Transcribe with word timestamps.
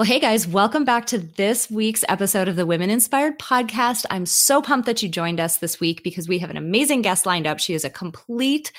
Well, 0.00 0.06
hey 0.06 0.18
guys, 0.18 0.48
welcome 0.48 0.86
back 0.86 1.04
to 1.08 1.18
this 1.18 1.70
week's 1.70 2.06
episode 2.08 2.48
of 2.48 2.56
the 2.56 2.64
Women 2.64 2.88
Inspired 2.88 3.38
Podcast. 3.38 4.06
I'm 4.08 4.24
so 4.24 4.62
pumped 4.62 4.86
that 4.86 5.02
you 5.02 5.10
joined 5.10 5.40
us 5.40 5.58
this 5.58 5.78
week 5.78 6.02
because 6.02 6.26
we 6.26 6.38
have 6.38 6.48
an 6.48 6.56
amazing 6.56 7.02
guest 7.02 7.26
lined 7.26 7.46
up. 7.46 7.60
She 7.60 7.74
is 7.74 7.84
a 7.84 7.90
complete 7.90 8.72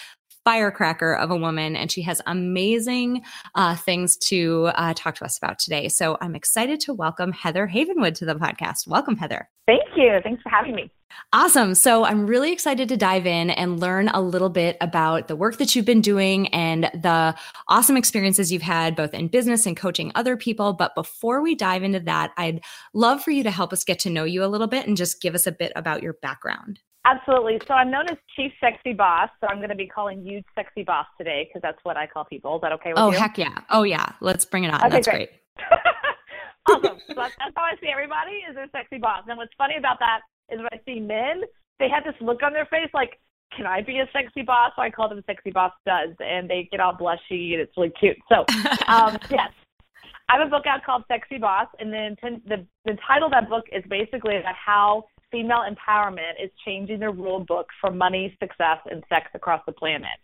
firecracker 0.46 1.14
of 1.14 1.30
a 1.30 1.36
woman 1.36 1.76
and 1.76 1.92
she 1.92 2.02
has 2.02 2.24
amazing 2.26 3.22
uh, 3.54 3.76
things 3.76 4.18
to 4.18 4.72
uh, 4.74 4.96
talk 4.96 5.14
to 5.18 5.24
us 5.24 5.38
about 5.38 5.60
today. 5.60 5.90
So 5.90 6.18
I'm 6.22 6.34
excited 6.34 6.80
to 6.80 6.94
welcome 6.96 7.32
Heather 7.34 7.68
Havenwood 7.72 8.16
to 8.16 8.26
the 8.26 8.34
podcast. 8.34 8.88
Welcome, 8.88 9.16
Heather. 9.16 9.48
Thank 9.68 9.84
you. 9.96 10.18
Thanks 10.24 10.42
for 10.42 10.50
having 10.50 10.74
me. 10.74 10.90
Awesome. 11.34 11.76
So 11.76 12.04
I'm 12.04 12.28
really 12.28 12.52
excited 12.52 12.90
to 12.90 12.98
dive 12.98 13.26
in 13.26 13.50
and 13.50 13.80
learn 13.80 14.10
a 14.10 14.22
little 14.22 14.50
bit 14.50 14.78
about 14.82 15.28
the 15.28 15.36
work 15.36 15.58
that 15.58 15.76
you've 15.76 15.86
been 15.86 16.02
doing 16.02 16.48
and 16.50 16.86
the 16.94 17.36
awesome 17.68 17.98
experiences 17.98 18.52
you've 18.52 18.62
had 18.62 18.96
both 18.96 19.14
in 19.14 19.28
business 19.28 19.66
and 19.66 19.78
coaching 19.78 20.12
other 20.16 20.36
people. 20.36 20.74
But 20.74 20.94
before 20.96 21.42
we 21.42 21.56
dive 21.56 21.84
into 21.84 22.00
that, 22.02 22.32
I'd 22.38 22.62
love 22.94 23.24
for 23.24 23.32
you 23.32 23.44
to 23.44 23.52
help 23.52 23.72
us 23.72 23.84
get 23.84 24.00
to 24.00 24.10
know 24.10 24.24
you 24.24 24.44
a 24.44 24.48
little 24.48 24.68
bit 24.68 24.88
and 24.88 24.98
just 24.98 25.22
give 25.22 25.36
us 25.36 25.48
a 25.48 25.52
bit 25.52 25.72
about 25.76 26.04
your 26.04 26.14
background. 26.22 26.80
Absolutely. 27.06 27.60
So 27.68 27.74
I'm 27.74 27.90
known 27.90 28.06
as 28.12 28.18
Chief 28.36 28.52
Sexy 28.60 28.94
Boss. 28.94 29.30
So 29.40 29.48
I'm 29.48 29.58
going 29.58 29.70
to 29.70 29.76
be 29.76 29.88
calling 29.88 30.26
you 30.26 30.42
Sexy 30.54 30.84
Boss 30.84 31.08
today 31.18 31.48
because 31.48 31.62
that's 31.62 31.80
what 31.84 31.98
I 31.98 32.06
call 32.06 32.26
people. 32.26 32.56
Is 32.58 32.62
that 32.62 32.72
okay 32.74 32.90
with 32.90 33.00
oh, 33.00 33.10
you? 33.10 33.18
Oh, 33.18 33.20
heck 33.20 33.38
yeah. 33.38 33.58
Oh, 33.70 33.84
yeah. 33.84 34.12
Let's 34.22 34.46
bring 34.46 34.66
it 34.66 34.74
on. 34.74 34.82
Okay, 34.82 34.90
that's 34.90 35.08
great. 35.08 35.30
great. 35.58 35.70
awesome. 36.70 37.00
So 37.08 37.14
that's, 37.16 37.36
that's 37.40 37.54
how 37.56 37.64
I 37.64 37.74
see 37.82 37.88
everybody 37.92 38.44
is 38.50 38.56
a 38.56 38.70
sexy 38.72 39.00
boss. 39.00 39.24
And 39.28 39.38
what's 39.38 39.54
funny 39.58 39.78
about 39.78 39.98
that 40.00 40.22
is 40.52 40.58
when 40.58 40.68
I 40.72 40.80
see 40.86 41.00
men, 41.00 41.42
they 41.80 41.90
have 41.90 42.04
this 42.04 42.16
look 42.22 42.44
on 42.44 42.54
their 42.54 42.66
face 42.66 42.90
like, 42.94 43.20
can 43.56 43.66
I 43.66 43.82
be 43.82 44.00
a 44.00 44.08
sexy 44.14 44.44
boss? 44.44 44.72
So 44.76 44.82
I 44.82 44.90
call 44.90 45.10
them 45.10 45.22
sexy 45.26 45.52
boss 45.52 45.74
studs, 45.82 46.16
and 46.20 46.50
they 46.50 46.70
get 46.72 46.80
all 46.80 46.94
blushy, 46.94 47.54
and 47.54 47.62
it's 47.62 47.76
really 47.76 47.92
cute. 48.00 48.18
So, 48.30 48.46
um, 48.88 49.18
yes, 49.30 49.52
I 50.30 50.38
have 50.38 50.48
a 50.48 50.50
book 50.50 50.66
out 50.66 50.86
called 50.86 51.04
Sexy 51.10 51.38
Boss, 51.38 51.68
and 51.80 51.92
then 51.92 52.16
the 52.48 52.66
the 52.86 52.98
title 53.06 53.26
of 53.26 53.32
that 53.32 53.50
book 53.50 53.66
is 53.74 53.84
basically 53.90 54.38
about 54.38 54.56
how 54.56 55.04
female 55.30 55.64
empowerment 55.70 56.42
is 56.42 56.50
changing 56.66 57.00
the 57.00 57.10
rule 57.10 57.42
book 57.42 57.68
for 57.82 57.92
money, 57.92 58.36
success, 58.40 58.78
and 58.90 59.04
sex 59.10 59.28
across 59.34 59.62
the 59.66 59.74
planet. 59.74 60.18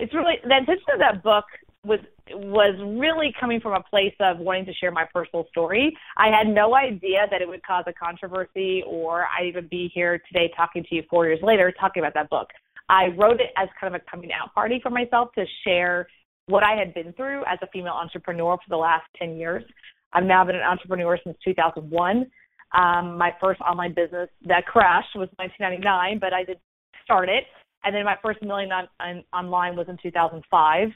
It's 0.00 0.12
really 0.14 0.34
the 0.42 0.56
intention 0.56 0.84
of 0.92 0.98
that 0.98 1.22
book 1.22 1.44
was 1.84 1.98
was 2.30 2.74
really 3.00 3.34
coming 3.38 3.60
from 3.60 3.72
a 3.72 3.82
place 3.82 4.14
of 4.20 4.38
wanting 4.38 4.64
to 4.66 4.72
share 4.74 4.92
my 4.92 5.04
personal 5.12 5.46
story. 5.50 5.96
I 6.16 6.28
had 6.28 6.46
no 6.46 6.76
idea 6.76 7.26
that 7.30 7.42
it 7.42 7.48
would 7.48 7.62
cause 7.64 7.84
a 7.86 7.92
controversy 7.92 8.84
or 8.86 9.26
I'd 9.26 9.46
even 9.46 9.66
be 9.66 9.90
here 9.92 10.22
today 10.32 10.52
talking 10.56 10.84
to 10.88 10.94
you 10.94 11.02
four 11.10 11.26
years 11.26 11.40
later 11.42 11.72
talking 11.72 12.02
about 12.02 12.14
that 12.14 12.30
book. 12.30 12.48
I 12.88 13.08
wrote 13.18 13.40
it 13.40 13.50
as 13.56 13.68
kind 13.80 13.94
of 13.94 14.00
a 14.00 14.10
coming 14.10 14.30
out 14.32 14.54
party 14.54 14.78
for 14.82 14.90
myself 14.90 15.30
to 15.34 15.44
share 15.64 16.06
what 16.46 16.62
I 16.62 16.74
had 16.76 16.94
been 16.94 17.12
through 17.14 17.44
as 17.46 17.58
a 17.62 17.66
female 17.68 17.94
entrepreneur 17.94 18.56
for 18.56 18.68
the 18.68 18.76
last 18.76 19.04
10 19.18 19.36
years. 19.36 19.64
I've 20.12 20.24
now 20.24 20.44
been 20.44 20.56
an 20.56 20.62
entrepreneur 20.62 21.18
since 21.24 21.36
2001. 21.44 22.30
Um, 22.74 23.18
my 23.18 23.34
first 23.40 23.60
online 23.60 23.94
business 23.94 24.28
that 24.46 24.66
crashed 24.66 25.14
was 25.16 25.28
1999, 25.36 26.18
but 26.20 26.32
I 26.32 26.44
did 26.44 26.58
start 27.04 27.28
it. 27.28 27.44
And 27.84 27.94
then 27.94 28.04
my 28.04 28.16
first 28.22 28.42
million 28.42 28.70
on, 28.72 28.88
on, 29.00 29.24
online 29.32 29.76
was 29.76 29.88
in 29.88 29.98
2005 30.02 30.88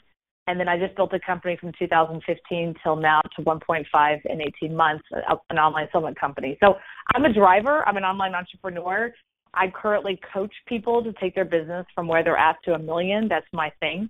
and 0.47 0.61
then 0.61 0.69
I 0.69 0.79
just 0.79 0.95
built 0.95 1.13
a 1.13 1.21
company 1.21 1.57
from 1.57 1.73
2015 1.79 2.75
till 2.83 2.97
now 2.97 3.21
to 3.37 3.43
1.5 3.43 4.21
in 4.27 4.41
18 4.41 4.77
months, 4.77 5.05
an 5.51 5.59
online 5.59 5.87
settlement 5.87 6.19
company. 6.19 6.57
So 6.63 6.77
I'm 7.15 7.25
a 7.25 7.33
driver. 7.33 7.87
I'm 7.89 7.97
an 7.97 8.05
online 8.05 8.35
entrepreneur. 8.35 9.13
I 9.55 9.69
currently 9.69 10.21
coach 10.33 10.53
people 10.69 11.03
to 11.03 11.13
take 11.15 11.35
their 11.35 11.45
business 11.45 11.87
from 11.95 12.07
where 12.07 12.23
they're 12.23 12.37
at 12.37 12.57
to 12.65 12.75
a 12.75 12.79
million. 12.79 13.27
That's 13.29 13.47
my 13.53 13.73
thing. 13.81 14.09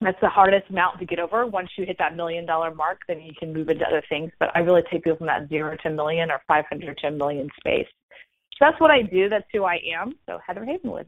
That's 0.00 0.20
the 0.20 0.28
hardest 0.28 0.70
mountain 0.70 1.00
to 1.00 1.06
get 1.06 1.18
over. 1.18 1.46
Once 1.46 1.70
you 1.78 1.86
hit 1.86 1.96
that 1.98 2.14
million 2.14 2.44
dollar 2.44 2.74
mark, 2.74 2.98
then 3.08 3.20
you 3.22 3.32
can 3.38 3.54
move 3.54 3.68
into 3.68 3.86
other 3.86 4.02
things. 4.08 4.32
But 4.38 4.50
I 4.54 4.58
really 4.58 4.82
take 4.90 5.04
people 5.04 5.16
from 5.16 5.28
that 5.28 5.48
zero 5.48 5.76
to 5.82 5.90
million 5.90 6.30
or 6.30 6.42
500 6.46 6.98
to 6.98 7.06
a 7.06 7.10
million 7.10 7.48
space. 7.58 7.86
So 8.52 8.66
that's 8.66 8.80
what 8.80 8.90
I 8.90 9.02
do. 9.02 9.28
That's 9.28 9.46
who 9.52 9.64
I 9.64 9.80
am. 9.98 10.14
So 10.26 10.38
Heather 10.46 10.66
Havenwood. 10.66 11.06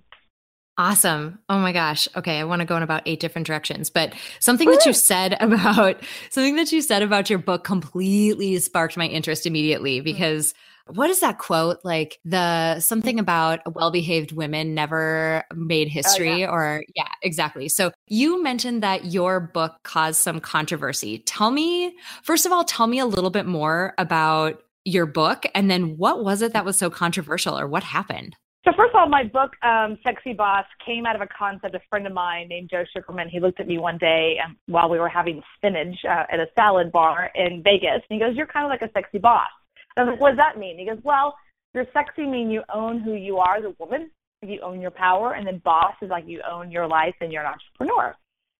Awesome. 0.78 1.38
Oh 1.48 1.58
my 1.58 1.72
gosh. 1.72 2.06
Okay. 2.16 2.38
I 2.38 2.44
want 2.44 2.60
to 2.60 2.66
go 2.66 2.76
in 2.76 2.82
about 2.82 3.02
eight 3.06 3.20
different 3.20 3.46
directions, 3.46 3.88
but 3.88 4.14
something 4.40 4.70
that 4.70 4.84
you 4.84 4.92
said 4.92 5.36
about 5.40 6.02
something 6.30 6.56
that 6.56 6.70
you 6.70 6.82
said 6.82 7.02
about 7.02 7.30
your 7.30 7.38
book 7.38 7.64
completely 7.64 8.58
sparked 8.58 8.96
my 8.96 9.06
interest 9.06 9.46
immediately 9.46 10.00
mm. 10.00 10.04
because 10.04 10.52
what 10.88 11.10
is 11.10 11.20
that 11.20 11.38
quote? 11.38 11.78
Like 11.82 12.18
the 12.24 12.78
something 12.80 13.18
about 13.18 13.60
well 13.74 13.90
behaved 13.90 14.32
women 14.32 14.74
never 14.74 15.44
made 15.54 15.88
history, 15.88 16.30
oh, 16.30 16.36
yeah. 16.36 16.50
or 16.50 16.84
yeah, 16.94 17.08
exactly. 17.22 17.68
So 17.68 17.90
you 18.06 18.40
mentioned 18.42 18.82
that 18.82 19.06
your 19.06 19.40
book 19.40 19.72
caused 19.82 20.20
some 20.20 20.40
controversy. 20.40 21.18
Tell 21.20 21.50
me, 21.50 21.96
first 22.22 22.46
of 22.46 22.52
all, 22.52 22.64
tell 22.64 22.86
me 22.86 23.00
a 23.00 23.06
little 23.06 23.30
bit 23.30 23.46
more 23.46 23.94
about 23.98 24.62
your 24.84 25.06
book 25.06 25.44
and 25.54 25.68
then 25.68 25.96
what 25.96 26.22
was 26.22 26.42
it 26.42 26.52
that 26.52 26.64
was 26.64 26.78
so 26.78 26.88
controversial 26.88 27.58
or 27.58 27.66
what 27.66 27.82
happened? 27.82 28.36
So 28.66 28.72
first 28.76 28.94
of 28.94 29.00
all, 29.00 29.08
my 29.08 29.22
book, 29.22 29.52
um, 29.62 29.96
Sexy 30.04 30.32
Boss, 30.32 30.64
came 30.84 31.06
out 31.06 31.14
of 31.14 31.22
a 31.22 31.28
concept. 31.28 31.76
A 31.76 31.80
friend 31.88 32.04
of 32.04 32.12
mine 32.12 32.48
named 32.48 32.68
Joe 32.68 32.82
Sugarman, 32.92 33.28
he 33.28 33.38
looked 33.38 33.60
at 33.60 33.68
me 33.68 33.78
one 33.78 33.96
day 33.96 34.38
and 34.42 34.56
while 34.66 34.90
we 34.90 34.98
were 34.98 35.08
having 35.08 35.40
spinach 35.56 35.96
uh, 36.04 36.24
at 36.28 36.40
a 36.40 36.48
salad 36.56 36.90
bar 36.90 37.30
in 37.36 37.62
Vegas, 37.62 38.02
and 38.10 38.18
he 38.18 38.18
goes, 38.18 38.34
"You're 38.34 38.48
kind 38.48 38.64
of 38.64 38.70
like 38.70 38.82
a 38.82 38.90
sexy 38.92 39.18
boss." 39.18 39.46
And 39.96 40.02
I 40.02 40.10
was 40.10 40.14
like, 40.14 40.20
"What 40.20 40.30
does 40.30 40.38
that 40.38 40.58
mean?" 40.58 40.78
He 40.78 40.84
goes, 40.84 40.98
"Well, 41.04 41.36
you're 41.74 41.86
sexy 41.92 42.26
mean 42.26 42.50
you 42.50 42.64
own 42.74 42.98
who 42.98 43.12
you 43.12 43.38
are 43.38 43.54
as 43.54 43.64
a 43.64 43.74
woman, 43.78 44.10
you 44.42 44.60
own 44.62 44.80
your 44.80 44.90
power, 44.90 45.34
and 45.34 45.46
then 45.46 45.58
boss 45.58 45.94
is 46.02 46.10
like 46.10 46.26
you 46.26 46.42
own 46.42 46.72
your 46.72 46.88
life 46.88 47.14
and 47.20 47.32
you're 47.32 47.44
an 47.44 47.52
entrepreneur." 47.52 48.16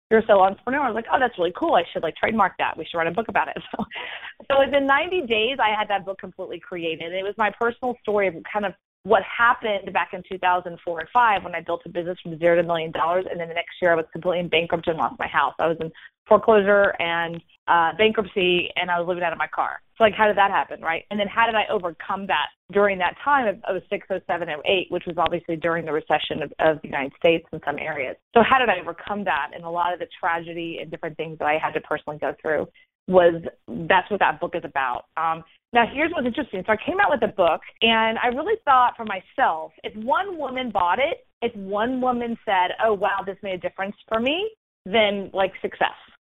You're 0.09 0.23
solo 0.25 0.45
entrepreneur. 0.45 0.83
I 0.83 0.89
was 0.89 0.95
like, 0.95 1.07
oh, 1.13 1.19
that's 1.19 1.37
really 1.37 1.53
cool. 1.57 1.75
I 1.75 1.83
should 1.93 2.05
like 2.05 2.15
trademark 2.15 2.53
that. 2.59 2.79
We 2.79 2.85
should 2.85 2.97
write 2.97 3.09
a 3.09 3.11
book 3.11 3.27
about 3.27 3.49
it. 3.49 3.57
So, 3.77 4.55
so 4.55 4.65
within 4.65 4.87
90 4.87 5.23
days, 5.23 5.57
I 5.59 5.77
had 5.77 5.89
that 5.89 6.05
book 6.05 6.19
completely 6.21 6.61
created. 6.61 7.13
It 7.13 7.25
was 7.25 7.35
my 7.37 7.51
personal 7.59 7.97
story 8.03 8.29
of 8.29 8.35
kind 8.53 8.65
of 8.65 8.75
what 9.07 9.23
happened 9.23 9.93
back 9.93 10.11
in 10.13 10.23
2004 10.29 11.01
and 11.01 11.09
5 11.09 11.45
when 11.45 11.55
I 11.55 11.61
built 11.61 11.83
a 11.87 11.89
business 11.89 12.19
from 12.21 12.37
zero 12.41 12.57
to 12.57 12.63
a 12.63 12.65
million 12.65 12.91
dollars, 12.91 13.25
and 13.31 13.39
then 13.39 13.47
the 13.47 13.55
next 13.55 13.75
year 13.81 13.93
I 13.93 13.95
was 13.95 14.05
completely 14.13 14.49
bankrupt 14.49 14.89
and 14.89 14.99
lost 14.99 15.15
my 15.17 15.29
house. 15.29 15.55
I 15.61 15.69
was 15.69 15.77
in 15.81 15.93
foreclosure 16.27 16.93
and 16.99 17.41
uh, 17.69 17.93
bankruptcy, 17.97 18.69
and 18.75 18.91
I 18.91 18.99
was 18.99 19.07
living 19.07 19.23
out 19.23 19.33
of 19.33 19.39
my 19.39 19.47
car. 19.47 19.81
So, 19.97 20.03
like, 20.03 20.15
how 20.15 20.27
did 20.27 20.37
that 20.37 20.51
happen, 20.51 20.81
right? 20.81 21.05
And 21.13 21.21
then 21.21 21.29
how 21.29 21.47
did 21.47 21.55
I 21.55 21.67
overcome 21.71 22.27
that 22.27 22.47
during 22.73 22.99
that 22.99 23.15
time 23.25 23.63
of 23.69 23.83
06, 23.89 24.09
07, 24.09 24.49
08, 24.49 24.87
which 24.91 25.05
was 25.07 25.15
obviously 25.19 25.55
during 25.55 25.85
the 25.85 25.93
recession 25.93 26.43
of, 26.43 26.53
of 26.59 26.83
the 26.83 26.89
United 26.89 27.13
States 27.17 27.47
in 27.53 27.61
some 27.65 27.79
areas. 27.79 28.17
So, 28.35 28.43
how 28.43 28.59
did 28.59 28.69
I 28.69 28.81
overcome 28.81 29.23
that 29.25 29.53
and 29.55 29.65
a 29.65 29.71
lot 29.71 29.93
of 29.93 30.01
the 30.01 30.09
tragedy 30.19 30.79
and 30.83 30.91
different 30.91 31.17
things 31.17 31.39
that 31.39 31.47
I 31.47 31.59
had 31.63 31.75
to 31.75 31.81
personally 31.81 32.19
go 32.19 32.35
through? 32.43 32.67
was 33.09 33.41
that's 33.69 34.11
what 34.11 34.21
that 34.21 34.41
book 34.41 34.55
is 34.55 34.65
about. 34.65 35.05
Um, 35.17 35.45
now, 35.73 35.85
here's 35.93 36.13
what's 36.13 36.27
interesting. 36.27 36.63
So 36.67 36.73
I 36.73 36.77
came 36.77 37.01
out 37.01 37.11
with 37.11 37.23
a 37.23 37.33
book, 37.33 37.61
and 37.83 38.19
I 38.19 38.29
really 38.29 38.55
thought 38.65 38.95
for 38.97 39.05
myself, 39.05 39.73
if 39.83 39.95
one 39.97 40.39
woman 40.39 40.71
bought 40.71 40.99
it, 40.99 41.27
if 41.43 41.55
one 41.57 42.01
woman 42.01 42.39
said, 42.45 42.73
"Oh, 42.83 42.95
wow, 42.95 43.23
this 43.27 43.37
made 43.43 43.55
a 43.55 43.59
difference 43.59 43.97
for 44.09 44.21
me," 44.21 44.51
then 44.85 45.31
like 45.35 45.53
success. 45.61 45.97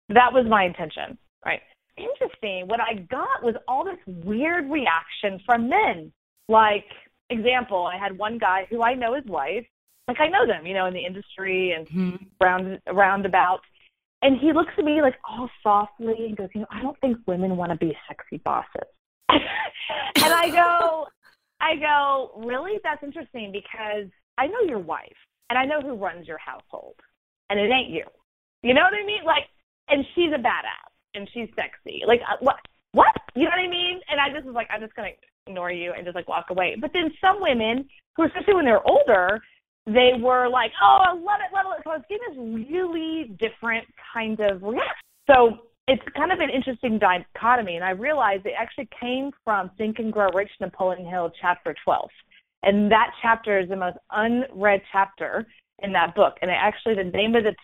That 0.10 0.34
was 0.34 0.46
my 0.48 0.64
intention, 0.64 1.18
right? 1.46 1.62
Interesting. 1.98 2.68
What 2.68 2.80
I 2.80 2.96
got 2.96 3.44
was 3.44 3.56
all 3.68 3.84
this 3.84 4.00
weird 4.08 4.70
reaction 4.72 5.40
from 5.46 5.70
men. 5.70 6.12
Like, 6.48 6.86
example, 7.30 7.86
I 7.86 7.98
had 7.98 8.18
one 8.18 8.38
guy 8.38 8.66
who 8.70 8.82
I 8.82 8.94
know 8.94 9.14
his 9.14 9.26
wife, 9.26 9.66
like 10.08 10.20
I 10.22 10.30
know 10.30 10.48
them, 10.48 10.66
you 10.66 10.74
know, 10.74 10.86
in 10.86 10.94
the 10.94 11.06
industry 11.06 11.74
and 11.74 11.88
mm-hmm. 11.88 12.26
round 12.40 12.80
roundabout 12.92 13.60
and 14.22 14.40
he 14.40 14.52
looks 14.52 14.74
at 14.78 14.84
me 14.84 15.02
like 15.02 15.16
all 15.28 15.50
softly 15.62 16.16
and 16.28 16.38
goes, 16.38 16.50
you 16.54 16.62
know, 16.62 16.68
I 16.72 16.82
don't 16.82 17.00
think 17.02 17.18
women 17.28 17.56
want 17.56 17.72
to 17.72 17.78
be 17.78 17.96
sexy 18.08 18.38
bosses. 18.38 18.90
And 19.30 20.34
I 20.34 20.50
go, 20.50 21.08
I 21.60 21.76
go, 21.76 22.32
really? 22.38 22.80
That's 22.84 23.04
interesting 23.04 23.52
because 23.52 24.08
I 24.38 24.48
know 24.48 24.62
your 24.68 24.80
wife 24.80 25.18
and 25.50 25.58
I 25.58 25.66
know 25.66 25.82
who 25.82 25.96
runs 25.96 26.28
your 26.28 26.38
household 26.38 26.96
and 27.50 27.60
it 27.60 27.72
ain't 27.72 27.90
you. 27.90 28.04
You 28.64 28.74
know 28.74 28.82
what 28.82 28.94
I 28.94 29.06
mean? 29.06 29.24
Like, 29.26 29.46
and 29.90 30.06
she's 30.16 30.32
a 30.34 30.38
badass 30.42 30.92
and 31.14 31.30
she's 31.34 31.50
sexy. 31.56 32.04
Like, 32.06 32.22
uh, 32.30 32.38
what? 32.40 32.58
What? 32.94 33.16
You 33.36 33.44
know 33.44 33.52
what 33.52 33.60
I 33.60 33.68
mean? 33.68 34.00
And 34.10 34.20
I 34.20 34.30
just 34.30 34.46
was 34.46 34.56
like, 34.56 34.68
I'm 34.72 34.82
just 34.82 34.96
going 34.96 35.12
to 35.12 35.28
ignore 35.48 35.72
you 35.72 35.94
and 35.94 36.06
just 36.06 36.16
like 36.16 36.28
walk 36.28 36.46
away. 36.50 36.76
But 36.80 36.92
then 36.94 37.12
some 37.22 37.42
women 37.42 37.88
who, 38.16 38.24
especially 38.24 38.56
when 38.56 38.66
they're 38.66 38.88
older, 38.88 39.42
they 39.86 40.12
were 40.20 40.50
like, 40.50 40.72
"Oh, 40.82 41.00
I 41.08 41.14
love 41.14 41.40
it, 41.46 41.54
love 41.54 41.66
it." 41.78 41.84
So 41.84 41.92
I 41.92 41.98
was 41.98 42.06
getting 42.10 42.64
this 42.64 42.68
really 42.70 43.36
different 43.40 43.88
kind 44.14 44.40
of 44.40 44.62
reaction. 44.62 44.94
So 45.30 45.60
it's 45.88 46.04
kind 46.16 46.32
of 46.32 46.40
an 46.40 46.50
interesting 46.50 47.00
dichotomy, 47.00 47.76
and 47.76 47.86
I 47.86 47.92
realized 47.92 48.46
it 48.46 48.54
actually 48.58 48.90
came 49.00 49.32
from 49.44 49.72
Think 49.78 50.00
and 50.00 50.12
Grow 50.12 50.30
Rich, 50.34 50.52
Napoleon 50.60 51.06
Hill, 51.10 51.32
chapter 51.40 51.74
12. 51.84 52.10
And 52.64 52.92
that 52.92 53.12
chapter 53.22 53.60
is 53.60 53.70
the 53.70 53.78
most 53.78 53.98
unread 54.12 54.82
chapter 54.92 55.48
in 55.84 55.94
that 55.94 56.14
book. 56.16 56.36
And 56.42 56.52
it 56.52 56.58
actually, 56.60 56.96
the 56.96 57.06
name 57.06 57.36
of 57.36 57.44
the, 57.44 57.56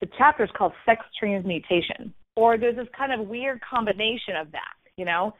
the 0.00 0.08
chapter 0.16 0.44
is 0.44 0.50
called 0.56 0.72
Sex 0.86 1.04
Transmutation. 1.18 2.14
Or 2.36 2.56
there's 2.56 2.76
this 2.76 2.86
kind 2.96 3.12
of 3.12 3.26
weird 3.26 3.60
combination 3.68 4.36
of 4.36 4.52
that, 4.52 4.74
you 4.96 5.04
know? 5.04 5.34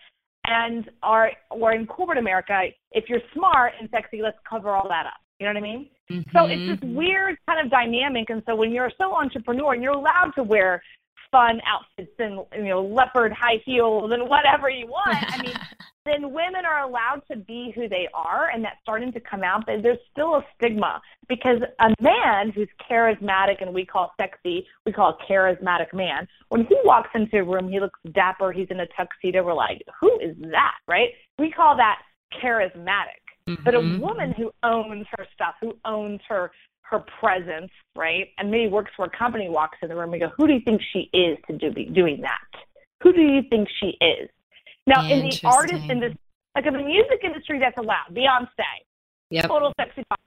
And 0.47 0.91
our, 1.05 1.31
or 1.51 1.73
in 1.73 1.87
corporate 1.87 2.19
America, 2.19 2.63
if 2.91 3.05
you're 3.09 3.21
smart 3.35 3.75
and 3.79 3.89
sexy, 3.91 4.23
let's 4.23 4.39
cover 4.49 4.71
all 4.71 4.89
that 4.89 5.07
up. 5.07 5.21
You 5.39 5.47
know 5.47 5.53
what 5.53 5.59
I 5.59 5.61
mean? 5.61 5.89
Mm-hmm. 6.11 6.37
So 6.37 6.47
it's 6.47 6.81
this 6.81 6.91
weird 6.91 7.37
kind 7.47 7.65
of 7.65 7.71
dynamic. 7.71 8.31
And 8.31 8.43
so 8.47 8.57
when 8.57 8.73
you're 8.73 8.91
so 8.99 9.15
entrepreneur 9.15 9.75
and 9.75 9.83
you're 9.83 9.93
allowed 9.93 10.33
to 10.35 10.43
wear 10.43 10.83
fun 11.31 11.61
outfits 11.67 12.15
and 12.19 12.41
you 12.57 12.71
know 12.71 12.83
leopard 12.83 13.33
high 13.33 13.61
heels 13.65 14.11
and 14.13 14.29
whatever 14.29 14.71
you 14.71 14.87
want, 14.87 15.17
I 15.33 15.43
mean, 15.43 15.55
then 16.05 16.33
women 16.33 16.65
are 16.65 16.83
allowed 16.83 17.23
to 17.31 17.37
be 17.37 17.73
who 17.75 17.89
they 17.89 18.09
are, 18.15 18.51
and 18.51 18.65
that's 18.65 18.77
starting 18.83 19.13
to 19.13 19.21
come 19.21 19.43
out. 19.43 19.67
But 19.67 19.83
there's 19.83 19.99
still 20.11 20.37
a 20.37 20.45
stigma 20.57 21.01
because 21.29 21.61
a 21.81 21.95
man 22.01 22.51
who's 22.51 22.69
charismatic 22.91 23.61
and 23.61 23.75
we 23.75 23.85
call 23.85 24.13
sexy, 24.21 24.67
we 24.87 24.93
call 24.93 25.19
a 25.19 25.33
charismatic 25.33 25.93
man. 25.93 26.27
When 26.49 26.65
he 26.67 26.77
walks 26.85 27.11
into 27.15 27.39
a 27.39 27.45
room, 27.45 27.69
he 27.69 27.81
looks 27.81 28.01
dapper. 28.13 28.53
He's 28.53 28.69
in 28.71 28.81
a 28.81 28.87
tuxedo. 28.97 29.45
We're 29.45 29.55
like, 29.55 29.83
who 30.01 30.19
is 30.21 30.37
that? 30.51 30.75
Right? 30.87 31.11
We 31.39 31.51
call 31.51 31.77
that 31.77 31.99
charismatic. 32.43 33.23
Mm-hmm. 33.49 33.65
But 33.65 33.75
a 33.75 33.79
mm-hmm. 33.79 34.01
woman 34.01 34.35
who 34.37 34.51
owns 34.63 35.07
her 35.17 35.27
stuff, 35.35 35.55
who 35.61 35.75
owns 35.85 36.21
her 36.29 36.51
her 36.91 37.05
presence, 37.21 37.71
right? 37.97 38.29
And 38.39 38.51
maybe 38.51 38.71
works 38.71 38.91
for 38.97 39.05
a 39.05 39.11
company, 39.11 39.49
walks 39.49 39.79
in 39.83 39.89
the 39.89 39.97
room, 39.97 40.11
we 40.11 40.19
go, 40.19 40.31
who 40.37 40.47
do 40.47 40.55
you 40.55 40.61
think 40.65 40.81
she 40.93 41.11
is 41.13 41.37
to 41.49 41.57
do 41.57 41.71
be 41.71 41.85
doing 41.85 42.21
that? 42.23 42.61
Who 43.03 43.13
do 43.13 43.21
you 43.21 43.43
think 43.51 43.69
she 43.81 43.97
is? 44.05 44.29
Now, 44.87 45.05
in 45.05 45.29
the 45.29 45.41
artist 45.45 45.85
industry, 45.91 46.19
like 46.55 46.67
in 46.67 46.73
the 46.73 46.83
music 46.83 47.21
industry, 47.23 47.61
that's 47.61 47.77
allowed. 47.79 48.07
Beyonce, 48.13 48.49
yep. 49.31 49.47
total 49.47 49.73
sexy 49.79 50.03
pop. 50.09 50.19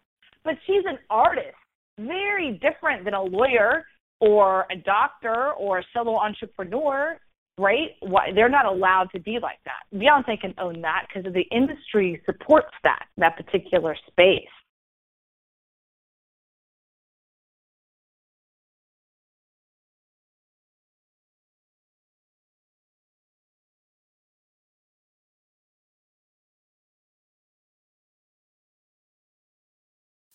But 0.44 0.56
she's 0.66 0.84
an 0.86 1.00
artist, 1.10 1.56
very 2.00 2.54
different 2.54 3.06
than 3.06 3.14
a 3.14 3.24
lawyer 3.24 3.86
or 4.20 4.68
a 4.72 4.76
doctor 4.76 5.52
or 5.54 5.80
a 5.80 5.84
solo 5.94 6.18
entrepreneur, 6.18 7.18
right? 7.58 7.90
Why 8.02 8.32
they're 8.34 8.50
not 8.50 8.66
allowed 8.66 9.10
to 9.16 9.20
be 9.20 9.40
like 9.42 9.60
that. 9.66 9.98
Beyonce 9.98 10.40
can 10.40 10.54
own 10.60 10.82
that 10.82 11.08
because 11.08 11.32
the 11.34 11.46
industry 11.56 12.22
supports 12.26 12.74
that 12.84 13.06
that 13.18 13.36
particular 13.36 13.96
space. 14.08 14.48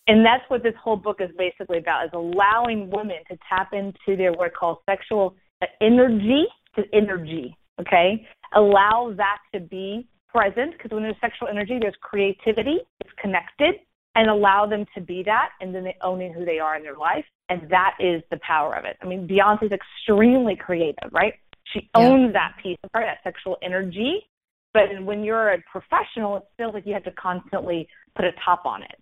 And 0.07 0.25
that's 0.25 0.43
what 0.49 0.63
this 0.63 0.73
whole 0.81 0.97
book 0.97 1.17
is 1.19 1.29
basically 1.37 1.77
about 1.77 2.05
is 2.05 2.11
allowing 2.13 2.89
women 2.89 3.17
to 3.29 3.37
tap 3.49 3.73
into 3.73 4.15
their 4.17 4.31
what 4.33 4.53
called 4.53 4.77
sexual 4.85 5.35
uh, 5.61 5.65
energy 5.81 6.45
to 6.75 6.83
energy 6.93 7.57
okay? 7.79 8.25
Allow 8.55 9.13
that 9.17 9.39
to 9.53 9.59
be 9.59 10.07
present 10.33 10.73
because 10.73 10.91
when 10.91 11.03
there's 11.03 11.15
sexual 11.21 11.47
energy 11.47 11.77
there's 11.81 11.95
creativity 12.01 12.79
it's 12.99 13.09
connected 13.19 13.75
and 14.15 14.29
allow 14.29 14.65
them 14.65 14.85
to 14.93 15.01
be 15.01 15.23
that 15.23 15.49
and 15.61 15.73
then 15.73 15.83
they 15.83 15.95
owning 16.01 16.33
who 16.33 16.43
they 16.43 16.59
are 16.59 16.75
in 16.75 16.83
their 16.83 16.97
life 16.97 17.25
and 17.49 17.61
that 17.69 17.95
is 17.99 18.21
the 18.29 18.37
power 18.45 18.75
of 18.75 18.85
it. 18.85 18.97
I 19.01 19.05
mean 19.05 19.27
beyonce's 19.27 19.71
extremely 19.71 20.55
creative 20.55 21.11
right? 21.11 21.33
She 21.73 21.89
owns 21.95 22.27
yeah. 22.27 22.31
that 22.33 22.55
piece 22.61 22.77
of 22.83 22.89
her 22.93 23.01
that 23.01 23.19
sexual 23.23 23.57
energy 23.61 24.27
but 24.73 25.01
when 25.03 25.23
you're 25.23 25.51
a 25.53 25.63
professional 25.71 26.37
it 26.37 26.43
feels 26.57 26.73
like 26.73 26.85
you 26.85 26.93
have 26.93 27.05
to 27.05 27.11
constantly 27.11 27.87
put 28.15 28.25
a 28.25 28.31
top 28.43 28.65
on 28.65 28.83
it 28.83 28.99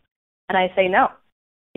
and 0.50 0.58
I 0.58 0.72
say 0.76 0.88
no. 0.88 1.10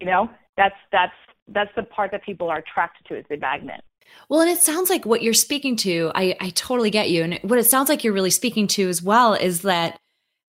You 0.01 0.07
know, 0.07 0.31
that's 0.57 0.77
that's 0.93 1.13
that's 1.49 1.71
the 1.77 1.83
part 1.83 2.11
that 2.13 2.25
people 2.25 2.49
are 2.49 2.59
attracted 2.59 3.07
to 3.09 3.19
is 3.19 3.25
the 3.29 3.37
magnet. 3.37 3.81
Well, 4.29 4.41
and 4.41 4.51
it 4.51 4.59
sounds 4.59 4.91
like 4.91 5.05
what 5.05 5.23
you're 5.23 5.35
speaking 5.35 5.77
to, 5.77 6.11
I, 6.15 6.35
I 6.41 6.51
totally 6.51 6.91
get 6.91 7.11
you. 7.11 7.23
And 7.23 7.39
what 7.43 7.59
it 7.59 7.67
sounds 7.67 7.89
like 7.89 8.05
you're 8.05 8.13
really 8.13 8.31
speaking 8.31 8.67
to 8.69 8.89
as 8.89 9.03
well 9.03 9.35
is 9.35 9.63
that 9.63 9.99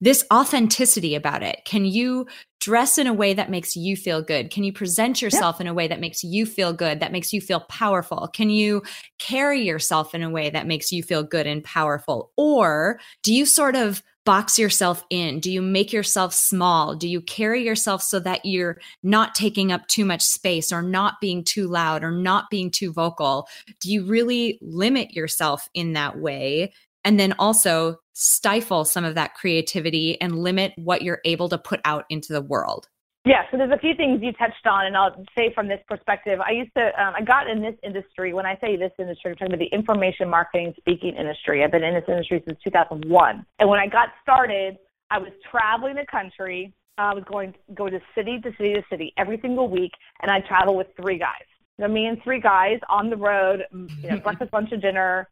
this 0.01 0.25
authenticity 0.31 1.13
about 1.13 1.43
it. 1.43 1.59
Can 1.65 1.83
you 1.83 2.25
dress 2.61 2.97
in 2.97 3.05
a 3.05 3.13
way 3.13 3.33
that 3.33 3.49
makes 3.49 3.75
you 3.75 3.97
feel 3.97 4.21
good? 4.21 4.49
Can 4.49 4.63
you 4.63 4.71
present 4.71 5.21
yourself 5.21 5.57
yeah. 5.59 5.63
in 5.63 5.67
a 5.67 5.73
way 5.73 5.87
that 5.87 5.99
makes 5.99 6.23
you 6.23 6.45
feel 6.45 6.71
good, 6.71 7.01
that 7.01 7.11
makes 7.11 7.33
you 7.33 7.41
feel 7.41 7.61
powerful? 7.61 8.29
Can 8.33 8.49
you 8.49 8.81
carry 9.17 9.61
yourself 9.61 10.15
in 10.15 10.23
a 10.23 10.29
way 10.29 10.49
that 10.49 10.67
makes 10.67 10.91
you 10.91 11.03
feel 11.03 11.23
good 11.23 11.47
and 11.47 11.63
powerful? 11.63 12.31
Or 12.37 12.99
do 13.23 13.33
you 13.33 13.45
sort 13.45 13.75
of 13.75 14.01
box 14.25 14.59
yourself 14.59 15.03
in? 15.09 15.39
Do 15.39 15.51
you 15.51 15.61
make 15.61 15.91
yourself 15.91 16.33
small? 16.33 16.95
Do 16.95 17.07
you 17.07 17.21
carry 17.21 17.63
yourself 17.63 18.03
so 18.03 18.19
that 18.19 18.45
you're 18.45 18.79
not 19.01 19.35
taking 19.35 19.71
up 19.71 19.87
too 19.87 20.05
much 20.05 20.21
space 20.21 20.71
or 20.71 20.81
not 20.81 21.15
being 21.21 21.43
too 21.43 21.67
loud 21.67 22.03
or 22.03 22.11
not 22.11 22.49
being 22.49 22.69
too 22.69 22.91
vocal? 22.91 23.47
Do 23.81 23.91
you 23.91 24.05
really 24.05 24.59
limit 24.61 25.11
yourself 25.11 25.67
in 25.73 25.93
that 25.93 26.19
way? 26.19 26.73
And 27.03 27.19
then 27.19 27.33
also 27.39 27.97
stifle 28.13 28.85
some 28.85 29.05
of 29.05 29.15
that 29.15 29.33
creativity 29.35 30.19
and 30.21 30.39
limit 30.39 30.73
what 30.75 31.01
you're 31.01 31.21
able 31.25 31.49
to 31.49 31.57
put 31.57 31.79
out 31.85 32.05
into 32.09 32.33
the 32.33 32.41
world? 32.41 32.87
Yeah, 33.25 33.43
so 33.51 33.57
there's 33.57 33.71
a 33.71 33.77
few 33.77 33.95
things 33.95 34.21
you 34.23 34.31
touched 34.31 34.65
on, 34.65 34.85
and 34.85 34.95
I'll 34.95 35.25
say 35.37 35.51
from 35.53 35.67
this 35.67 35.81
perspective. 35.87 36.39
I 36.39 36.51
used 36.51 36.71
to, 36.77 36.85
um, 37.01 37.13
I 37.17 37.21
got 37.21 37.49
in 37.49 37.61
this 37.61 37.75
industry. 37.83 38.33
When 38.33 38.45
I 38.45 38.57
say 38.61 38.77
this 38.77 38.93
industry, 38.97 39.31
I'm 39.31 39.35
talking 39.35 39.53
about 39.53 39.59
the 39.59 39.75
information 39.75 40.29
marketing 40.29 40.73
speaking 40.77 41.15
industry. 41.15 41.63
I've 41.63 41.71
been 41.71 41.83
in 41.83 41.93
this 41.93 42.05
industry 42.07 42.41
since 42.47 42.57
2001. 42.63 43.45
And 43.59 43.69
when 43.69 43.79
I 43.79 43.87
got 43.87 44.09
started, 44.21 44.77
I 45.11 45.17
was 45.17 45.31
traveling 45.51 45.95
the 45.95 46.05
country. 46.09 46.73
I 46.97 47.13
was 47.13 47.23
going 47.25 47.53
go 47.73 47.89
to 47.89 47.99
city 48.15 48.39
to 48.39 48.51
city 48.57 48.73
to 48.73 48.83
city 48.89 49.13
every 49.17 49.39
single 49.41 49.69
week, 49.69 49.91
and 50.21 50.31
I 50.31 50.39
travel 50.41 50.75
with 50.75 50.87
three 50.99 51.17
guys. 51.17 51.43
Know, 51.77 51.87
me 51.87 52.07
and 52.07 52.21
three 52.23 52.41
guys 52.41 52.79
on 52.89 53.09
the 53.09 53.15
road, 53.15 53.63
you 53.71 54.09
know, 54.09 54.19
breakfast, 54.19 54.51
lunch, 54.53 54.69
and 54.73 54.81
dinner, 54.81 55.29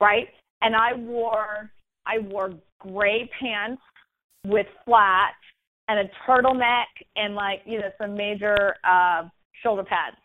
right? 0.00 0.28
And 0.62 0.74
I 0.74 0.94
wore, 0.94 1.70
I 2.06 2.18
wore 2.18 2.54
gray 2.78 3.30
pants 3.38 3.82
with 4.46 4.66
flats 4.86 5.34
and 5.90 5.98
a 5.98 6.10
turtleneck 6.26 6.84
and 7.16 7.34
like 7.34 7.62
you 7.66 7.78
know 7.78 7.90
some 8.00 8.14
major 8.14 8.76
uh, 8.84 9.24
shoulder 9.62 9.82
pads 9.82 10.16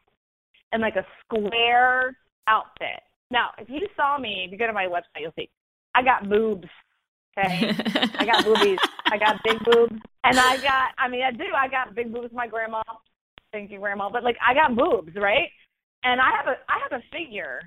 and 0.71 0.81
like 0.81 0.95
a 0.95 1.05
square 1.23 2.15
outfit. 2.47 3.01
Now, 3.31 3.49
if 3.57 3.67
you 3.67 3.87
saw 3.95 4.19
me, 4.19 4.43
if 4.45 4.51
you 4.51 4.57
go 4.57 4.67
to 4.67 4.73
my 4.73 4.85
website, 4.85 5.21
you'll 5.21 5.33
see 5.37 5.49
I 5.95 6.03
got 6.03 6.29
boobs. 6.29 6.67
Okay, 7.37 7.71
I 8.19 8.25
got 8.25 8.45
boobies. 8.45 8.77
I 9.11 9.17
got 9.17 9.37
big 9.43 9.57
boobs, 9.65 9.99
and 10.23 10.39
I 10.39 10.57
got. 10.57 10.91
I 10.97 11.09
mean, 11.09 11.23
I 11.23 11.31
do. 11.31 11.45
I 11.57 11.67
got 11.67 11.95
big 11.95 12.13
boobs. 12.13 12.33
My 12.33 12.47
grandma. 12.47 12.83
Thank 13.51 13.71
you, 13.71 13.79
grandma. 13.79 14.09
But 14.09 14.23
like, 14.23 14.37
I 14.45 14.53
got 14.53 14.75
boobs, 14.75 15.15
right? 15.15 15.49
And 16.03 16.21
I 16.21 16.29
have 16.37 16.47
a. 16.47 16.55
I 16.69 16.79
have 16.83 17.01
a 17.01 17.03
figure, 17.11 17.59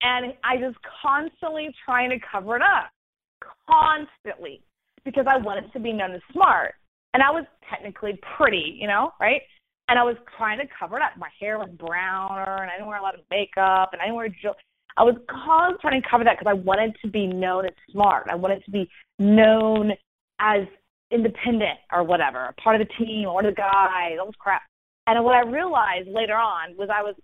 and 0.00 0.32
I 0.42 0.56
just 0.56 0.78
constantly 1.02 1.72
trying 1.84 2.10
to 2.10 2.16
cover 2.32 2.56
it 2.56 2.62
up, 2.62 2.90
constantly, 3.68 4.62
because 5.04 5.26
I 5.28 5.36
wanted 5.36 5.72
to 5.74 5.80
be 5.80 5.92
known 5.92 6.12
as 6.12 6.22
smart. 6.32 6.74
And 7.14 7.22
I 7.22 7.30
was 7.30 7.44
technically 7.70 8.18
pretty, 8.36 8.76
you 8.78 8.86
know, 8.86 9.12
right? 9.20 9.40
And 9.88 9.98
I 9.98 10.02
was 10.02 10.16
trying 10.36 10.58
to 10.58 10.64
cover 10.78 10.96
it 10.96 11.02
up. 11.02 11.12
My 11.16 11.28
hair 11.40 11.58
was 11.58 11.68
browner, 11.78 12.62
and 12.62 12.70
I 12.70 12.74
didn't 12.74 12.88
wear 12.88 12.98
a 12.98 13.02
lot 13.02 13.14
of 13.14 13.20
makeup, 13.30 13.90
and 13.92 14.02
I 14.02 14.06
didn't 14.06 14.16
wear 14.16 14.28
jewelry. 14.28 14.56
I 14.96 15.02
was 15.02 15.16
constantly 15.28 15.80
trying 15.80 16.02
to 16.02 16.08
cover 16.08 16.24
that 16.24 16.38
because 16.38 16.50
I 16.50 16.54
wanted 16.54 16.96
to 17.02 17.10
be 17.10 17.26
known 17.26 17.66
as 17.66 17.72
smart. 17.90 18.26
I 18.30 18.34
wanted 18.34 18.64
to 18.64 18.70
be 18.70 18.88
known 19.18 19.92
as 20.40 20.66
independent 21.10 21.78
or 21.92 22.02
whatever, 22.02 22.54
part 22.62 22.80
of 22.80 22.86
the 22.86 23.04
team 23.04 23.28
or 23.28 23.34
one 23.34 23.46
of 23.46 23.54
the 23.54 23.60
guys, 23.60 24.16
all 24.18 24.26
this 24.26 24.34
crap. 24.38 24.62
And 25.06 25.22
what 25.24 25.34
I 25.34 25.42
realized 25.42 26.08
later 26.08 26.36
on 26.36 26.76
was 26.76 26.88
I 26.92 27.02
was, 27.02 27.14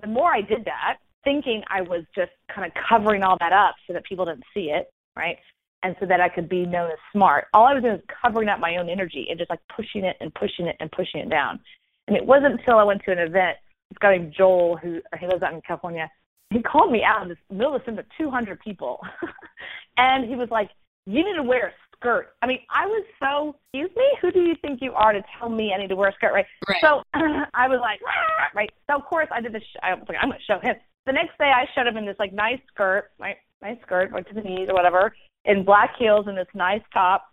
the 0.00 0.08
more 0.08 0.32
I 0.32 0.40
did 0.40 0.64
that, 0.64 0.98
thinking 1.24 1.62
I 1.68 1.82
was 1.82 2.04
just 2.14 2.32
kind 2.54 2.66
of 2.66 2.72
covering 2.88 3.22
all 3.22 3.36
that 3.40 3.52
up 3.52 3.74
so 3.86 3.92
that 3.92 4.04
people 4.04 4.24
didn't 4.24 4.44
see 4.54 4.70
it, 4.70 4.90
right? 5.16 5.36
And 5.82 5.94
so 6.00 6.06
that 6.06 6.20
I 6.20 6.28
could 6.28 6.48
be 6.48 6.66
known 6.66 6.90
as 6.90 6.98
smart. 7.12 7.46
All 7.54 7.66
I 7.66 7.74
was 7.74 7.82
doing 7.82 7.94
was 7.94 8.02
covering 8.22 8.48
up 8.48 8.58
my 8.58 8.76
own 8.76 8.88
energy 8.88 9.26
and 9.30 9.38
just 9.38 9.50
like 9.50 9.60
pushing 9.74 10.04
it 10.04 10.16
and 10.20 10.34
pushing 10.34 10.66
it 10.66 10.76
and 10.80 10.90
pushing 10.90 11.20
it 11.20 11.30
down. 11.30 11.60
And 12.06 12.16
it 12.16 12.24
wasn't 12.24 12.58
until 12.58 12.78
I 12.78 12.84
went 12.84 13.02
to 13.04 13.12
an 13.12 13.18
event, 13.18 13.58
this 13.90 13.98
guy 13.98 14.16
named 14.16 14.34
Joel, 14.36 14.76
who 14.76 15.00
he 15.18 15.26
lives 15.26 15.42
out 15.42 15.52
in 15.52 15.60
California, 15.62 16.10
he 16.50 16.62
called 16.62 16.90
me 16.90 17.02
out 17.04 17.22
in 17.22 17.28
the 17.28 17.54
middle 17.54 17.74
of 17.74 17.82
some 17.84 17.98
200 18.18 18.60
people. 18.60 19.00
and 19.96 20.24
he 20.24 20.34
was 20.34 20.48
like, 20.50 20.70
you 21.06 21.24
need 21.24 21.36
to 21.36 21.42
wear 21.42 21.68
a 21.68 21.72
skirt. 21.96 22.34
I 22.42 22.46
mean, 22.46 22.60
I 22.70 22.86
was 22.86 23.04
so, 23.20 23.54
excuse 23.72 23.94
me, 23.96 24.04
who 24.20 24.32
do 24.32 24.40
you 24.40 24.54
think 24.60 24.80
you 24.82 24.92
are 24.92 25.12
to 25.12 25.22
tell 25.38 25.48
me 25.48 25.72
I 25.74 25.80
need 25.80 25.88
to 25.88 25.96
wear 25.96 26.08
a 26.08 26.14
skirt, 26.14 26.32
right? 26.32 26.46
right. 26.68 26.78
So 26.80 27.02
I 27.54 27.68
was 27.68 27.78
like, 27.80 28.00
ah, 28.06 28.48
right. 28.54 28.70
So 28.90 28.96
of 28.96 29.04
course 29.04 29.28
I 29.30 29.40
did 29.40 29.52
this, 29.52 29.62
sh- 29.62 29.76
I 29.82 29.94
was 29.94 30.04
like, 30.08 30.18
I'm 30.20 30.30
going 30.30 30.40
to 30.40 30.44
show 30.44 30.58
him. 30.60 30.76
The 31.06 31.12
next 31.12 31.38
day 31.38 31.52
I 31.54 31.66
showed 31.74 31.86
him 31.86 31.96
in 31.96 32.04
this 32.04 32.16
like 32.18 32.32
nice 32.32 32.60
skirt, 32.72 33.10
right? 33.18 33.36
Nice 33.62 33.78
skirt, 33.82 34.12
like 34.12 34.28
to 34.28 34.34
the 34.34 34.42
knees 34.42 34.68
or 34.68 34.74
whatever 34.74 35.12
in 35.48 35.64
black 35.64 35.96
heels 35.98 36.26
and 36.28 36.38
this 36.38 36.46
nice 36.54 36.82
top. 36.92 37.24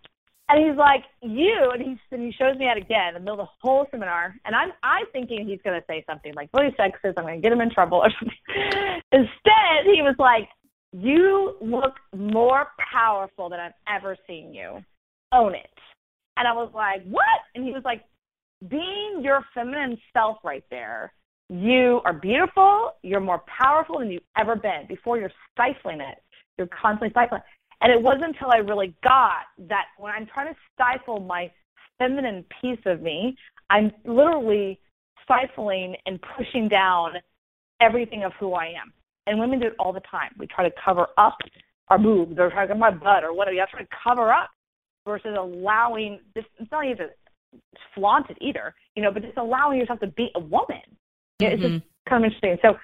And 0.48 0.64
he's 0.64 0.78
like, 0.78 1.04
you, 1.22 1.72
and 1.74 1.82
he 1.82 2.00
and 2.12 2.24
he 2.24 2.32
shows 2.32 2.56
me 2.58 2.68
out 2.68 2.78
again 2.78 3.10
in 3.10 3.14
the 3.16 3.20
middle 3.20 3.42
of 3.42 3.48
the 3.48 3.52
whole 3.62 3.88
seminar. 3.92 4.36
And 4.46 4.56
I'm 4.56 4.72
I'm 4.84 5.06
thinking 5.12 5.48
he's 5.48 5.60
gonna 5.64 5.84
say 5.88 6.04
something 6.08 6.34
like 6.36 6.50
really 6.54 6.74
sexist. 6.80 7.14
I'm 7.18 7.26
gonna 7.26 7.40
get 7.40 7.52
him 7.52 7.62
in 7.62 7.72
trouble. 7.72 8.04
Instead, 9.12 9.86
he 9.86 10.02
was 10.02 10.16
like, 10.20 10.48
you 10.92 11.58
look 11.62 11.96
more 12.16 12.68
powerful 12.94 13.50
than 13.50 13.60
I've 13.60 13.74
ever 13.88 14.16
seen 14.28 14.54
you. 14.54 14.84
Own 15.32 15.56
it. 15.56 15.70
And 16.38 16.48
I 16.48 16.54
was 16.54 16.72
like, 16.76 17.04
what? 17.06 17.24
And 17.56 17.66
he 17.66 17.72
was 17.72 17.84
like, 17.84 18.04
being 18.70 19.22
your 19.22 19.44
feminine 19.54 19.98
self 20.14 20.38
right 20.44 20.64
there, 20.70 21.12
you 21.50 22.02
are 22.06 22.14
beautiful. 22.14 22.94
You're 23.04 23.20
more 23.20 23.44
powerful 23.48 24.00
than 24.00 24.12
you've 24.12 24.24
ever 24.38 24.56
been. 24.56 24.86
Before 24.88 25.18
you're 25.18 25.32
stifling 25.52 26.02
it, 26.02 26.18
you're 26.58 26.68
constantly 26.68 27.10
stifling. 27.12 27.42
And 27.82 27.92
it 27.92 28.02
wasn't 28.02 28.26
until 28.26 28.52
I 28.52 28.58
really 28.58 28.96
got 29.04 29.44
that 29.68 29.86
when 29.98 30.12
I'm 30.14 30.26
trying 30.26 30.54
to 30.54 30.60
stifle 30.74 31.20
my 31.20 31.52
feminine 31.98 32.46
piece 32.62 32.80
of 32.86 33.02
me, 33.02 33.36
I'm 33.70 33.92
literally 34.06 34.80
stifling 35.24 35.96
and 36.06 36.20
pushing 36.38 36.68
down 36.68 37.14
everything 37.82 38.24
of 38.24 38.34
who 38.40 38.54
I 38.54 38.68
am. 38.68 38.94
And 39.28 39.40
women 39.40 39.60
do 39.60 39.68
it 39.68 39.76
all 39.80 39.92
the 39.92 40.02
time. 40.02 40.32
We 40.38 40.48
try 40.48 40.68
to 40.68 40.76
cover 40.84 41.08
up 41.18 41.38
our 41.90 41.98
boobs 41.98 42.38
or 42.38 42.50
try 42.50 42.64
to 42.64 42.68
cover 42.68 42.80
my 42.80 42.92
butt 42.92 43.24
or 43.24 43.34
whatever. 43.34 43.54
You 43.54 43.60
have 43.62 43.80
to 43.80 43.88
cover 44.04 44.32
up 44.32 44.50
versus 45.06 45.36
allowing 45.38 46.20
this. 46.34 46.46
It's 46.60 46.72
not 46.72 46.86
even 46.86 47.10
flaunt 47.94 48.30
it 48.30 48.38
either, 48.42 48.74
you 48.96 49.04
know, 49.04 49.12
but 49.12 49.24
just 49.24 49.38
allowing 49.38 49.80
yourself 49.80 50.00
to 50.02 50.08
be 50.08 50.30
a 50.36 50.40
woman. 50.40 50.82
Mm-hmm. 51.42 51.46
It's 51.46 51.62
just 51.62 51.74
mm-hmm. 51.74 52.10
kind 52.10 52.26
of 52.26 52.32
interesting. 52.32 52.58
So 52.62 52.78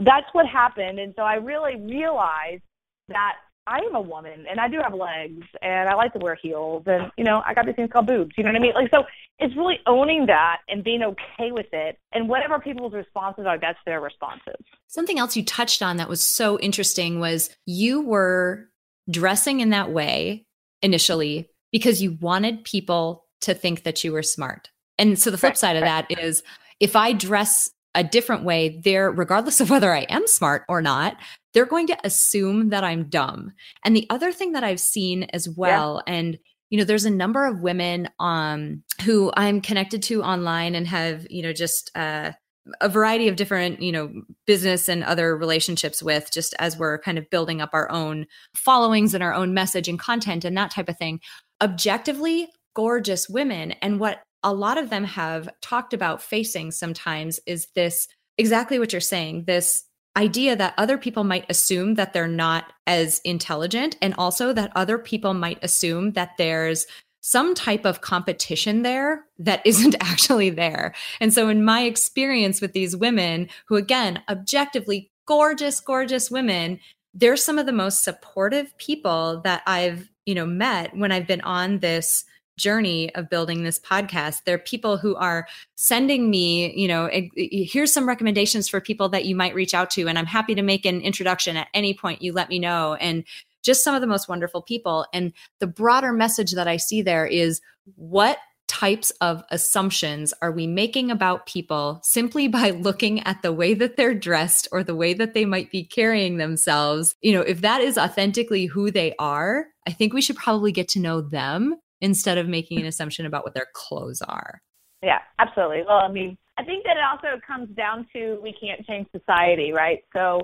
that's 0.00 0.26
what 0.32 0.46
happened. 0.46 0.98
And 0.98 1.12
so 1.16 1.22
I 1.22 1.34
really 1.34 1.76
realized 1.76 2.62
that 3.08 3.36
I 3.68 3.80
am 3.80 3.94
a 3.94 4.00
woman 4.00 4.46
and 4.48 4.58
I 4.58 4.68
do 4.68 4.80
have 4.82 4.94
legs 4.94 5.46
and 5.60 5.90
I 5.90 5.94
like 5.94 6.14
to 6.14 6.18
wear 6.18 6.38
heels 6.40 6.84
and 6.86 7.12
you 7.18 7.24
know 7.24 7.42
I 7.44 7.52
got 7.52 7.66
these 7.66 7.74
things 7.76 7.90
called 7.92 8.06
boobs. 8.06 8.32
You 8.38 8.44
know 8.44 8.50
what 8.50 8.56
I 8.56 8.60
mean? 8.60 8.72
Like 8.74 8.90
so, 8.90 9.04
it's 9.38 9.54
really 9.54 9.78
owning 9.86 10.26
that 10.26 10.60
and 10.68 10.82
being 10.82 11.02
okay 11.02 11.52
with 11.52 11.66
it. 11.72 11.98
And 12.12 12.30
whatever 12.30 12.58
people's 12.58 12.94
responses 12.94 13.44
are, 13.46 13.58
that's 13.58 13.78
their 13.84 14.00
responses. 14.00 14.56
Something 14.86 15.18
else 15.18 15.36
you 15.36 15.44
touched 15.44 15.82
on 15.82 15.98
that 15.98 16.08
was 16.08 16.22
so 16.22 16.58
interesting 16.58 17.20
was 17.20 17.50
you 17.66 18.00
were 18.00 18.68
dressing 19.10 19.60
in 19.60 19.70
that 19.70 19.92
way 19.92 20.46
initially 20.80 21.50
because 21.70 22.02
you 22.02 22.16
wanted 22.22 22.64
people 22.64 23.26
to 23.42 23.52
think 23.52 23.82
that 23.82 24.02
you 24.02 24.12
were 24.12 24.22
smart. 24.22 24.70
And 24.96 25.18
so 25.18 25.30
the 25.30 25.38
flip 25.38 25.58
side 25.58 25.76
of 25.76 25.82
that 25.82 26.06
is 26.18 26.42
if 26.80 26.96
I 26.96 27.12
dress 27.12 27.70
a 27.94 28.04
different 28.04 28.44
way, 28.44 28.80
there, 28.84 29.10
regardless 29.10 29.60
of 29.60 29.70
whether 29.70 29.92
I 29.92 30.00
am 30.02 30.26
smart 30.26 30.64
or 30.68 30.80
not, 30.80 31.16
they're 31.54 31.66
going 31.66 31.86
to 31.88 31.98
assume 32.04 32.70
that 32.70 32.84
I'm 32.84 33.08
dumb. 33.08 33.52
And 33.84 33.96
the 33.96 34.06
other 34.10 34.32
thing 34.32 34.52
that 34.52 34.64
I've 34.64 34.80
seen 34.80 35.24
as 35.32 35.48
well, 35.48 36.02
yeah. 36.06 36.14
and 36.14 36.38
you 36.70 36.78
know, 36.78 36.84
there's 36.84 37.06
a 37.06 37.10
number 37.10 37.46
of 37.46 37.60
women 37.60 38.08
um, 38.20 38.82
who 39.04 39.32
I'm 39.34 39.60
connected 39.60 40.02
to 40.04 40.22
online 40.22 40.74
and 40.74 40.86
have, 40.86 41.26
you 41.30 41.42
know, 41.42 41.52
just 41.52 41.90
uh, 41.94 42.32
a 42.80 42.88
variety 42.88 43.28
of 43.28 43.36
different, 43.36 43.80
you 43.80 43.92
know, 43.92 44.12
business 44.46 44.88
and 44.88 45.02
other 45.02 45.36
relationships 45.36 46.02
with, 46.02 46.30
just 46.30 46.54
as 46.58 46.76
we're 46.76 46.98
kind 46.98 47.16
of 47.16 47.30
building 47.30 47.62
up 47.62 47.70
our 47.72 47.90
own 47.90 48.26
followings 48.54 49.14
and 49.14 49.22
our 49.22 49.32
own 49.32 49.54
message 49.54 49.88
and 49.88 49.98
content 49.98 50.44
and 50.44 50.56
that 50.56 50.70
type 50.70 50.90
of 50.90 50.98
thing. 50.98 51.20
Objectively, 51.62 52.48
gorgeous 52.74 53.28
women. 53.28 53.72
And 53.82 53.98
what 53.98 54.20
a 54.42 54.52
lot 54.52 54.78
of 54.78 54.90
them 54.90 55.04
have 55.04 55.48
talked 55.62 55.94
about 55.94 56.22
facing 56.22 56.70
sometimes 56.70 57.40
is 57.46 57.68
this 57.74 58.06
exactly 58.36 58.78
what 58.78 58.92
you're 58.92 59.00
saying 59.00 59.44
this 59.46 59.82
idea 60.18 60.56
that 60.56 60.74
other 60.76 60.98
people 60.98 61.22
might 61.22 61.46
assume 61.48 61.94
that 61.94 62.12
they're 62.12 62.26
not 62.26 62.72
as 62.86 63.20
intelligent 63.20 63.96
and 64.02 64.14
also 64.18 64.52
that 64.52 64.72
other 64.74 64.98
people 64.98 65.32
might 65.32 65.62
assume 65.62 66.12
that 66.12 66.32
there's 66.38 66.86
some 67.20 67.54
type 67.54 67.84
of 67.84 68.00
competition 68.00 68.82
there 68.82 69.24
that 69.38 69.62
isn't 69.64 69.94
actually 70.00 70.50
there. 70.50 70.94
And 71.20 71.32
so, 71.32 71.48
in 71.48 71.64
my 71.64 71.82
experience 71.82 72.60
with 72.60 72.72
these 72.72 72.96
women, 72.96 73.48
who 73.66 73.76
again, 73.76 74.22
objectively 74.28 75.10
gorgeous, 75.26 75.78
gorgeous 75.80 76.30
women, 76.30 76.80
they're 77.14 77.36
some 77.36 77.58
of 77.58 77.66
the 77.66 77.72
most 77.72 78.02
supportive 78.02 78.76
people 78.78 79.40
that 79.44 79.62
I've, 79.66 80.10
you 80.26 80.34
know, 80.34 80.46
met 80.46 80.96
when 80.96 81.12
I've 81.12 81.26
been 81.26 81.42
on 81.42 81.78
this 81.78 82.24
journey 82.58 83.14
of 83.14 83.30
building 83.30 83.62
this 83.62 83.78
podcast. 83.78 84.44
There 84.44 84.56
are 84.56 84.58
people 84.58 84.98
who 84.98 85.16
are 85.16 85.46
sending 85.76 86.28
me 86.28 86.72
you 86.74 86.88
know 86.88 87.08
here's 87.36 87.92
some 87.92 88.06
recommendations 88.06 88.68
for 88.68 88.80
people 88.80 89.08
that 89.08 89.24
you 89.24 89.34
might 89.34 89.54
reach 89.54 89.74
out 89.74 89.90
to 89.90 90.08
and 90.08 90.18
i'm 90.18 90.26
happy 90.26 90.54
to 90.54 90.62
make 90.62 90.84
an 90.84 91.00
introduction 91.00 91.56
at 91.56 91.68
any 91.72 91.94
point. 91.94 92.22
You 92.22 92.32
let 92.32 92.48
me 92.48 92.58
know. 92.58 92.94
And 92.94 93.24
just 93.62 93.82
some 93.82 93.94
of 93.94 94.00
the 94.00 94.06
most 94.06 94.28
wonderful 94.28 94.62
people. 94.62 95.06
And 95.12 95.32
the 95.58 95.66
broader 95.66 96.12
message 96.12 96.52
that 96.52 96.68
i 96.68 96.76
see 96.76 97.02
there 97.02 97.26
is 97.26 97.60
what 97.96 98.38
types 98.68 99.10
of 99.22 99.42
assumptions 99.50 100.34
are 100.42 100.52
we 100.52 100.66
making 100.66 101.10
about 101.10 101.46
people 101.46 102.00
simply 102.04 102.48
by 102.48 102.70
looking 102.82 103.20
at 103.20 103.42
the 103.42 103.52
way 103.52 103.74
that 103.74 103.96
they're 103.96 104.14
dressed 104.14 104.68
or 104.70 104.84
the 104.84 104.94
way 104.94 105.14
that 105.14 105.34
they 105.34 105.44
might 105.44 105.70
be 105.70 105.82
carrying 105.82 106.36
themselves? 106.36 107.16
You 107.20 107.32
know, 107.32 107.40
if 107.40 107.62
that 107.62 107.80
is 107.80 107.98
authentically 107.98 108.66
who 108.66 108.90
they 108.90 109.14
are, 109.18 109.66
I 109.86 109.92
think 109.92 110.12
we 110.12 110.20
should 110.20 110.36
probably 110.36 110.70
get 110.70 110.88
to 110.88 111.00
know 111.00 111.20
them 111.20 111.76
instead 112.00 112.38
of 112.38 112.48
making 112.48 112.80
an 112.80 112.86
assumption 112.86 113.26
about 113.26 113.44
what 113.44 113.54
their 113.54 113.68
clothes 113.74 114.22
are. 114.22 114.60
Yeah, 115.02 115.18
absolutely. 115.38 115.82
Well, 115.86 115.98
I 115.98 116.10
mean, 116.10 116.36
I 116.58 116.64
think 116.64 116.84
that 116.84 116.96
it 116.96 117.04
also 117.04 117.40
comes 117.46 117.68
down 117.76 118.06
to 118.14 118.38
we 118.42 118.54
can't 118.60 118.84
change 118.86 119.06
society, 119.12 119.72
right? 119.72 120.00
So 120.14 120.40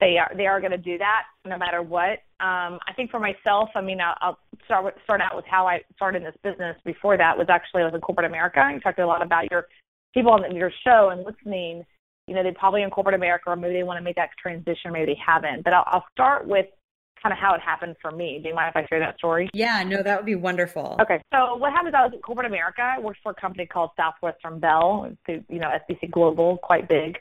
they 0.00 0.16
are 0.18 0.30
they 0.36 0.46
are 0.46 0.60
going 0.60 0.70
to 0.70 0.78
do 0.78 0.98
that 0.98 1.22
no 1.44 1.58
matter 1.58 1.82
what. 1.82 2.20
Um, 2.40 2.78
I 2.86 2.92
think 2.94 3.10
for 3.10 3.18
myself, 3.18 3.70
I 3.74 3.80
mean, 3.80 4.00
I'll, 4.00 4.16
I'll 4.20 4.38
start 4.66 4.84
with, 4.84 4.94
start 5.02 5.20
out 5.20 5.34
with 5.34 5.44
how 5.50 5.66
I 5.66 5.80
started 5.96 6.22
this 6.22 6.36
business. 6.44 6.76
Before 6.84 7.16
that 7.16 7.36
was 7.36 7.48
actually 7.50 7.82
I 7.82 7.86
was 7.86 7.94
in 7.94 8.00
corporate 8.00 8.26
America. 8.26 8.60
You 8.72 8.78
talked 8.80 9.00
a 9.00 9.06
lot 9.06 9.22
about 9.22 9.50
your 9.50 9.66
people 10.14 10.32
on 10.32 10.54
your 10.54 10.70
show 10.84 11.10
and 11.10 11.24
listening. 11.24 11.84
You 12.28 12.34
know, 12.34 12.42
they 12.42 12.52
probably 12.52 12.82
in 12.82 12.90
corporate 12.90 13.16
America, 13.16 13.50
or 13.50 13.56
maybe 13.56 13.74
they 13.74 13.82
want 13.82 13.98
to 13.98 14.04
make 14.04 14.16
that 14.16 14.30
transition, 14.40 14.92
maybe 14.92 15.14
they 15.14 15.18
haven't. 15.24 15.64
But 15.64 15.72
I'll, 15.72 15.84
I'll 15.86 16.04
start 16.12 16.46
with 16.46 16.66
kind 17.22 17.32
of 17.32 17.38
how 17.38 17.54
it 17.54 17.60
happened 17.60 17.96
for 18.00 18.10
me. 18.10 18.40
Do 18.42 18.48
you 18.48 18.54
mind 18.54 18.72
if 18.74 18.76
I 18.76 18.86
share 18.88 18.98
that 19.00 19.16
story? 19.18 19.48
Yeah, 19.52 19.82
no, 19.84 20.02
that 20.02 20.16
would 20.16 20.26
be 20.26 20.34
wonderful. 20.34 20.96
Okay. 21.00 21.20
So 21.32 21.56
what 21.56 21.72
happened 21.72 21.88
is 21.88 21.94
I 21.96 22.04
was 22.04 22.12
in 22.14 22.20
corporate 22.20 22.46
America. 22.46 22.82
I 22.82 23.00
worked 23.00 23.20
for 23.22 23.32
a 23.32 23.40
company 23.40 23.66
called 23.66 23.90
Southwestern 23.96 24.58
Bell, 24.60 25.10
you 25.26 25.42
know, 25.58 25.68
SBC 25.68 26.10
Global, 26.10 26.58
quite 26.58 26.88
big. 26.88 27.18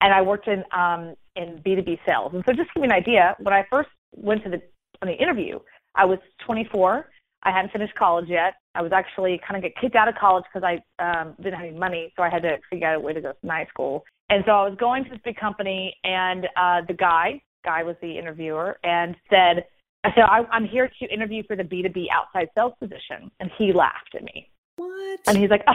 And 0.00 0.14
I 0.14 0.22
worked 0.22 0.46
in 0.46 0.62
um, 0.72 1.14
in 1.34 1.60
B2B 1.64 1.98
sales. 2.06 2.32
And 2.34 2.44
so 2.46 2.52
just 2.52 2.68
to 2.68 2.74
give 2.76 2.84
you 2.84 2.84
an 2.84 2.92
idea, 2.92 3.36
when 3.40 3.54
I 3.54 3.66
first 3.70 3.88
went 4.14 4.44
to 4.44 4.50
the 4.50 4.62
on 5.02 5.08
the 5.08 5.14
interview, 5.14 5.58
I 5.94 6.04
was 6.04 6.18
24. 6.44 7.06
I 7.44 7.50
hadn't 7.52 7.70
finished 7.70 7.94
college 7.94 8.28
yet. 8.28 8.54
I 8.74 8.82
was 8.82 8.92
actually 8.92 9.40
kind 9.46 9.56
of 9.56 9.62
get 9.62 9.80
kicked 9.80 9.96
out 9.96 10.08
of 10.08 10.14
college 10.16 10.44
because 10.52 10.66
I 10.66 11.02
um, 11.02 11.34
didn't 11.38 11.54
have 11.54 11.66
any 11.66 11.78
money, 11.78 12.12
so 12.16 12.22
I 12.22 12.30
had 12.30 12.42
to 12.42 12.58
figure 12.68 12.88
out 12.88 12.96
a 12.96 13.00
way 13.00 13.12
to 13.12 13.20
go 13.20 13.32
to 13.32 13.46
night 13.46 13.68
school. 13.68 14.04
And 14.28 14.44
so 14.46 14.52
I 14.52 14.68
was 14.68 14.76
going 14.78 15.04
to 15.04 15.10
this 15.10 15.20
big 15.24 15.36
company, 15.36 15.96
and 16.04 16.46
uh, 16.56 16.82
the 16.86 16.94
guy 16.94 17.40
guy 17.64 17.82
was 17.82 17.96
the 18.00 18.18
interviewer 18.18 18.78
and 18.84 19.16
said, 19.30 19.66
I 20.04 20.10
said, 20.14 20.24
I, 20.24 20.44
I'm 20.50 20.64
here 20.64 20.90
to 21.00 21.12
interview 21.12 21.42
for 21.46 21.56
the 21.56 21.64
B2B 21.64 22.06
outside 22.12 22.48
sales 22.56 22.74
position. 22.80 23.30
And 23.40 23.50
he 23.58 23.72
laughed 23.72 24.14
at 24.14 24.22
me. 24.22 24.50
What? 24.76 25.20
And 25.26 25.36
he's 25.36 25.50
like, 25.50 25.64
oh, 25.66 25.74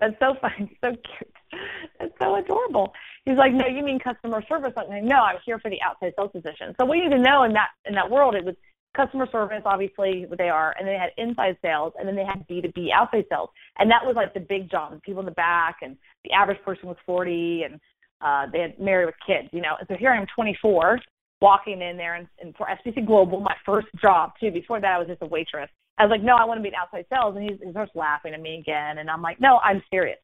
that's 0.00 0.18
so 0.20 0.34
funny, 0.40 0.76
so 0.82 0.90
cute. 0.90 1.60
That's 1.98 2.12
so 2.20 2.36
adorable. 2.36 2.92
He's 3.24 3.36
like, 3.36 3.52
no, 3.52 3.66
you 3.66 3.82
mean 3.82 3.98
customer 3.98 4.42
service? 4.48 4.72
I'm 4.76 4.88
like, 4.88 5.02
no, 5.02 5.16
I'm 5.16 5.38
here 5.44 5.58
for 5.58 5.70
the 5.70 5.82
outside 5.82 6.14
sales 6.16 6.30
position. 6.32 6.74
So 6.80 6.86
we 6.86 7.00
need 7.00 7.10
to 7.10 7.18
know 7.18 7.42
in 7.42 7.52
that 7.54 7.68
in 7.84 7.94
that 7.94 8.10
world, 8.10 8.34
it 8.34 8.44
was 8.44 8.54
customer 8.94 9.28
service, 9.30 9.62
obviously, 9.64 10.26
what 10.26 10.38
they 10.38 10.48
are, 10.48 10.74
and 10.78 10.86
then 10.86 10.94
they 10.94 10.98
had 10.98 11.10
inside 11.16 11.56
sales, 11.62 11.92
and 11.98 12.06
then 12.06 12.16
they 12.16 12.24
had 12.24 12.46
B2B 12.48 12.90
outside 12.92 13.26
sales, 13.30 13.50
and 13.78 13.90
that 13.90 14.04
was 14.04 14.16
like 14.16 14.34
the 14.34 14.40
big 14.40 14.70
job. 14.70 15.00
People 15.02 15.20
in 15.20 15.26
the 15.26 15.32
back, 15.32 15.76
and 15.82 15.96
the 16.24 16.32
average 16.32 16.60
person 16.64 16.88
was 16.88 16.96
40, 17.06 17.64
and 17.64 17.80
uh, 18.20 18.46
they 18.52 18.60
had 18.60 18.78
married 18.78 19.06
with 19.06 19.14
kids, 19.26 19.48
you 19.52 19.60
know. 19.60 19.74
And 19.78 19.86
so 19.88 19.94
here 19.96 20.10
I 20.10 20.18
am, 20.18 20.26
24, 20.34 20.98
walking 21.40 21.80
in 21.80 21.96
there 21.96 22.14
and, 22.14 22.26
and 22.40 22.54
for 22.56 22.66
SBC 22.66 23.06
Global, 23.06 23.40
my 23.40 23.54
first 23.64 23.88
job 24.00 24.32
too. 24.40 24.50
Before 24.50 24.80
that, 24.80 24.92
I 24.92 24.98
was 24.98 25.08
just 25.08 25.22
a 25.22 25.26
waitress. 25.26 25.70
I 25.98 26.04
was 26.04 26.10
like, 26.10 26.22
no, 26.22 26.36
I 26.36 26.44
want 26.44 26.58
to 26.58 26.62
be 26.62 26.68
in 26.68 26.74
outside 26.74 27.06
sales. 27.10 27.36
And 27.36 27.44
he, 27.44 27.64
he 27.64 27.70
starts 27.70 27.92
laughing 27.94 28.34
at 28.34 28.40
me 28.40 28.58
again. 28.58 28.98
And 28.98 29.10
I'm 29.10 29.22
like, 29.22 29.40
no, 29.40 29.58
I'm 29.58 29.82
serious. 29.90 30.18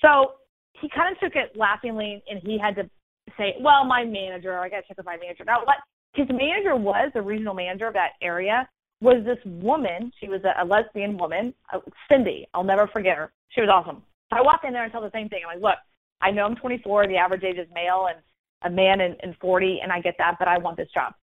So 0.00 0.32
he 0.80 0.88
kind 0.88 1.12
of 1.14 1.20
took 1.20 1.36
it 1.36 1.56
laughingly 1.56 2.22
and 2.28 2.40
he 2.42 2.58
had 2.58 2.74
to 2.76 2.88
say, 3.36 3.54
well, 3.60 3.84
my 3.84 4.04
manager, 4.04 4.58
I 4.58 4.68
got 4.68 4.80
to 4.80 4.88
check 4.88 4.96
with 4.96 5.06
my 5.06 5.16
manager. 5.16 5.44
Now, 5.44 5.64
what 5.64 5.78
his 6.14 6.26
manager 6.28 6.76
was, 6.76 7.10
the 7.14 7.22
regional 7.22 7.54
manager 7.54 7.86
of 7.86 7.94
that 7.94 8.12
area, 8.20 8.68
was 9.00 9.24
this 9.24 9.38
woman. 9.44 10.12
She 10.20 10.28
was 10.28 10.40
a, 10.44 10.62
a 10.62 10.64
lesbian 10.64 11.18
woman, 11.18 11.54
uh, 11.72 11.78
Cindy. 12.10 12.46
I'll 12.54 12.64
never 12.64 12.86
forget 12.86 13.16
her. 13.16 13.32
She 13.50 13.60
was 13.60 13.70
awesome. 13.70 14.02
So 14.30 14.38
I 14.38 14.42
walk 14.42 14.60
in 14.64 14.72
there 14.72 14.84
and 14.84 14.92
tell 14.92 15.02
the 15.02 15.10
same 15.12 15.28
thing. 15.28 15.40
I'm 15.44 15.60
like, 15.60 15.62
look, 15.62 15.78
I 16.22 16.30
know 16.30 16.44
I'm 16.44 16.56
24. 16.56 17.08
The 17.08 17.16
average 17.16 17.44
age 17.44 17.58
is 17.58 17.68
male, 17.74 18.06
and 18.08 18.18
a 18.64 18.70
man 18.74 19.00
in, 19.00 19.16
in 19.22 19.34
40, 19.40 19.80
and 19.82 19.92
I 19.92 20.00
get 20.00 20.14
that, 20.18 20.36
but 20.38 20.48
I 20.48 20.58
want 20.58 20.76
this 20.76 20.88
job. 20.94 21.14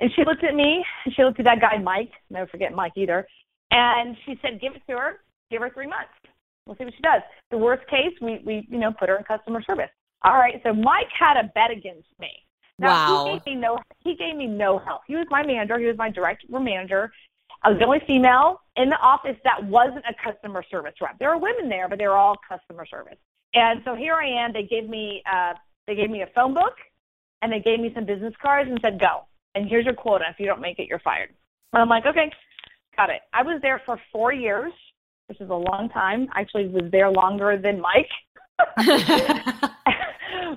And 0.00 0.10
she 0.14 0.24
looked 0.24 0.44
at 0.44 0.54
me, 0.54 0.84
and 1.04 1.14
she 1.14 1.22
looked 1.22 1.38
at 1.38 1.44
that 1.44 1.60
guy, 1.60 1.78
Mike, 1.78 2.10
never 2.28 2.46
forget 2.48 2.74
Mike 2.74 2.92
either, 2.96 3.26
and 3.70 4.16
she 4.26 4.38
said, 4.42 4.60
give 4.60 4.74
it 4.74 4.82
to 4.88 4.96
her, 4.96 5.20
give 5.50 5.62
her 5.62 5.70
three 5.70 5.86
months. 5.86 6.10
We'll 6.66 6.76
see 6.76 6.84
what 6.84 6.94
she 6.94 7.02
does. 7.02 7.22
The 7.50 7.58
worst 7.58 7.88
case, 7.88 8.12
we, 8.20 8.40
we 8.44 8.66
you 8.70 8.78
know, 8.78 8.92
put 8.92 9.08
her 9.08 9.16
in 9.16 9.24
customer 9.24 9.62
service. 9.62 9.90
All 10.24 10.34
right, 10.34 10.60
so 10.64 10.72
Mike 10.72 11.08
had 11.18 11.36
a 11.36 11.50
bet 11.54 11.70
against 11.70 12.08
me. 12.20 12.30
Now, 12.78 12.88
wow. 12.88 13.24
he 13.24 13.32
gave 13.32 13.46
me 13.46 13.60
no 13.60 13.78
he 14.00 14.16
gave 14.16 14.36
me 14.36 14.46
no 14.46 14.78
help. 14.78 15.02
He 15.06 15.14
was 15.14 15.26
my 15.30 15.44
manager, 15.44 15.78
he 15.78 15.86
was 15.86 15.96
my 15.96 16.10
direct 16.10 16.44
manager. 16.48 17.12
I 17.62 17.70
was 17.70 17.78
the 17.78 17.84
only 17.84 18.00
female 18.06 18.60
in 18.76 18.88
the 18.88 18.98
office 18.98 19.36
that 19.44 19.62
wasn't 19.64 20.04
a 20.08 20.14
customer 20.22 20.64
service 20.68 20.94
rep. 21.00 21.18
There 21.18 21.30
were 21.30 21.38
women 21.38 21.68
there, 21.68 21.88
but 21.88 21.98
they 21.98 22.08
were 22.08 22.16
all 22.16 22.36
customer 22.48 22.86
service. 22.86 23.18
And 23.54 23.80
so 23.84 23.94
here 23.94 24.14
I 24.14 24.44
am. 24.44 24.52
They 24.52 24.62
gave 24.62 24.88
me 24.88 25.22
uh, 25.30 25.54
they 25.86 25.94
gave 25.94 26.10
me 26.10 26.22
a 26.22 26.28
phone 26.34 26.54
book 26.54 26.74
and 27.42 27.52
they 27.52 27.60
gave 27.60 27.80
me 27.80 27.92
some 27.94 28.06
business 28.06 28.34
cards 28.40 28.70
and 28.70 28.78
said, 28.82 29.00
go. 29.00 29.26
And 29.54 29.68
here's 29.68 29.84
your 29.84 29.94
quota. 29.94 30.24
If 30.30 30.38
you 30.38 30.46
don't 30.46 30.60
make 30.60 30.78
it, 30.78 30.88
you're 30.88 31.00
fired. 31.00 31.30
And 31.72 31.82
I'm 31.82 31.88
like, 31.88 32.06
okay, 32.06 32.30
got 32.96 33.10
it. 33.10 33.20
I 33.32 33.42
was 33.42 33.60
there 33.62 33.82
for 33.84 34.00
four 34.12 34.32
years 34.32 34.72
which 35.32 35.40
is 35.40 35.48
a 35.48 35.54
long 35.54 35.88
time. 35.88 36.28
Actually, 36.34 36.68
was 36.68 36.90
there 36.92 37.10
longer 37.10 37.56
than 37.56 37.80
Mike. 37.80 38.10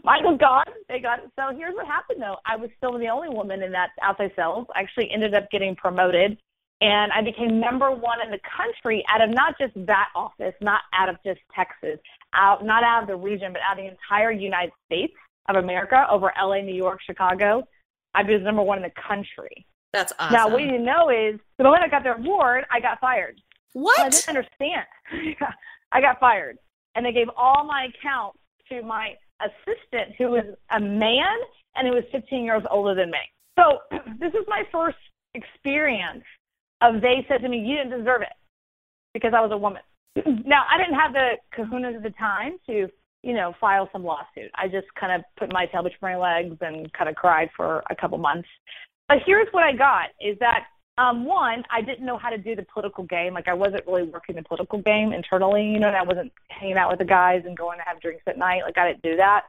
Mike 0.04 0.24
was 0.24 0.38
gone. 0.38 0.66
They 0.90 1.00
got 1.00 1.20
it. 1.20 1.32
So 1.40 1.56
here's 1.56 1.74
what 1.76 1.86
happened 1.88 2.22
though. 2.22 2.36
I 2.46 2.58
was 2.58 2.70
still 2.76 3.00
the 3.00 3.08
only 3.08 3.30
woman 3.30 3.64
in 3.64 3.72
that 3.72 3.92
outside 4.02 4.32
sales. 4.36 4.68
I 4.76 4.82
actually 4.82 5.10
ended 5.12 5.34
up 5.34 5.50
getting 5.50 5.78
promoted 5.78 6.38
and 6.82 7.12
I 7.12 7.22
became 7.22 7.60
number 7.60 7.92
one 7.92 8.22
in 8.24 8.32
the 8.32 8.40
country 8.58 9.04
out 9.10 9.22
of 9.22 9.30
not 9.30 9.58
just 9.58 9.74
that 9.86 10.10
office, 10.16 10.54
not 10.62 10.82
out 10.94 11.10
of 11.10 11.16
just 11.26 11.40
Texas, 11.56 12.00
out 12.34 12.66
not 12.66 12.84
out 12.84 13.04
of 13.04 13.08
the 13.08 13.16
region, 13.16 13.54
but 13.54 13.62
out 13.68 13.80
of 13.80 13.86
the 13.86 13.90
entire 13.90 14.32
United 14.32 14.74
States 14.86 15.14
of 15.48 15.56
America 15.56 16.06
over 16.12 16.34
LA, 16.42 16.62
New 16.62 16.76
York, 16.76 17.00
Chicago. 17.06 17.68
I 18.14 18.24
was 18.24 18.42
number 18.42 18.62
one 18.62 18.78
in 18.78 18.84
the 18.84 18.92
country. 19.08 19.66
That's 19.94 20.12
awesome. 20.20 20.34
Now 20.34 20.50
what 20.50 20.64
you 20.64 20.78
know 20.78 21.10
is 21.10 21.40
the 21.58 21.64
moment 21.64 21.84
I 21.84 21.88
got 21.88 22.04
the 22.04 22.16
award, 22.16 22.66
I 22.70 22.80
got 22.80 23.00
fired. 23.00 23.40
What? 23.74 24.00
I 24.00 24.10
didn't 24.10 24.30
understand. 24.30 24.86
I 25.92 26.02
got 26.02 26.20
fired. 26.20 26.58
And 26.96 27.06
they 27.06 27.12
gave 27.12 27.28
all 27.38 27.64
my 27.66 27.88
accounts 27.90 28.40
to 28.70 28.82
my 28.82 29.16
assistant 29.42 30.16
who 30.18 30.30
was 30.32 30.46
a 30.72 30.80
man 30.80 31.38
and 31.76 31.88
who 31.88 31.94
was 31.94 32.04
15 32.12 32.44
years 32.44 32.64
older 32.70 32.96
than 32.96 33.12
me. 33.12 33.18
So 33.58 33.80
this 34.20 34.34
is 34.34 34.46
my 34.48 34.64
first 34.72 34.98
experience 35.34 36.24
of 36.82 37.02
they 37.02 37.26
said 37.28 37.42
to 37.42 37.50
me, 37.50 37.60
you 37.60 37.78
didn't 37.78 37.98
deserve 37.98 38.22
it 38.22 38.34
because 39.14 39.34
I 39.36 39.42
was 39.42 39.52
a 39.52 39.58
woman. 39.58 39.82
now, 40.46 40.64
I 40.70 40.78
didn't 40.78 41.00
have 41.00 41.14
the 41.14 41.38
kahunas 41.58 41.98
at 41.98 42.04
the 42.04 42.12
time 42.12 42.58
to, 42.68 42.88
you 43.24 43.34
know, 43.34 43.54
file 43.60 43.90
some 43.92 44.04
lawsuit. 44.04 44.52
I 44.56 44.68
just 44.68 44.88
kind 45.00 45.14
of 45.14 45.22
put 45.38 45.52
my 45.52 45.66
tail 45.66 45.84
between 45.84 46.14
my 46.14 46.18
legs 46.18 46.58
and 46.62 46.92
kind 46.94 47.10
of 47.10 47.16
cried 47.16 47.50
for 47.56 47.84
a 47.90 47.96
couple 47.96 48.18
months. 48.18 48.48
But 49.08 49.20
here's 49.26 49.48
what 49.52 49.64
I 49.64 49.74
got 49.74 50.10
is 50.20 50.38
that 50.40 50.66
um, 50.98 51.26
one, 51.26 51.64
I 51.70 51.82
didn't 51.82 52.06
know 52.06 52.18
how 52.18 52.30
to 52.30 52.38
do 52.38 52.56
the 52.56 52.66
political 52.74 53.04
game. 53.04 53.34
Like 53.34 53.48
I 53.48 53.54
wasn't 53.54 53.86
really 53.86 54.04
working 54.04 54.36
the 54.36 54.44
political 54.44 54.82
game 54.82 55.12
internally, 55.12 55.66
you 55.66 55.80
know, 55.80 55.88
and 55.88 55.98
I 55.98 56.04
wasn't 56.04 56.32
hanging 56.50 56.78
out 56.78 56.90
with 56.90 57.00
the 57.00 57.06
guys 57.06 57.44
and 57.46 57.58
going 57.58 57.80
to 57.80 57.84
have 57.86 58.00
drinks 58.02 58.24
at 58.28 58.38
night. 58.38 58.62
Like 58.64 58.78
I 58.78 58.88
didn't 58.88 59.04
do 59.04 59.18
that. 59.18 59.44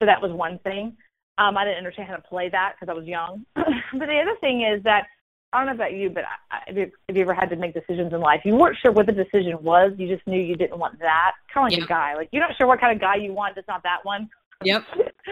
So 0.00 0.06
that 0.06 0.20
was 0.20 0.32
one 0.32 0.58
thing. 0.60 0.96
Um, 1.38 1.56
I 1.56 1.64
didn't 1.64 1.78
understand 1.78 2.08
how 2.08 2.16
to 2.16 2.22
play 2.22 2.48
that 2.48 2.74
because 2.74 2.92
I 2.92 2.98
was 2.98 3.06
young. 3.06 3.46
but 3.54 4.06
the 4.06 4.20
other 4.20 4.36
thing 4.40 4.62
is 4.62 4.82
that 4.82 5.06
I 5.52 5.58
don't 5.58 5.66
know 5.66 5.72
about 5.72 5.92
you, 5.94 6.10
but 6.10 6.24
I, 6.50 6.58
if, 6.68 6.76
you, 6.76 6.92
if 7.08 7.16
you 7.16 7.22
ever 7.22 7.34
had 7.34 7.50
to 7.50 7.56
make 7.56 7.74
decisions 7.74 8.12
in 8.12 8.20
life, 8.20 8.42
you 8.44 8.54
weren't 8.54 8.76
sure 8.80 8.92
what 8.92 9.06
the 9.06 9.12
decision 9.12 9.58
was. 9.62 9.92
You 9.98 10.06
just 10.06 10.26
knew 10.26 10.40
you 10.40 10.54
didn't 10.54 10.78
want 10.78 10.98
that. 11.00 11.32
Kind 11.52 11.66
of 11.66 11.70
like 11.72 11.78
yep. 11.80 11.86
a 11.86 11.88
guy. 11.88 12.14
Like 12.14 12.28
you're 12.30 12.46
not 12.46 12.56
sure 12.56 12.66
what 12.66 12.80
kind 12.80 12.94
of 12.94 13.00
guy 13.00 13.16
you 13.16 13.32
want. 13.32 13.56
It's 13.56 13.66
not 13.66 13.82
that 13.82 14.04
one. 14.04 14.28
Yep. 14.62 14.84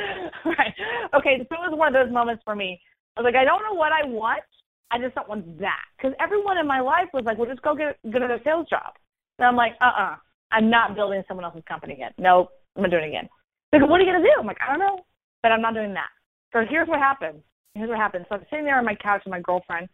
right. 0.45 0.75
Okay. 1.15 1.39
So 1.39 1.55
it 1.55 1.71
was 1.71 1.79
one 1.79 1.95
of 1.95 1.95
those 1.95 2.13
moments 2.13 2.43
for 2.45 2.57
me. 2.57 2.81
I 3.19 3.21
was 3.21 3.25
like, 3.33 3.41
I 3.41 3.45
don't 3.45 3.63
know 3.63 3.75
what 3.75 3.91
I 3.91 4.07
want, 4.07 4.45
I 4.93 4.99
just 4.99 5.15
don't 5.17 5.29
want 5.29 5.59
that. 5.59 5.83
Because 5.97 6.15
everyone 6.21 6.57
in 6.57 6.67
my 6.67 6.81
life 6.81 7.09
was 7.13 7.25
like, 7.25 7.37
well, 7.37 7.49
just 7.49 7.63
go 7.63 7.75
get, 7.75 7.99
get 8.11 8.23
a 8.23 8.41
sales 8.45 8.69
job. 8.71 8.95
And 9.39 9.47
I'm 9.47 9.57
like, 9.57 9.73
uh-uh, 9.81 10.17
I'm 10.53 10.71
not 10.71 10.95
building 10.95 11.23
someone 11.27 11.45
else's 11.45 11.65
company 11.69 11.95
again. 11.95 12.13
Nope, 12.17 12.51
I'm 12.77 12.83
not 12.83 12.91
doing 12.93 13.05
it 13.05 13.09
again. 13.09 13.29
They're 13.71 13.81
like, 13.81 13.91
what 13.91 14.01
are 14.01 14.05
you 14.05 14.13
going 14.13 14.23
to 14.23 14.29
do? 14.29 14.35
I'm 14.39 14.47
like, 14.47 14.59
I 14.63 14.71
don't 14.71 14.79
know, 14.79 15.05
but 15.43 15.51
I'm 15.51 15.61
not 15.61 15.75
doing 15.75 15.95
that. 15.95 16.09
So 16.53 16.65
here's 16.69 16.89
what 16.89 17.01
happened. 17.01 17.43
Here's 17.75 17.89
what 17.89 17.99
happened. 17.99 18.25
So 18.29 18.37
I'm 18.37 18.47
sitting 18.51 18.65
there 18.65 18.79
on 18.79 18.85
my 18.85 18.95
couch 18.95 19.23
with 19.25 19.33
my 19.33 19.41
girlfriend 19.41 19.89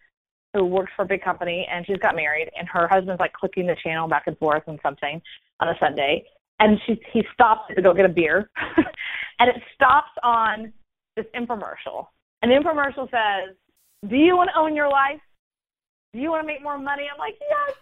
who 0.55 0.65
works 0.65 0.93
for 0.97 1.03
a 1.03 1.07
big 1.07 1.23
company 1.23 1.67
and 1.71 1.85
she's 1.87 1.99
got 1.99 2.15
married 2.15 2.51
and 2.57 2.69
her 2.69 2.89
husband's 2.89 3.21
like 3.21 3.33
clicking 3.33 3.67
the 3.67 3.77
channel 3.83 4.09
back 4.09 4.25
and 4.27 4.39
forth 4.39 4.63
on 4.67 4.79
something 4.83 5.21
on 5.61 5.69
a 5.69 5.75
Sunday. 5.79 6.25
And 6.61 6.79
she 6.87 7.01
he 7.13 7.25
stops 7.35 7.75
to 7.75 7.83
go 7.83 7.93
get 7.93 8.05
a 8.05 8.09
beer 8.09 8.49
and 9.39 9.51
it 9.51 9.57
stops 9.75 10.13
on 10.23 10.73
this 11.17 11.27
infomercial. 11.35 12.07
And 12.43 12.51
the 12.51 12.57
infomercial 12.57 13.11
says, 13.11 13.57
do 14.09 14.17
you 14.17 14.37
want 14.37 14.51
to 14.55 14.59
own 14.59 14.75
your 14.75 14.89
life? 14.89 15.21
Do 16.13 16.21
you 16.21 16.31
want 16.31 16.43
to 16.43 16.47
make 16.47 16.63
more 16.63 16.79
money? 16.79 17.05
I'm 17.13 17.19
like, 17.19 17.37
yes. 17.41 17.77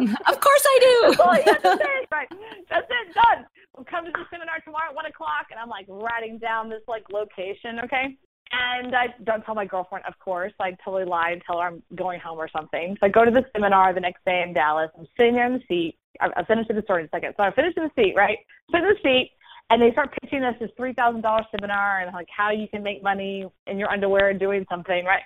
of 0.28 0.40
course 0.40 0.66
I 0.66 0.78
do. 0.80 1.08
That's 1.16 1.20
all 1.20 1.36
you 1.36 1.42
have. 1.46 1.80
Right. 2.12 2.28
That's 2.68 2.86
it. 2.90 3.14
Done. 3.14 3.46
We'll 3.76 3.84
come 3.84 4.04
to 4.04 4.10
the 4.12 4.24
seminar 4.30 4.60
tomorrow 4.64 4.90
at 4.90 4.94
one 4.94 5.06
o'clock, 5.06 5.46
and 5.50 5.58
I'm 5.58 5.68
like 5.68 5.86
writing 5.88 6.38
down 6.38 6.68
this 6.68 6.82
like 6.88 7.04
location. 7.10 7.80
Okay. 7.84 8.16
And 8.50 8.94
I 8.96 9.08
don't 9.24 9.44
tell 9.44 9.54
my 9.54 9.66
girlfriend, 9.66 10.06
of 10.06 10.18
course. 10.18 10.52
I 10.58 10.76
totally 10.84 11.04
lie 11.04 11.30
and 11.32 11.42
tell 11.46 11.60
her 11.60 11.66
I'm 11.66 11.82
going 11.94 12.18
home 12.18 12.38
or 12.38 12.48
something. 12.48 12.96
So 12.98 13.06
I 13.06 13.08
go 13.10 13.24
to 13.24 13.30
the 13.30 13.44
seminar 13.54 13.92
the 13.92 14.00
next 14.00 14.24
day 14.24 14.42
in 14.46 14.54
Dallas. 14.54 14.90
I'm 14.98 15.06
sitting 15.18 15.34
there 15.34 15.46
in 15.46 15.54
the 15.54 15.62
seat. 15.68 15.98
I'll 16.20 16.44
finish 16.46 16.66
the 16.68 16.82
story 16.82 17.02
in 17.02 17.06
a 17.06 17.10
second. 17.10 17.34
So 17.36 17.44
I 17.44 17.52
finish 17.52 17.74
in 17.76 17.84
the 17.84 17.90
seat, 18.02 18.14
right? 18.16 18.38
Sit 18.72 18.82
in 18.82 18.88
the 18.88 18.96
seat, 19.02 19.32
and 19.70 19.80
they 19.80 19.92
start 19.92 20.16
pitching 20.22 20.42
us 20.42 20.56
this 20.58 20.70
three 20.76 20.94
thousand 20.94 21.20
dollar 21.20 21.44
seminar 21.54 22.00
and 22.00 22.12
like 22.12 22.26
how 22.34 22.50
you 22.50 22.66
can 22.68 22.82
make 22.82 23.02
money 23.02 23.46
in 23.66 23.78
your 23.78 23.90
underwear 23.90 24.32
doing 24.34 24.66
something, 24.70 25.04
right? 25.04 25.22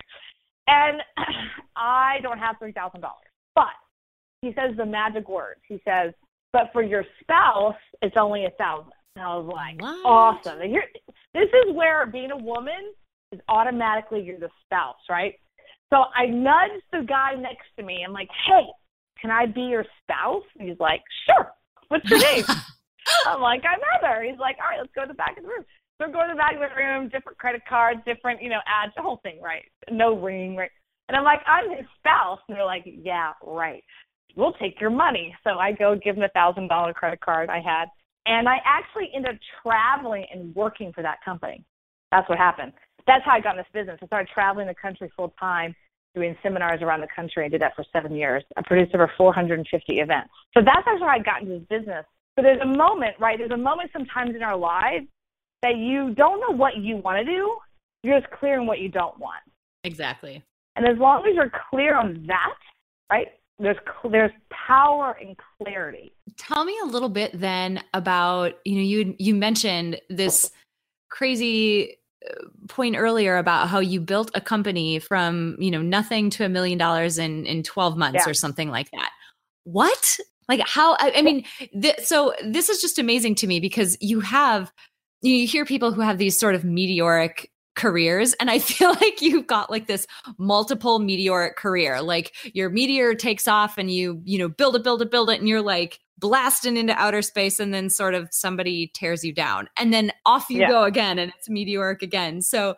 And 0.67 1.01
I 1.75 2.17
don't 2.21 2.39
have 2.39 2.55
$3,000. 2.61 3.01
But 3.55 3.65
he 4.41 4.53
says 4.53 4.75
the 4.77 4.85
magic 4.85 5.27
words. 5.29 5.61
He 5.67 5.81
says, 5.85 6.13
but 6.51 6.69
for 6.71 6.83
your 6.83 7.05
spouse, 7.21 7.75
it's 8.01 8.17
only 8.17 8.45
a 8.45 8.51
thousand. 8.51 8.91
And 9.15 9.25
I 9.25 9.35
was 9.35 9.51
like, 9.51 9.81
what? 9.81 10.05
awesome. 10.05 10.61
And 10.61 10.69
here, 10.69 10.83
this 11.33 11.49
is 11.49 11.73
where 11.73 12.05
being 12.05 12.31
a 12.31 12.37
woman 12.37 12.93
is 13.33 13.39
automatically 13.49 14.21
you're 14.21 14.39
the 14.39 14.49
spouse, 14.65 15.01
right? 15.09 15.35
So 15.91 16.03
I 16.15 16.27
nudged 16.27 16.83
the 16.91 17.05
guy 17.07 17.33
next 17.35 17.67
to 17.77 17.83
me. 17.83 18.03
I'm 18.05 18.13
like, 18.13 18.29
hey, 18.47 18.65
can 19.21 19.31
I 19.31 19.45
be 19.45 19.61
your 19.61 19.85
spouse? 20.01 20.43
And 20.57 20.69
he's 20.69 20.79
like, 20.79 21.01
sure. 21.25 21.51
What's 21.89 22.09
your 22.09 22.19
name? 22.19 22.45
I'm 23.27 23.41
like, 23.41 23.63
I'm 23.63 23.79
Heather. 23.93 24.23
He's 24.23 24.39
like, 24.39 24.57
all 24.61 24.69
right, 24.69 24.79
let's 24.79 24.93
go 24.95 25.01
to 25.01 25.07
the 25.07 25.13
back 25.13 25.37
of 25.37 25.43
the 25.43 25.49
room. 25.49 25.65
So 26.01 26.07
go 26.07 26.21
to 26.21 26.33
the 26.33 26.37
back 26.37 26.55
of 26.55 26.59
the 26.59 26.75
room, 26.75 27.09
different 27.09 27.37
credit 27.37 27.61
cards, 27.67 28.01
different, 28.05 28.41
you 28.41 28.49
know, 28.49 28.59
ads, 28.67 28.93
the 28.95 29.01
whole 29.01 29.19
thing, 29.23 29.39
right? 29.41 29.63
No 29.91 30.17
ring, 30.17 30.55
right? 30.55 30.71
And 31.07 31.17
I'm 31.17 31.23
like, 31.23 31.41
I'm 31.45 31.69
his 31.69 31.85
spouse. 31.99 32.39
And 32.47 32.57
they're 32.57 32.65
like, 32.65 32.83
yeah, 32.85 33.33
right. 33.43 33.83
We'll 34.35 34.53
take 34.53 34.81
your 34.81 34.89
money. 34.89 35.35
So 35.43 35.51
I 35.51 35.73
go 35.73 35.95
give 35.95 36.17
him 36.17 36.23
a 36.23 36.29
thousand 36.29 36.69
dollar 36.69 36.93
credit 36.93 37.21
card 37.21 37.49
I 37.49 37.61
had. 37.61 37.85
And 38.25 38.49
I 38.49 38.57
actually 38.65 39.11
ended 39.15 39.35
up 39.35 39.39
traveling 39.61 40.25
and 40.33 40.55
working 40.55 40.91
for 40.93 41.03
that 41.03 41.17
company. 41.23 41.63
That's 42.11 42.27
what 42.29 42.37
happened. 42.37 42.73
That's 43.07 43.23
how 43.25 43.31
I 43.31 43.39
got 43.39 43.51
in 43.51 43.57
this 43.57 43.67
business. 43.73 43.99
I 44.01 44.05
started 44.05 44.29
traveling 44.33 44.67
the 44.67 44.75
country 44.75 45.11
full 45.15 45.33
time, 45.39 45.75
doing 46.15 46.35
seminars 46.43 46.81
around 46.81 47.01
the 47.01 47.07
country. 47.13 47.45
I 47.45 47.49
did 47.49 47.61
that 47.61 47.75
for 47.75 47.85
seven 47.91 48.15
years. 48.15 48.43
I 48.55 48.61
produced 48.61 48.93
over 48.95 49.11
450 49.17 49.99
events. 49.99 50.29
So 50.53 50.61
that's 50.63 50.87
actually 50.87 50.99
how 50.99 51.07
I 51.07 51.19
got 51.19 51.41
into 51.41 51.59
this 51.59 51.79
business. 51.79 52.05
But 52.35 52.43
there's 52.43 52.61
a 52.61 52.77
moment, 52.77 53.15
right? 53.19 53.37
There's 53.37 53.51
a 53.51 53.57
moment 53.57 53.91
sometimes 53.93 54.35
in 54.35 54.41
our 54.41 54.57
lives 54.57 55.05
that 55.61 55.77
you 55.77 56.13
don't 56.13 56.39
know 56.39 56.55
what 56.55 56.77
you 56.77 56.97
want 56.97 57.25
to 57.25 57.25
do. 57.25 57.57
You're 58.03 58.19
just 58.19 58.31
clear 58.31 58.59
on 58.59 58.67
what 58.67 58.79
you 58.79 58.89
don't 58.89 59.17
want. 59.19 59.43
Exactly. 59.83 60.43
And 60.75 60.87
as 60.87 60.97
long 60.97 61.25
as 61.27 61.35
you're 61.35 61.51
clear 61.69 61.95
on 61.95 62.25
that, 62.27 62.55
right? 63.11 63.27
There's 63.59 63.77
there's 64.09 64.31
power 64.49 65.17
in 65.21 65.35
clarity. 65.57 66.11
Tell 66.37 66.65
me 66.65 66.77
a 66.83 66.87
little 66.87 67.09
bit 67.09 67.39
then 67.39 67.83
about 67.93 68.53
you 68.65 68.75
know 68.75 68.81
you 68.81 69.15
you 69.19 69.35
mentioned 69.35 70.01
this 70.09 70.49
crazy 71.09 71.97
point 72.67 72.95
earlier 72.95 73.37
about 73.37 73.67
how 73.67 73.79
you 73.79 73.99
built 73.99 74.31
a 74.33 74.41
company 74.41 74.99
from 74.99 75.55
you 75.59 75.71
know 75.71 75.81
nothing 75.81 76.29
to 76.31 76.45
a 76.45 76.49
million 76.49 76.77
dollars 76.77 77.17
in 77.17 77.45
in 77.45 77.63
12 77.63 77.97
months 77.97 78.23
yeah. 78.25 78.29
or 78.29 78.33
something 78.33 78.69
like 78.69 78.89
that. 78.91 79.11
What? 79.63 80.17
Like 80.49 80.61
how 80.67 80.93
i, 80.99 81.13
I 81.15 81.21
mean 81.21 81.45
th- 81.81 81.99
so 81.99 82.33
this 82.43 82.67
is 82.69 82.81
just 82.81 82.99
amazing 82.99 83.35
to 83.35 83.47
me 83.47 83.59
because 83.59 83.97
you 84.01 84.19
have 84.19 84.71
you 85.21 85.47
hear 85.47 85.63
people 85.63 85.93
who 85.93 86.01
have 86.01 86.17
these 86.17 86.37
sort 86.37 86.53
of 86.53 86.65
meteoric 86.65 87.49
careers 87.75 88.33
and 88.33 88.51
i 88.51 88.59
feel 88.59 88.89
like 88.89 89.21
you've 89.21 89.47
got 89.47 89.71
like 89.71 89.87
this 89.87 90.05
multiple 90.37 90.99
meteoric 90.99 91.55
career. 91.55 92.01
Like 92.01 92.33
your 92.53 92.69
meteor 92.69 93.15
takes 93.15 93.47
off 93.47 93.77
and 93.77 93.89
you 93.89 94.21
you 94.25 94.37
know 94.37 94.49
build 94.49 94.75
it 94.75 94.83
build 94.83 95.01
it 95.01 95.11
build 95.11 95.29
it 95.29 95.39
and 95.39 95.47
you're 95.47 95.61
like 95.61 95.99
blasting 96.23 96.77
into 96.77 96.93
outer 96.93 97.21
space 97.21 97.59
and 97.59 97.73
then 97.73 97.89
sort 97.89 98.15
of 98.15 98.29
somebody 98.31 98.89
tears 98.93 99.25
you 99.25 99.33
down 99.33 99.67
and 99.77 99.93
then 99.93 100.09
off 100.25 100.49
you 100.49 100.61
yeah. 100.61 100.69
go 100.69 100.83
again 100.83 101.19
and 101.19 101.33
it's 101.37 101.49
meteoric 101.49 102.01
again 102.01 102.41
so 102.41 102.75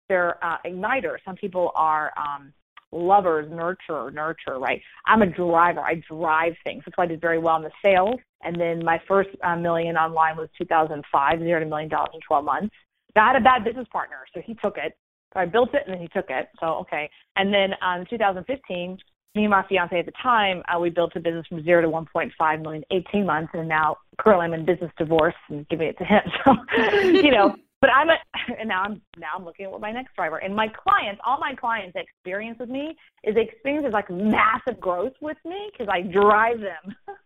they're 0.10 0.44
uh, 0.44 0.58
igniters. 0.66 1.18
Some 1.26 1.36
people 1.36 1.72
are 1.74 2.12
um, 2.18 2.52
lovers, 2.92 3.50
nurture, 3.50 4.12
nurture, 4.12 4.60
right? 4.60 4.82
I'm 5.08 5.22
a 5.22 5.28
driver. 5.28 5.80
I 5.80 6.02
drive 6.10 6.54
things. 6.64 6.84
That's 6.86 6.98
why 6.98 7.06
I 7.06 7.08
did 7.08 7.22
very 7.22 7.40
well 7.40 7.56
in 7.56 7.64
the 7.64 7.72
sales. 7.84 8.20
And 8.44 8.60
then 8.60 8.84
my 8.84 9.00
first 9.08 9.30
uh, 9.44 9.56
million 9.56 9.96
online 9.96 10.36
was 10.36 10.50
2005, 10.58 11.40
zero 11.40 11.60
to 11.60 11.66
million 11.66 11.90
dollars 11.90 12.10
in 12.14 12.20
12 12.28 12.44
months. 12.44 12.76
I 13.16 13.28
had 13.28 13.36
a 13.36 13.42
bad 13.42 13.64
business 13.64 13.88
partner, 13.92 14.18
so 14.34 14.42
he 14.46 14.54
took 14.56 14.78
it. 14.78 14.98
So 15.34 15.40
I 15.40 15.46
built 15.46 15.74
it 15.74 15.84
and 15.86 15.94
then 15.94 16.02
he 16.02 16.10
took 16.10 16.30
it. 16.30 16.50
So 16.60 16.68
okay. 16.82 17.10
And 17.38 17.54
then 17.54 17.72
um, 17.82 18.06
2015, 18.10 18.98
me 19.36 19.44
and 19.44 19.52
my 19.52 19.66
fiance 19.68 19.98
at 19.98 20.06
the 20.06 20.12
time, 20.22 20.62
uh, 20.68 20.80
we 20.80 20.90
built 20.90 21.14
a 21.16 21.20
business 21.20 21.46
from 21.48 21.64
zero 21.64 21.82
to 21.82 21.88
1.5 21.88 22.62
million, 22.62 22.84
18 22.92 23.26
months, 23.26 23.52
and 23.54 23.68
now 23.68 23.98
currently 24.20 24.46
I'm 24.46 24.54
in 24.54 24.66
business 24.66 24.92
divorce 24.98 25.36
and 25.50 25.68
giving 25.70 25.88
it 25.88 25.98
to 26.00 26.04
him. 26.04 26.22
So, 26.46 26.54
you 27.00 27.32
know, 27.32 27.56
but 27.82 27.90
I'm 27.92 28.10
a, 28.10 28.18
and 28.60 28.70
now 28.70 28.84
I'm 28.84 29.02
now 29.18 29.30
I'm 29.36 29.44
looking 29.44 29.66
at 29.66 29.72
what 29.72 29.82
my 29.82 29.92
next 29.92 30.16
driver 30.16 30.38
and 30.38 30.56
my 30.56 30.68
clients, 30.68 31.20
all 31.26 31.40
my 31.40 31.56
clients 31.56 31.96
experience 31.96 32.60
with 32.60 32.70
me 32.70 32.96
is 33.24 33.36
they 33.36 33.42
experience 33.42 33.88
is 33.88 33.94
like 33.94 34.10
massive 34.10 34.80
growth 34.80 35.14
with 35.22 35.38
me 35.44 35.70
because 35.72 35.92
I 35.92 36.02
drive 36.02 36.60
them. 36.60 36.96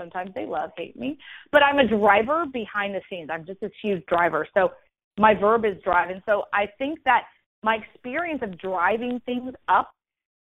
Sometimes 0.00 0.32
they 0.34 0.46
love 0.46 0.70
hate 0.76 0.98
me, 0.98 1.18
but 1.52 1.62
I'm 1.62 1.78
a 1.78 1.86
driver 1.86 2.44
behind 2.52 2.94
the 2.94 3.02
scenes. 3.08 3.30
I'm 3.32 3.46
just 3.46 3.60
this 3.60 3.70
huge 3.82 4.04
driver. 4.06 4.48
So 4.52 4.72
my 5.18 5.34
verb 5.34 5.64
is 5.64 5.76
drive, 5.84 6.10
and 6.10 6.22
so 6.26 6.44
I 6.52 6.66
think 6.78 6.98
that 7.04 7.24
my 7.62 7.76
experience 7.76 8.42
of 8.42 8.58
driving 8.58 9.20
things 9.26 9.52
up 9.68 9.92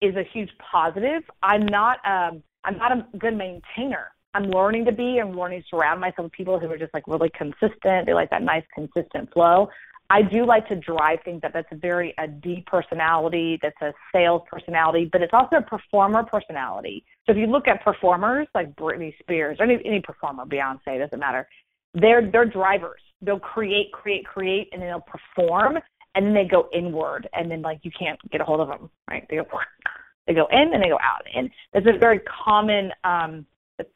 is 0.01 0.17
a 0.17 0.25
huge 0.33 0.51
positive. 0.59 1.23
I'm 1.43 1.67
not 1.67 1.99
um 2.07 2.43
I'm 2.65 2.79
not 2.79 2.93
a 2.93 3.07
good 3.19 3.37
maintainer. 3.37 4.11
I'm 4.35 4.51
learning 4.51 4.85
to 4.87 4.93
be. 4.93 5.19
I'm 5.19 5.33
learning 5.33 5.63
to 5.63 5.69
surround 5.69 6.01
myself 6.01 6.25
with 6.25 6.33
people 6.33 6.59
who 6.59 6.71
are 6.71 6.77
just 6.77 6.93
like 6.93 7.07
really 7.07 7.31
consistent. 7.31 8.07
They 8.07 8.13
like 8.13 8.31
that 8.31 8.43
nice 8.43 8.65
consistent 8.75 9.33
flow. 9.33 9.69
I 10.09 10.23
do 10.23 10.45
like 10.45 10.69
to 10.69 10.77
drive 10.77 11.19
things 11.25 11.41
up. 11.43 11.53
That's 11.53 11.69
a 11.73 11.77
very 11.77 12.15
a 12.19 12.29
deep 12.29 12.67
personality. 12.67 13.59
That's 13.63 13.81
a 13.81 13.93
sales 14.15 14.43
personality, 14.51 15.09
but 15.11 15.23
it's 15.23 15.33
also 15.33 15.57
a 15.57 15.63
performer 15.63 16.23
personality. 16.23 17.05
So 17.25 17.33
if 17.33 17.39
you 17.39 17.47
look 17.47 17.67
at 17.67 17.83
performers 17.83 18.47
like 18.55 18.75
Britney 18.77 19.19
Spears 19.19 19.57
or 19.59 19.65
any, 19.65 19.81
any 19.85 20.01
performer, 20.01 20.45
Beyonce, 20.45 20.99
doesn't 20.99 21.19
matter. 21.19 21.49
They're 21.95 22.31
they're 22.31 22.45
drivers. 22.45 23.01
They'll 23.23 23.41
create, 23.41 23.91
create, 23.93 24.27
create, 24.27 24.69
and 24.73 24.83
then 24.83 24.91
they'll 24.91 25.01
perform, 25.01 25.79
and 26.17 26.27
then 26.27 26.35
they 26.35 26.45
go 26.45 26.69
inward, 26.73 27.29
and 27.35 27.51
then 27.51 27.63
like 27.63 27.81
you 27.83 27.91
can't 27.97 28.19
get 28.31 28.41
a 28.41 28.45
hold 28.45 28.61
of 28.61 28.69
them, 28.69 28.91
right? 29.09 29.27
They 29.31 29.37
go 29.37 29.47
they 30.27 30.35
go 30.35 30.47
in 30.51 30.75
and 30.75 30.83
they 30.83 30.89
go 30.89 30.99
out, 31.03 31.23
and 31.35 31.51
that's 31.73 31.87
a 31.87 31.99
very 31.99 32.21
common 32.21 32.93
um, 33.05 33.47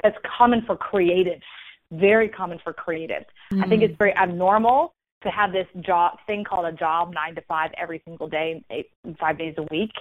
that's 0.03 0.17
common 0.39 0.63
for 0.67 0.77
creatives, 0.77 1.43
very 1.91 2.29
common 2.29 2.61
for 2.63 2.73
creatives. 2.73 3.25
Mm. 3.53 3.65
I 3.65 3.69
think 3.69 3.83
it's 3.83 3.97
very 3.97 4.15
abnormal 4.17 4.95
to 5.23 5.31
have 5.31 5.53
this 5.53 5.67
job 5.81 6.19
thing 6.27 6.45
called 6.45 6.67
a 6.67 6.73
job 6.73 7.13
nine 7.13 7.35
to 7.35 7.43
five 7.43 7.71
every 7.77 8.01
single 8.05 8.29
day, 8.29 8.63
eight, 8.71 8.91
five 9.19 9.39
days 9.39 9.55
a 9.59 9.63
week. 9.71 9.93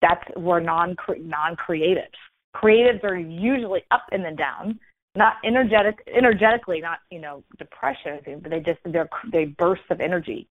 That's 0.00 0.22
we're 0.36 0.60
non 0.60 0.96
non 1.20 1.56
creatives. 1.56 2.16
Creatives 2.54 3.04
are 3.04 3.16
usually 3.16 3.82
up 3.90 4.06
and 4.10 4.24
then 4.24 4.36
down, 4.36 4.78
not 5.14 5.34
energetic 5.44 5.98
energetically, 6.14 6.80
not 6.80 7.00
you 7.10 7.20
know 7.20 7.44
depression, 7.58 8.20
but 8.40 8.50
they 8.50 8.60
just 8.60 8.78
they're 8.84 9.08
they 9.32 9.46
bursts 9.46 9.86
of 9.90 10.00
energy. 10.00 10.48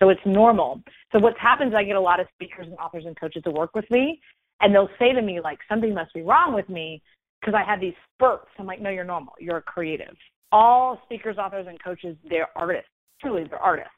So 0.00 0.08
it's 0.08 0.20
normal. 0.24 0.82
So 1.12 1.18
what 1.18 1.36
happens? 1.38 1.70
Is 1.70 1.74
I 1.76 1.84
get 1.84 1.96
a 1.96 2.00
lot 2.00 2.20
of 2.20 2.26
speakers 2.34 2.66
and 2.66 2.76
authors 2.78 3.04
and 3.06 3.18
coaches 3.18 3.42
to 3.44 3.50
work 3.50 3.74
with 3.74 3.90
me, 3.90 4.20
and 4.60 4.74
they'll 4.74 4.88
say 4.98 5.12
to 5.12 5.22
me 5.22 5.40
like 5.40 5.58
something 5.68 5.92
must 5.94 6.14
be 6.14 6.22
wrong 6.22 6.54
with 6.54 6.68
me 6.68 7.02
because 7.40 7.54
I 7.54 7.68
have 7.68 7.80
these 7.80 7.94
spurts. 8.14 8.48
I'm 8.58 8.66
like, 8.66 8.80
no, 8.80 8.90
you're 8.90 9.04
normal. 9.04 9.34
You're 9.38 9.60
creative. 9.60 10.14
All 10.52 11.00
speakers, 11.04 11.38
authors, 11.38 11.66
and 11.68 11.82
coaches, 11.82 12.16
they're 12.28 12.48
artists. 12.56 12.88
Truly, 13.20 13.44
they're 13.44 13.58
artists. 13.58 13.92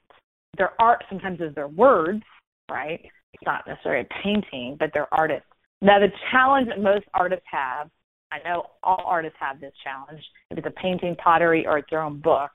Their 0.59 0.73
art 0.81 1.05
sometimes 1.09 1.41
is 1.41 1.55
their 1.55 1.69
words, 1.69 2.23
right? 2.71 3.01
It's 3.33 3.43
not 3.47 3.67
necessarily 3.67 4.07
a 4.09 4.23
painting, 4.23 4.77
but 4.79 4.91
they're 4.93 5.13
artists. 5.13 5.47
Now, 5.81 5.99
the 5.99 6.13
challenge 6.31 6.69
that 6.69 6.81
most 6.81 7.07
artists 7.15 7.47
have, 7.51 7.89
I 8.31 8.39
know 8.49 8.67
all 8.83 9.03
artists 9.07 9.39
have 9.41 9.61
this 9.61 9.73
challenge, 9.83 10.23
if 10.51 10.59
it's 10.59 10.67
a 10.67 10.71
painting, 10.71 11.17
pottery, 11.17 11.67
or 11.67 11.79
it's 11.79 11.91
their 11.91 12.03
own 12.03 12.21
book, 12.21 12.51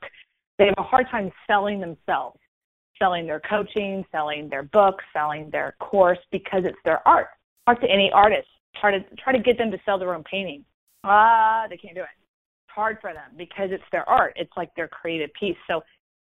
they 0.58 0.66
have 0.66 0.74
a 0.78 0.82
hard 0.82 1.06
time 1.10 1.30
selling 1.46 1.80
themselves, 1.80 2.38
selling 2.98 3.26
their 3.26 3.40
coaching, 3.40 4.04
selling 4.12 4.48
their 4.48 4.64
books, 4.64 5.04
selling 5.12 5.50
their 5.50 5.74
course 5.80 6.18
because 6.32 6.64
it's 6.64 6.78
their 6.84 7.06
art. 7.06 7.28
Talk 7.66 7.80
to 7.80 7.90
any 7.90 8.10
artist. 8.12 8.48
Try 8.80 8.98
to 8.98 9.04
try 9.16 9.32
to 9.32 9.38
get 9.38 9.58
them 9.58 9.70
to 9.70 9.78
sell 9.84 9.98
their 9.98 10.14
own 10.14 10.24
painting 10.24 10.64
ah, 11.04 11.66
they 11.68 11.76
can't 11.76 11.94
do 11.94 12.02
it. 12.02 12.08
It's 12.20 12.74
hard 12.74 12.98
for 13.00 13.12
them 13.12 13.32
because 13.36 13.70
it's 13.72 13.84
their 13.92 14.08
art. 14.08 14.34
It's 14.36 14.52
like 14.56 14.74
their 14.74 14.88
creative 14.88 15.30
piece. 15.38 15.56
So 15.68 15.82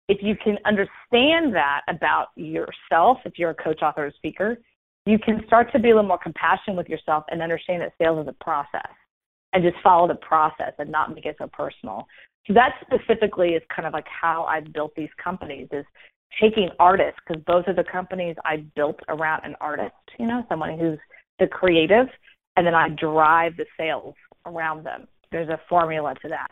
if 0.08 0.22
you 0.22 0.36
can 0.36 0.58
understand 0.66 1.56
that 1.56 1.82
about 1.88 2.28
yourself, 2.36 3.20
if 3.26 3.38
you're 3.38 3.52
a 3.52 3.56
coach, 3.56 3.82
author, 3.82 4.08
or 4.08 4.12
speaker, 4.12 4.58
you 5.06 5.18
can 5.18 5.42
start 5.48 5.72
to 5.72 5.80
be 5.80 5.90
a 5.90 5.96
little 5.96 6.08
more 6.08 6.20
compassionate 6.20 6.78
with 6.78 6.90
yourself 6.90 7.24
and 7.30 7.42
understand 7.42 7.82
that 7.82 7.94
sales 8.00 8.22
is 8.22 8.28
a 8.28 8.44
process 8.44 8.92
and 9.54 9.64
just 9.64 9.76
follow 9.84 10.08
the 10.08 10.16
process 10.16 10.74
and 10.80 10.92
not 10.92 11.14
make 11.14 11.26
it 11.26 11.36
so 11.40 11.48
personal. 11.48 12.08
So 12.48 12.54
that 12.54 12.76
specifically 12.82 13.50
is 13.50 13.64
kind 13.74 13.88
of 13.88 13.94
like 13.94 14.08
how 14.08 14.46
I've 14.46 14.72
built 14.74 14.94
these 14.96 15.10
companies 15.24 15.68
is 15.72 15.86
taking 16.40 16.70
artists 16.80 17.20
because 17.26 17.44
both 17.46 17.68
of 17.68 17.76
the 17.76 17.84
companies 17.84 18.36
I 18.46 18.58
built 18.76 19.00
around 19.10 19.46
an 19.46 19.56
artist, 19.62 19.94
you 20.18 20.26
know, 20.26 20.46
someone 20.50 20.78
who's 20.78 21.00
the 21.40 21.48
creative, 21.48 22.08
and 22.56 22.66
then 22.66 22.76
I 22.76 22.90
drive 22.90 23.58
the 23.58 23.66
sales 23.78 24.16
around 24.46 24.86
them. 24.86 25.08
There's 25.32 25.50
a 25.50 25.60
formula 25.70 26.16
to 26.22 26.30
that. 26.30 26.52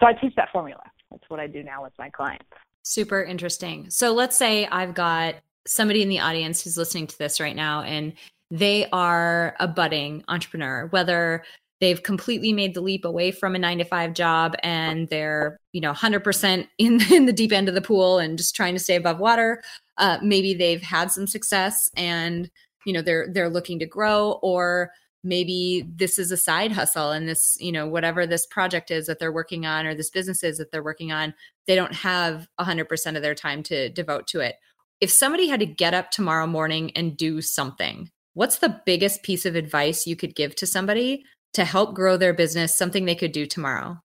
So 0.00 0.06
I 0.06 0.12
teach 0.12 0.34
that 0.36 0.48
formula. 0.52 0.82
That's 1.10 1.24
what 1.28 1.40
I 1.40 1.46
do 1.46 1.62
now 1.62 1.82
with 1.82 1.92
my 1.98 2.10
clients. 2.10 2.44
Super 2.82 3.22
interesting. 3.22 3.90
So 3.90 4.12
let's 4.12 4.36
say 4.36 4.66
I've 4.66 4.94
got 4.94 5.36
somebody 5.66 6.02
in 6.02 6.08
the 6.08 6.20
audience 6.20 6.62
who's 6.62 6.76
listening 6.76 7.06
to 7.06 7.18
this 7.18 7.40
right 7.40 7.56
now 7.56 7.82
and 7.82 8.14
they 8.50 8.88
are 8.90 9.54
a 9.60 9.68
budding 9.68 10.24
entrepreneur, 10.28 10.86
whether 10.86 11.44
they've 11.80 12.02
completely 12.02 12.52
made 12.52 12.74
the 12.74 12.80
leap 12.80 13.04
away 13.04 13.30
from 13.30 13.54
a 13.54 13.58
9 13.58 13.78
to 13.78 13.84
5 13.84 14.12
job 14.14 14.54
and 14.62 15.08
they're, 15.08 15.58
you 15.72 15.80
know, 15.80 15.92
100% 15.92 16.66
in 16.78 17.00
in 17.12 17.26
the 17.26 17.32
deep 17.32 17.52
end 17.52 17.68
of 17.68 17.74
the 17.74 17.80
pool 17.80 18.18
and 18.18 18.38
just 18.38 18.56
trying 18.56 18.74
to 18.74 18.80
stay 18.80 18.96
above 18.96 19.18
water. 19.18 19.62
Uh, 19.96 20.18
maybe 20.22 20.54
they've 20.54 20.82
had 20.82 21.10
some 21.10 21.26
success 21.26 21.90
and 21.96 22.50
you 22.88 22.92
know 22.92 23.02
they're 23.02 23.28
they're 23.32 23.50
looking 23.50 23.78
to 23.78 23.86
grow 23.86 24.38
or 24.42 24.90
maybe 25.24 25.84
this 25.94 26.18
is 26.18 26.30
a 26.30 26.36
side 26.36 26.72
hustle 26.72 27.10
and 27.10 27.28
this 27.28 27.56
you 27.60 27.72
know 27.72 27.86
whatever 27.86 28.26
this 28.26 28.46
project 28.46 28.90
is 28.90 29.06
that 29.06 29.18
they're 29.18 29.32
working 29.32 29.66
on 29.66 29.86
or 29.86 29.94
this 29.94 30.10
business 30.10 30.42
is 30.42 30.58
that 30.58 30.70
they're 30.70 30.82
working 30.82 31.12
on 31.12 31.34
they 31.66 31.74
don't 31.74 31.94
have 31.94 32.48
100% 32.58 33.16
of 33.16 33.22
their 33.22 33.34
time 33.34 33.62
to 33.62 33.90
devote 33.90 34.26
to 34.28 34.40
it 34.40 34.56
if 35.00 35.10
somebody 35.10 35.48
had 35.48 35.60
to 35.60 35.66
get 35.66 35.92
up 35.92 36.10
tomorrow 36.10 36.46
morning 36.46 36.90
and 36.92 37.16
do 37.16 37.42
something 37.42 38.10
what's 38.34 38.58
the 38.58 38.80
biggest 38.86 39.22
piece 39.22 39.44
of 39.44 39.54
advice 39.54 40.06
you 40.06 40.16
could 40.16 40.34
give 40.34 40.54
to 40.54 40.66
somebody 40.66 41.24
to 41.54 41.64
help 41.64 41.94
grow 41.94 42.16
their 42.16 42.34
business 42.34 42.76
something 42.76 43.04
they 43.04 43.14
could 43.14 43.32
do 43.32 43.46
tomorrow 43.46 43.98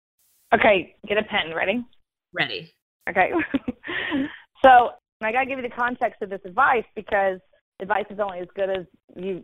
okay 0.54 0.96
get 1.08 1.18
a 1.18 1.24
pen 1.24 1.54
ready 1.56 1.86
ready 2.34 2.74
okay 3.10 3.32
so 4.64 4.90
i 5.22 5.32
got 5.32 5.42
to 5.42 5.46
give 5.46 5.60
you 5.60 5.68
the 5.68 5.76
context 5.76 6.22
of 6.22 6.30
this 6.30 6.42
advice 6.46 6.86
because 6.96 7.40
advice 7.82 8.06
is 8.10 8.20
only 8.20 8.40
as 8.40 8.48
good 8.56 8.70
as 8.70 8.86
you 9.16 9.44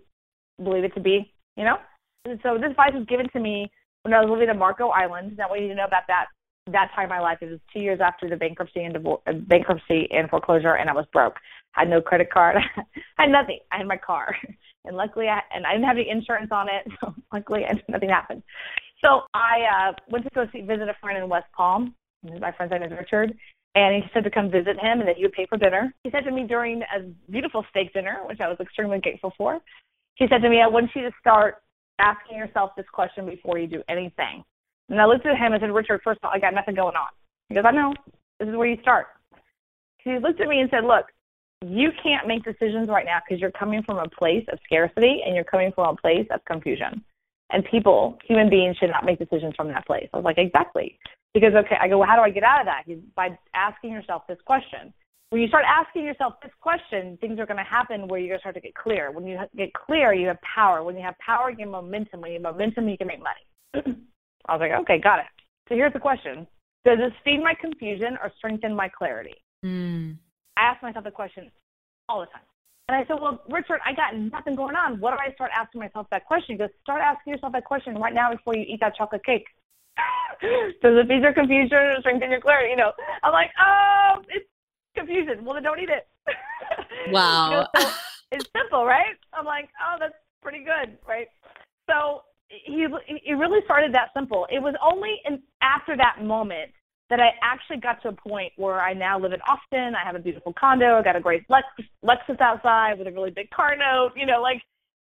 believe 0.64 0.84
it 0.84 0.94
to 0.94 1.00
be 1.00 1.34
you 1.58 1.66
know? 1.66 1.78
And 2.24 2.40
so 2.44 2.58
this 2.58 2.70
advice 2.70 2.94
was 2.94 3.06
given 3.08 3.28
to 3.32 3.40
me 3.40 3.70
when 4.04 4.14
I 4.14 4.22
was 4.22 4.30
living 4.30 4.50
in 4.50 4.58
Marco 4.58 4.90
Island. 4.90 5.36
Now, 5.38 5.50
what 5.50 5.60
you 5.60 5.68
need 5.68 5.74
to 5.74 5.76
know 5.76 5.86
about 5.86 6.04
that 6.08 6.28
that 6.72 6.92
time 6.94 7.06
in 7.06 7.10
my 7.10 7.22
life, 7.22 7.38
it 7.42 7.50
was 7.50 7.60
two 7.74 7.82
years 7.82 8.02
after 8.02 8.30
the 8.30 8.36
bankruptcy 8.36 8.84
and 8.84 8.98
uh, 8.98 9.34
bankruptcy 9.48 10.08
and 10.12 10.30
foreclosure, 10.30 10.76
and 10.76 10.90
I 10.90 10.94
was 10.94 11.06
broke. 11.14 11.38
I 11.76 11.82
had 11.82 11.90
no 11.90 12.02
credit 12.02 12.30
card. 12.30 12.58
I 13.18 13.24
had 13.24 13.32
nothing. 13.32 13.60
I 13.72 13.78
had 13.78 13.88
my 13.88 13.98
car, 13.98 14.36
and 14.88 14.98
luckily, 14.98 15.28
I 15.28 15.42
and 15.54 15.66
I 15.66 15.74
didn't 15.74 15.88
have 15.88 15.98
any 15.98 16.10
insurance 16.10 16.50
on 16.52 16.68
it. 16.70 16.88
So 17.02 17.14
luckily, 17.32 17.66
nothing 17.90 18.10
happened. 18.10 18.42
So 19.04 19.22
I 19.34 19.90
uh, 19.90 19.94
went 20.10 20.24
to 20.24 20.32
go 20.34 20.48
see 20.52 20.62
visit 20.62 20.90
a 20.90 20.96
friend 21.02 21.22
in 21.22 21.30
West 21.30 21.48
Palm. 21.56 21.94
My 22.24 22.52
friend's 22.52 22.72
name 22.72 22.84
is 22.84 22.92
Richard, 22.92 23.38
and 23.76 23.96
he 23.96 24.10
said 24.14 24.24
to 24.24 24.32
come 24.32 24.50
visit 24.50 24.80
him 24.80 25.00
and 25.00 25.08
that 25.08 25.18
he 25.18 25.24
would 25.24 25.34
pay 25.34 25.46
for 25.46 25.58
dinner. 25.58 25.94
He 26.04 26.10
said 26.10 26.24
to 26.24 26.32
me 26.32 26.46
during 26.48 26.82
a 26.82 27.02
beautiful 27.30 27.64
steak 27.70 27.94
dinner, 27.94 28.22
which 28.28 28.40
I 28.40 28.48
was 28.48 28.58
extremely 28.60 29.00
grateful 29.00 29.34
for, 29.38 29.60
He 30.16 30.26
said 30.28 30.42
to 30.42 30.50
me, 30.50 30.62
I 30.62 30.68
want 30.68 30.90
you 30.96 31.04
to 31.04 31.12
start 31.20 31.62
asking 32.00 32.38
yourself 32.38 32.72
this 32.76 32.86
question 32.92 33.26
before 33.26 33.60
you 33.60 33.68
do 33.68 33.84
anything. 33.88 34.44
And 34.90 35.00
I 35.00 35.06
looked 35.06 35.26
at 35.26 35.38
him 35.38 35.54
and 35.54 35.62
said, 35.62 35.72
Richard, 35.72 36.02
first 36.04 36.20
of 36.24 36.30
all, 36.30 36.32
I 36.34 36.40
got 36.40 36.54
nothing 36.54 36.76
going 36.76 36.96
on. 36.96 37.10
He 37.50 37.56
goes, 37.56 37.66
I 37.68 37.72
know. 37.72 37.94
This 38.40 38.50
is 38.50 38.56
where 38.56 38.68
you 38.68 38.78
start. 38.82 39.08
He 40.04 40.18
looked 40.20 40.40
at 40.40 40.48
me 40.48 40.62
and 40.62 40.70
said, 40.70 40.86
Look, 40.86 41.08
you 41.66 41.92
can't 42.02 42.28
make 42.28 42.44
decisions 42.44 42.88
right 42.88 43.06
now 43.06 43.20
because 43.28 43.42
you're 43.42 43.52
coming 43.52 43.84
from 43.84 43.98
a 43.98 44.10
place 44.10 44.46
of 44.52 44.60
scarcity 44.66 45.22
and 45.26 45.36
you're 45.36 45.44
coming 45.44 45.72
from 45.72 45.90
a 45.90 45.96
place 45.96 46.28
of 46.32 46.44
confusion. 46.46 47.04
And 47.50 47.64
people, 47.66 48.18
human 48.28 48.50
beings, 48.50 48.78
should 48.78 48.90
not 48.90 49.06
make 49.06 49.20
decisions 49.20 49.54
from 49.56 49.70
that 49.70 49.86
place. 49.88 50.10
I 50.14 50.18
was 50.18 50.26
like, 50.26 50.38
Exactly. 50.38 51.00
Because, 51.34 51.54
okay, 51.54 51.76
I 51.80 51.88
go, 51.88 52.00
well, 52.00 52.08
how 52.08 52.16
do 52.16 52.22
I 52.24 52.32
get 52.32 52.44
out 52.44 52.62
of 52.62 52.66
that? 52.66 52.84
By 53.14 53.38
asking 53.54 53.92
yourself 53.92 54.24
this 54.28 54.40
question 54.46 54.94
when 55.30 55.42
you 55.42 55.48
start 55.50 55.66
asking 55.68 56.06
yourself 56.06 56.36
this 56.42 56.52
question, 56.62 57.18
things 57.20 57.40
are 57.40 57.46
going 57.46 57.58
to 57.58 57.64
happen 57.64 58.08
where 58.08 58.20
you're 58.20 58.30
going 58.30 58.40
to 58.40 58.42
start 58.42 58.56
to 58.56 58.62
get 58.62 58.76
clear. 58.76 59.12
When 59.12 59.26
you 59.26 59.38
get 59.56 59.74
clear, 59.74 60.14
you 60.14 60.28
have 60.28 60.40
power. 60.42 60.84
When 60.84 60.96
you 60.96 61.04
have 61.04 61.18
power, 61.20 61.50
you 61.50 61.58
have 61.60 61.70
momentum. 61.70 62.22
When 62.22 62.32
you 62.32 62.36
have 62.36 62.54
momentum, 62.54 62.88
you 62.88 62.98
can 62.98 63.08
make 63.08 63.20
money. 63.20 63.76
I 64.48 64.54
was 64.54 64.60
like, 64.62 64.72
okay, 64.82 65.00
got 65.00 65.20
it. 65.20 65.26
So 65.68 65.76
here's 65.76 65.92
the 65.92 66.00
question: 66.00 66.48
Does 66.86 66.98
this 66.98 67.12
feed 67.26 67.44
my 67.44 67.54
confusion 67.60 68.18
or 68.24 68.32
strengthen 68.38 68.74
my 68.74 68.88
clarity? 68.88 69.36
Mm. 69.66 70.16
I 70.58 70.62
ask 70.62 70.82
myself 70.82 71.06
the 71.06 71.12
question 71.12 71.52
all 72.10 72.20
the 72.22 72.26
time. 72.28 72.42
And 72.90 72.96
I 72.96 73.06
said, 73.06 73.22
Well, 73.22 73.42
Richard, 73.50 73.80
I 73.86 73.94
got 73.94 74.16
nothing 74.16 74.56
going 74.56 74.76
on. 74.76 75.00
What 75.00 75.12
do 75.12 75.18
I 75.20 75.34
start 75.34 75.52
asking 75.56 75.82
myself 75.82 76.08
that 76.12 76.26
question? 76.26 76.56
He 76.56 76.58
goes, 76.58 76.70
Start 76.82 77.02
asking 77.02 77.34
yourself 77.34 77.54
that 77.54 77.66
question 77.66 77.96
right 77.96 78.14
now 78.14 78.32
before 78.32 78.56
you 78.56 78.66
eat 78.68 78.80
that 78.80 78.96
chocolate 78.96 79.24
cake. 79.26 79.46
Does 80.82 80.98
it 80.98 81.08
feed 81.08 81.22
your 81.22 81.34
confusion 81.34 81.78
or 81.78 82.00
strengthen 82.00 82.32
your 82.32 82.42
clarity? 82.42 82.72
You 82.72 82.78
know, 82.78 82.92
I'm 83.24 83.34
like, 83.34 83.52
Oh, 83.62 84.22
it's 84.30 84.48
confusion. 84.96 85.44
Well, 85.44 85.54
then 85.56 85.64
don't 85.64 85.80
eat 85.80 85.90
it. 85.90 86.08
Wow. 87.10 87.50
you 87.50 87.56
know, 87.56 87.68
so 87.78 87.90
it's 88.34 88.46
simple, 88.56 88.86
right? 88.86 89.16
I'm 89.34 89.46
like, 89.46 89.70
Oh, 89.82 89.96
that's 90.00 90.16
pretty 90.42 90.60
good, 90.60 90.98
right? 91.08 91.28
So 91.90 92.24
he, 92.50 92.88
he 93.24 93.34
really 93.34 93.60
started 93.66 93.94
that 93.94 94.10
simple. 94.14 94.48
It 94.50 94.62
was 94.62 94.76
only 94.82 95.22
in, 95.26 95.42
after 95.62 95.96
that 95.98 96.24
moment 96.24 96.72
that 97.10 97.20
I 97.20 97.32
actually 97.42 97.78
got 97.78 98.02
to 98.02 98.10
a 98.10 98.14
point 98.14 98.52
where 98.58 98.82
I 98.82 98.94
now 98.94 99.18
live 99.18 99.34
in 99.34 99.40
Austin. 99.42 99.96
I 99.96 100.06
have 100.06 100.16
a 100.16 100.20
beautiful 100.20 100.54
condo. 100.54 100.98
I 100.98 101.04
got 101.04 101.16
a 101.16 101.22
great 101.22 101.48
Lexus, 101.48 101.88
Lexus 102.04 102.40
outside 102.42 102.98
with 102.98 103.08
a 103.08 103.12
really 103.12 103.32
big 103.32 103.50
car 103.50 103.76
note. 103.76 104.12
You 104.16 104.26
know, 104.26 104.42
like 104.42 104.62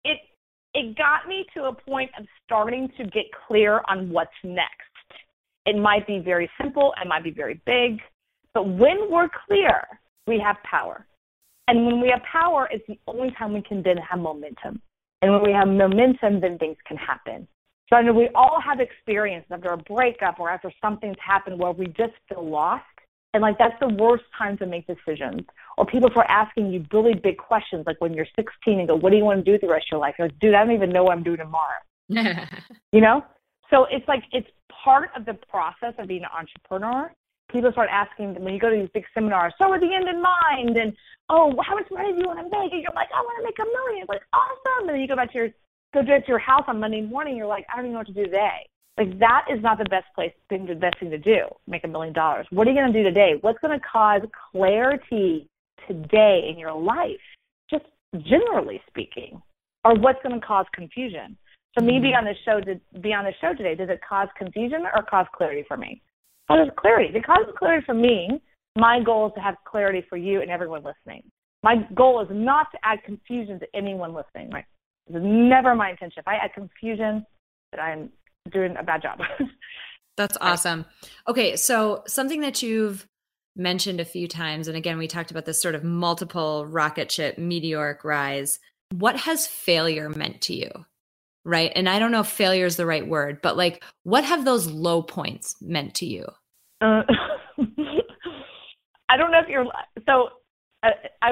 it. 0.03 0.19
It 0.75 0.95
got 0.95 1.27
me 1.27 1.47
to 1.55 1.63
a 1.63 1.73
point 1.73 2.11
of 2.19 2.27
starting 2.45 2.89
to 2.97 3.03
get 3.05 3.25
clear 3.47 3.81
on 3.87 4.11
what's 4.11 4.29
next. 4.43 4.69
It 5.65 5.75
might 5.75 6.05
be 6.05 6.19
very 6.19 6.47
simple. 6.61 6.93
It 7.01 7.07
might 7.07 7.23
be 7.23 7.31
very 7.31 7.59
big. 7.65 7.99
But 8.53 8.67
when 8.67 9.09
we're 9.11 9.29
clear, 9.47 9.83
we 10.27 10.39
have 10.39 10.57
power. 10.63 11.07
And 11.67 11.85
when 11.85 12.01
we 12.01 12.09
have 12.09 12.21
power, 12.23 12.69
it's 12.71 12.85
the 12.87 12.99
only 13.07 13.31
time 13.31 13.53
we 13.53 13.61
can 13.61 13.81
then 13.81 13.97
have 13.97 14.19
momentum. 14.19 14.81
And 15.21 15.31
when 15.31 15.43
we 15.43 15.51
have 15.51 15.67
momentum, 15.67 16.39
then 16.39 16.57
things 16.57 16.77
can 16.85 16.97
happen. 16.97 17.47
So 17.89 17.95
I 17.97 18.03
know 18.03 18.13
we 18.13 18.29
all 18.35 18.61
have 18.61 18.79
experience 18.79 19.45
after 19.49 19.69
a 19.69 19.77
breakup 19.77 20.39
or 20.39 20.49
after 20.49 20.71
something's 20.79 21.17
happened 21.19 21.59
where 21.59 21.71
we 21.71 21.87
just 21.87 22.13
feel 22.27 22.47
lost. 22.47 22.83
And 23.33 23.41
like 23.41 23.57
that's 23.57 23.79
the 23.79 23.89
worst 23.89 24.23
time 24.37 24.57
to 24.57 24.65
make 24.65 24.87
decisions. 24.87 25.41
Or 25.77 25.85
people 25.85 26.09
start 26.09 26.27
asking 26.29 26.71
you 26.71 26.85
really 26.91 27.13
big 27.13 27.37
questions, 27.37 27.83
like 27.85 27.99
when 27.99 28.13
you're 28.13 28.27
16 28.35 28.79
and 28.79 28.87
go, 28.87 28.95
"What 28.95 29.11
do 29.11 29.17
you 29.17 29.25
want 29.25 29.43
to 29.43 29.51
do 29.51 29.57
the 29.59 29.71
rest 29.71 29.87
of 29.87 29.91
your 29.91 29.99
life?" 29.99 30.15
You're 30.17 30.27
like, 30.27 30.39
"Dude, 30.39 30.55
I 30.55 30.63
don't 30.63 30.73
even 30.73 30.89
know 30.89 31.03
what 31.03 31.13
I'm 31.13 31.23
doing 31.23 31.37
tomorrow." 31.37 31.79
you 32.09 33.01
know. 33.01 33.23
So 33.69 33.85
it's 33.85 34.07
like 34.07 34.23
it's 34.31 34.49
part 34.71 35.11
of 35.15 35.25
the 35.25 35.35
process 35.47 35.93
of 35.99 36.07
being 36.07 36.23
an 36.23 36.29
entrepreneur. 36.35 37.13
People 37.51 37.71
start 37.71 37.89
asking 37.91 38.33
when 38.43 38.53
you 38.53 38.59
go 38.59 38.69
to 38.69 38.75
these 38.75 38.89
big 38.95 39.05
seminars, 39.13 39.53
"So 39.61 39.69
with 39.69 39.81
the 39.81 39.93
end 39.93 40.07
in 40.07 40.21
mind," 40.21 40.77
and 40.77 40.95
"Oh, 41.29 41.53
how 41.61 41.75
much 41.75 41.89
money 41.91 42.13
do 42.13 42.19
you 42.19 42.27
want 42.27 42.39
to 42.39 42.45
make?" 42.45 42.71
And 42.73 42.81
you're 42.81 42.93
like, 42.95 43.09
"I 43.15 43.21
want 43.21 43.37
to 43.37 43.43
make 43.43 43.59
a 43.59 43.65
million. 43.65 44.01
It's 44.01 44.09
like 44.09 44.23
awesome. 44.33 44.89
And 44.89 44.89
then 44.89 45.01
you 45.01 45.07
go 45.07 45.15
back 45.15 45.31
to 45.33 45.37
your 45.37 45.49
go 45.93 46.01
to 46.03 46.21
your 46.27 46.39
house 46.39 46.63
on 46.67 46.79
Monday 46.79 47.01
morning, 47.01 47.37
you're 47.37 47.47
like, 47.47 47.65
I 47.71 47.75
don't 47.75 47.85
even 47.85 47.93
know 47.93 47.99
what 47.99 48.07
to 48.07 48.13
do 48.13 48.25
today. 48.25 48.67
Like 48.97 49.17
that 49.19 49.45
is 49.49 49.61
not 49.61 49.77
the 49.77 49.85
best 49.85 50.07
place, 50.13 50.33
thing, 50.49 50.65
the 50.65 50.75
best 50.75 50.99
thing 50.99 51.09
to 51.09 51.17
do. 51.17 51.45
Make 51.67 51.85
a 51.85 51.87
million 51.87 52.13
dollars. 52.13 52.45
What 52.49 52.67
are 52.67 52.71
you 52.71 52.77
going 52.77 52.91
to 52.91 52.99
do 52.99 53.03
today? 53.03 53.35
What's 53.39 53.59
going 53.59 53.77
to 53.77 53.85
cause 53.85 54.21
clarity 54.51 55.47
today 55.87 56.49
in 56.51 56.59
your 56.59 56.73
life, 56.73 57.21
just 57.69 57.85
generally 58.27 58.81
speaking, 58.87 59.41
or 59.85 59.95
what's 59.95 60.21
going 60.21 60.39
to 60.39 60.45
cause 60.45 60.65
confusion? 60.73 61.37
So 61.77 61.85
me 61.85 61.99
being 61.99 62.13
mm-hmm. 62.13 62.27
on 62.27 62.33
the 62.33 62.35
show, 62.43 62.59
to 62.59 62.99
be 62.99 63.13
on 63.13 63.23
the 63.23 63.33
show 63.39 63.53
today, 63.53 63.75
does 63.75 63.89
it 63.89 64.01
cause 64.07 64.27
confusion 64.37 64.83
or 64.93 65.03
cause 65.03 65.27
clarity 65.33 65.63
for 65.67 65.77
me? 65.77 66.01
Causes 66.49 66.73
clarity. 66.77 67.09
If 67.09 67.15
it 67.15 67.25
causes 67.25 67.53
clarity 67.57 67.85
for 67.85 67.93
me, 67.93 68.41
my 68.75 68.99
goal 69.01 69.27
is 69.27 69.33
to 69.35 69.41
have 69.41 69.55
clarity 69.65 70.03
for 70.09 70.17
you 70.17 70.41
and 70.41 70.49
everyone 70.49 70.83
listening. 70.83 71.23
My 71.63 71.75
goal 71.95 72.21
is 72.21 72.27
not 72.31 72.67
to 72.71 72.77
add 72.83 73.03
confusion 73.05 73.59
to 73.59 73.67
anyone 73.73 74.13
listening. 74.13 74.49
Right? 74.49 74.65
It's 75.09 75.17
never 75.21 75.75
my 75.75 75.91
intention. 75.91 76.19
If 76.19 76.27
I 76.27 76.35
add 76.35 76.53
confusion, 76.53 77.25
that 77.71 77.81
I'm 77.81 78.09
doing 78.51 78.75
a 78.77 78.83
bad 78.83 79.01
job. 79.01 79.19
That's 80.17 80.37
awesome. 80.41 80.85
Okay, 81.27 81.55
so 81.55 82.03
something 82.07 82.41
that 82.41 82.61
you've 82.61 83.07
mentioned 83.55 83.99
a 83.99 84.05
few 84.05 84.27
times, 84.27 84.67
and 84.67 84.75
again, 84.75 84.97
we 84.97 85.07
talked 85.07 85.31
about 85.31 85.45
this 85.45 85.61
sort 85.61 85.75
of 85.75 85.83
multiple 85.83 86.65
rocket 86.65 87.11
ship 87.11 87.37
meteoric 87.37 88.03
rise. 88.03 88.59
What 88.91 89.15
has 89.15 89.47
failure 89.47 90.09
meant 90.09 90.41
to 90.41 90.53
you? 90.53 90.69
Right. 91.45 91.71
And 91.73 91.87
I 91.87 91.99
don't 91.99 92.11
know 92.11 92.19
if 92.19 92.27
failure 92.27 92.65
is 92.65 92.75
the 92.75 92.85
right 92.85 93.07
word, 93.07 93.41
but 93.41 93.55
like, 93.55 93.83
what 94.03 94.25
have 94.25 94.43
those 94.43 94.67
low 94.67 95.01
points 95.01 95.55
meant 95.61 95.95
to 95.95 96.05
you? 96.05 96.25
Uh, 96.81 97.03
I 99.09 99.17
don't 99.17 99.31
know 99.31 99.39
if 99.39 99.47
you're 99.47 99.65
so. 100.05 100.29
Uh, 100.83 100.89
I, 101.21 101.31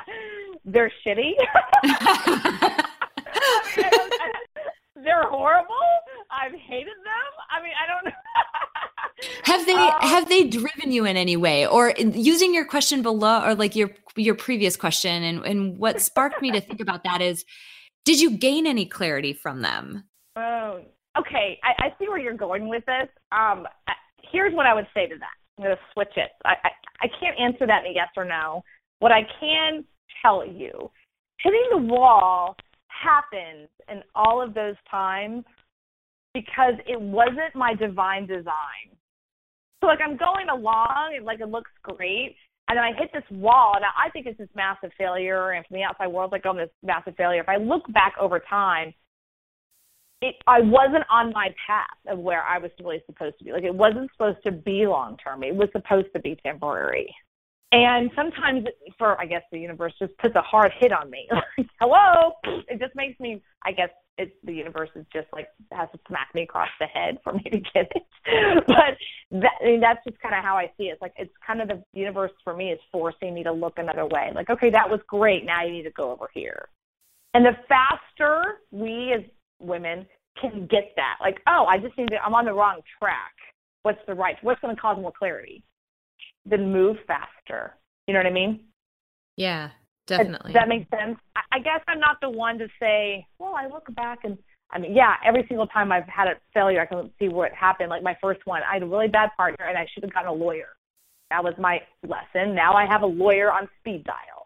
they're 0.64 0.92
shitty. 1.04 1.32
they're 4.96 5.28
horrible. 5.28 5.74
I've 6.30 6.52
hated 6.52 6.86
them. 6.86 7.32
I 7.50 7.62
mean, 7.62 7.72
I 7.82 7.86
don't 7.86 8.04
know. 8.06 8.12
have 9.44 9.66
they 9.66 9.74
um, 9.74 9.92
have 10.00 10.28
they 10.28 10.44
driven 10.44 10.92
you 10.92 11.04
in 11.04 11.16
any 11.16 11.36
way? 11.36 11.66
Or 11.66 11.94
using 11.98 12.54
your 12.54 12.64
question 12.64 13.02
below 13.02 13.44
or 13.44 13.54
like 13.54 13.76
your 13.76 13.90
your 14.16 14.34
previous 14.34 14.76
question 14.76 15.22
and 15.22 15.44
and 15.44 15.78
what 15.78 16.00
sparked 16.00 16.40
me 16.42 16.50
to 16.52 16.60
think 16.60 16.80
about 16.80 17.04
that 17.04 17.20
is 17.20 17.44
did 18.04 18.20
you 18.20 18.36
gain 18.36 18.66
any 18.66 18.86
clarity 18.86 19.32
from 19.32 19.62
them? 19.62 20.04
Oh 20.36 20.80
okay. 21.18 21.58
I, 21.62 21.86
I 21.86 21.94
see 21.98 22.08
where 22.08 22.18
you're 22.18 22.34
going 22.34 22.68
with 22.68 22.84
this. 22.86 23.08
Um 23.30 23.66
here's 24.30 24.54
what 24.54 24.66
i 24.66 24.74
would 24.74 24.86
say 24.94 25.06
to 25.06 25.16
that. 25.18 25.34
I'm 25.58 25.64
going 25.64 25.76
to 25.76 25.82
switch 25.92 26.16
it. 26.16 26.30
I, 26.44 26.54
I 26.64 26.70
i 27.02 27.08
can't 27.20 27.38
answer 27.38 27.66
that 27.66 27.84
in 27.84 27.92
a 27.92 27.94
yes 27.94 28.08
or 28.16 28.24
no. 28.24 28.62
What 29.00 29.12
i 29.12 29.22
can 29.40 29.84
tell 30.22 30.46
you 30.46 30.90
hitting 31.42 31.66
the 31.70 31.78
wall 31.78 32.56
happened 33.02 33.68
in 33.90 34.02
all 34.14 34.42
of 34.42 34.54
those 34.54 34.76
times 34.90 35.44
because 36.34 36.74
it 36.86 37.00
wasn't 37.00 37.54
my 37.54 37.74
divine 37.74 38.26
design. 38.26 38.96
So 39.80 39.86
like 39.88 39.98
I'm 40.04 40.16
going 40.16 40.48
along 40.48 41.14
and 41.16 41.24
like 41.24 41.40
it 41.40 41.48
looks 41.48 41.70
great. 41.82 42.36
And 42.68 42.78
then 42.78 42.84
I 42.84 42.92
hit 42.96 43.10
this 43.12 43.24
wall 43.30 43.74
and 43.76 43.84
I 43.84 44.08
think 44.10 44.26
it's 44.26 44.38
this 44.38 44.48
massive 44.54 44.90
failure 44.96 45.50
and 45.50 45.66
from 45.66 45.76
the 45.76 45.82
outside 45.82 46.06
world 46.06 46.32
like, 46.32 46.42
oh 46.46 46.56
this 46.56 46.70
massive 46.82 47.16
failure. 47.16 47.40
If 47.40 47.48
I 47.48 47.56
look 47.56 47.82
back 47.92 48.14
over 48.20 48.38
time, 48.38 48.94
it 50.22 50.36
I 50.46 50.60
wasn't 50.60 51.04
on 51.10 51.32
my 51.32 51.48
path 51.66 51.98
of 52.08 52.18
where 52.20 52.42
I 52.44 52.58
was 52.58 52.70
really 52.82 53.02
supposed 53.06 53.38
to 53.38 53.44
be. 53.44 53.52
Like 53.52 53.64
it 53.64 53.74
wasn't 53.74 54.10
supposed 54.12 54.38
to 54.44 54.52
be 54.52 54.86
long 54.86 55.16
term. 55.16 55.42
It 55.42 55.54
was 55.54 55.68
supposed 55.72 56.08
to 56.14 56.20
be 56.20 56.38
temporary. 56.42 57.12
And 57.72 58.10
sometimes, 58.14 58.66
for 58.98 59.18
I 59.18 59.24
guess 59.24 59.42
the 59.50 59.58
universe 59.58 59.94
just 59.98 60.16
puts 60.18 60.36
a 60.36 60.42
hard 60.42 60.72
hit 60.78 60.92
on 60.92 61.10
me. 61.10 61.26
Hello, 61.80 62.32
it 62.44 62.78
just 62.78 62.94
makes 62.94 63.18
me. 63.18 63.42
I 63.64 63.72
guess 63.72 63.88
it's 64.18 64.32
the 64.44 64.52
universe 64.52 64.90
is 64.94 65.06
just 65.10 65.28
like 65.32 65.48
has 65.72 65.88
to 65.92 65.98
smack 66.06 66.28
me 66.34 66.42
across 66.42 66.68
the 66.78 66.86
head 66.86 67.16
for 67.24 67.32
me 67.32 67.44
to 67.44 67.58
get 67.58 67.90
it. 67.94 68.02
but 68.66 68.98
that, 69.40 69.52
I 69.62 69.64
mean, 69.64 69.80
that's 69.80 70.04
just 70.06 70.20
kind 70.20 70.34
of 70.34 70.44
how 70.44 70.56
I 70.56 70.70
see 70.76 70.84
it. 70.84 70.92
It's 70.92 71.02
like 71.02 71.14
it's 71.16 71.32
kind 71.46 71.62
of 71.62 71.68
the 71.68 71.82
universe 71.94 72.32
for 72.44 72.54
me 72.54 72.72
is 72.72 72.80
forcing 72.92 73.32
me 73.32 73.42
to 73.42 73.52
look 73.52 73.78
another 73.78 74.04
way. 74.04 74.30
Like, 74.34 74.50
okay, 74.50 74.68
that 74.68 74.90
was 74.90 75.00
great. 75.06 75.46
Now 75.46 75.64
you 75.64 75.72
need 75.72 75.84
to 75.84 75.90
go 75.92 76.12
over 76.12 76.28
here. 76.34 76.68
And 77.32 77.46
the 77.46 77.56
faster 77.68 78.58
we 78.70 79.14
as 79.16 79.22
women 79.60 80.06
can 80.38 80.66
get 80.66 80.92
that, 80.96 81.16
like, 81.22 81.40
oh, 81.46 81.64
I 81.64 81.78
just 81.78 81.96
need 81.96 82.10
to. 82.10 82.22
I'm 82.22 82.34
on 82.34 82.44
the 82.44 82.52
wrong 82.52 82.80
track. 82.98 83.32
What's 83.82 84.00
the 84.06 84.14
right? 84.14 84.36
What's 84.42 84.60
going 84.60 84.76
to 84.76 84.80
cause 84.80 84.98
more 85.00 85.12
clarity? 85.18 85.64
Then 86.44 86.72
move 86.72 86.96
faster. 87.06 87.74
You 88.06 88.14
know 88.14 88.20
what 88.20 88.26
I 88.26 88.32
mean? 88.32 88.60
Yeah, 89.36 89.70
definitely. 90.06 90.52
Does 90.52 90.60
that 90.60 90.68
makes 90.68 90.90
sense? 90.90 91.18
I 91.50 91.58
guess 91.58 91.80
I'm 91.88 92.00
not 92.00 92.18
the 92.20 92.30
one 92.30 92.58
to 92.58 92.68
say, 92.80 93.26
well, 93.38 93.54
I 93.54 93.66
look 93.66 93.92
back 93.94 94.20
and 94.24 94.36
I 94.70 94.78
mean, 94.78 94.94
yeah, 94.94 95.14
every 95.24 95.44
single 95.48 95.66
time 95.66 95.92
I've 95.92 96.08
had 96.08 96.28
a 96.28 96.34
failure, 96.54 96.80
I 96.80 96.86
can 96.86 97.10
see 97.18 97.28
what 97.28 97.52
happened. 97.52 97.90
Like 97.90 98.02
my 98.02 98.16
first 98.22 98.40
one, 98.46 98.62
I 98.68 98.74
had 98.74 98.82
a 98.82 98.86
really 98.86 99.08
bad 99.08 99.30
partner 99.36 99.66
and 99.66 99.76
I 99.76 99.86
should 99.92 100.02
have 100.02 100.12
gotten 100.12 100.30
a 100.30 100.32
lawyer. 100.32 100.68
That 101.30 101.44
was 101.44 101.54
my 101.58 101.80
lesson. 102.02 102.54
Now 102.54 102.74
I 102.74 102.86
have 102.86 103.02
a 103.02 103.06
lawyer 103.06 103.52
on 103.52 103.68
speed 103.80 104.04
dial. 104.04 104.41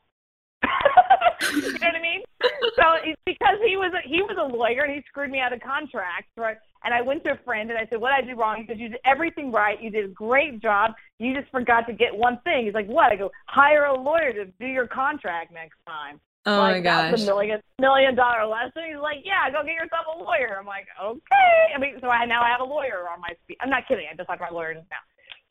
You 0.62 1.72
know 1.72 1.78
what 1.78 1.94
I 1.94 2.00
mean? 2.00 2.22
So 2.42 2.84
it's 3.04 3.20
because 3.24 3.58
he 3.66 3.76
was 3.76 3.92
a, 3.94 4.06
he 4.06 4.22
was 4.22 4.36
a 4.38 4.56
lawyer 4.56 4.82
and 4.82 4.94
he 4.94 5.02
screwed 5.08 5.30
me 5.30 5.40
out 5.40 5.52
of 5.52 5.60
contracts, 5.60 6.30
right? 6.36 6.56
And 6.84 6.94
I 6.94 7.02
went 7.02 7.24
to 7.24 7.32
a 7.32 7.38
friend 7.44 7.70
and 7.70 7.78
I 7.78 7.86
said, 7.90 8.00
"What 8.00 8.12
did 8.16 8.24
I 8.24 8.32
do 8.32 8.40
wrong?" 8.40 8.60
He 8.60 8.66
said, 8.66 8.78
"You 8.78 8.90
did 8.90 9.00
everything 9.04 9.50
right. 9.50 9.80
You 9.82 9.90
did 9.90 10.04
a 10.04 10.08
great 10.08 10.60
job. 10.60 10.92
You 11.18 11.34
just 11.34 11.50
forgot 11.50 11.86
to 11.88 11.92
get 11.92 12.16
one 12.16 12.38
thing." 12.44 12.66
He's 12.66 12.74
like, 12.74 12.86
"What?" 12.86 13.12
I 13.12 13.16
go, 13.16 13.30
"Hire 13.46 13.86
a 13.86 13.94
lawyer 13.98 14.32
to 14.32 14.44
do 14.44 14.66
your 14.66 14.86
contract 14.86 15.52
next 15.52 15.76
time." 15.86 16.20
Oh 16.46 16.58
like, 16.58 16.76
my 16.76 16.80
gosh! 16.80 17.10
That's 17.10 17.22
a 17.22 17.26
million 17.26 17.60
million 17.80 18.14
dollar 18.14 18.46
lesson. 18.46 18.82
He's 18.86 19.00
like, 19.02 19.18
"Yeah, 19.24 19.50
go 19.50 19.64
get 19.64 19.74
yourself 19.74 20.06
a 20.14 20.22
lawyer." 20.22 20.56
I'm 20.58 20.66
like, 20.66 20.86
"Okay." 21.02 21.74
I 21.74 21.78
mean, 21.78 21.96
so 22.00 22.08
I 22.08 22.24
now 22.24 22.42
I 22.42 22.50
have 22.50 22.60
a 22.60 22.64
lawyer 22.64 23.08
on 23.12 23.20
my 23.20 23.34
speed. 23.42 23.56
I'm 23.60 23.70
not 23.70 23.88
kidding. 23.88 24.06
I 24.10 24.14
just 24.14 24.30
have 24.30 24.38
my 24.38 24.50
lawyer 24.50 24.74
now. 24.74 24.82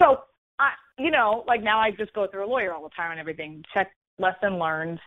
So 0.02 0.24
I, 0.60 0.72
you 0.98 1.12
know, 1.12 1.44
like 1.48 1.62
now 1.62 1.80
I 1.80 1.92
just 1.92 2.14
go 2.14 2.28
through 2.28 2.46
a 2.46 2.50
lawyer 2.50 2.74
all 2.74 2.84
the 2.84 2.96
time 2.96 3.12
and 3.12 3.20
everything. 3.20 3.64
Check 3.74 3.92
lesson 4.20 4.58
learned, 4.58 5.00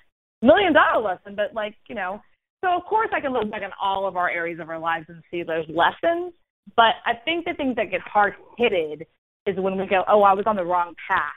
million 0.42 0.72
dollar 0.72 1.02
lesson, 1.02 1.34
but 1.34 1.54
like 1.54 1.74
you 1.88 1.94
know, 1.94 2.20
so 2.64 2.70
of 2.70 2.84
course 2.84 3.08
I 3.12 3.20
can 3.20 3.32
look 3.32 3.50
back 3.50 3.62
on 3.62 3.70
all 3.80 4.06
of 4.06 4.16
our 4.16 4.30
areas 4.30 4.60
of 4.60 4.68
our 4.68 4.78
lives 4.78 5.06
and 5.08 5.22
see 5.30 5.42
those 5.42 5.64
lessons. 5.68 6.32
But 6.76 6.96
I 7.06 7.14
think 7.24 7.44
the 7.44 7.54
things 7.54 7.76
that 7.76 7.90
get 7.90 8.00
hard 8.00 8.34
hitted 8.56 9.06
is 9.46 9.56
when 9.56 9.78
we 9.78 9.86
go, 9.86 10.04
oh, 10.08 10.22
I 10.22 10.34
was 10.34 10.44
on 10.46 10.56
the 10.56 10.64
wrong 10.64 10.94
path. 11.08 11.32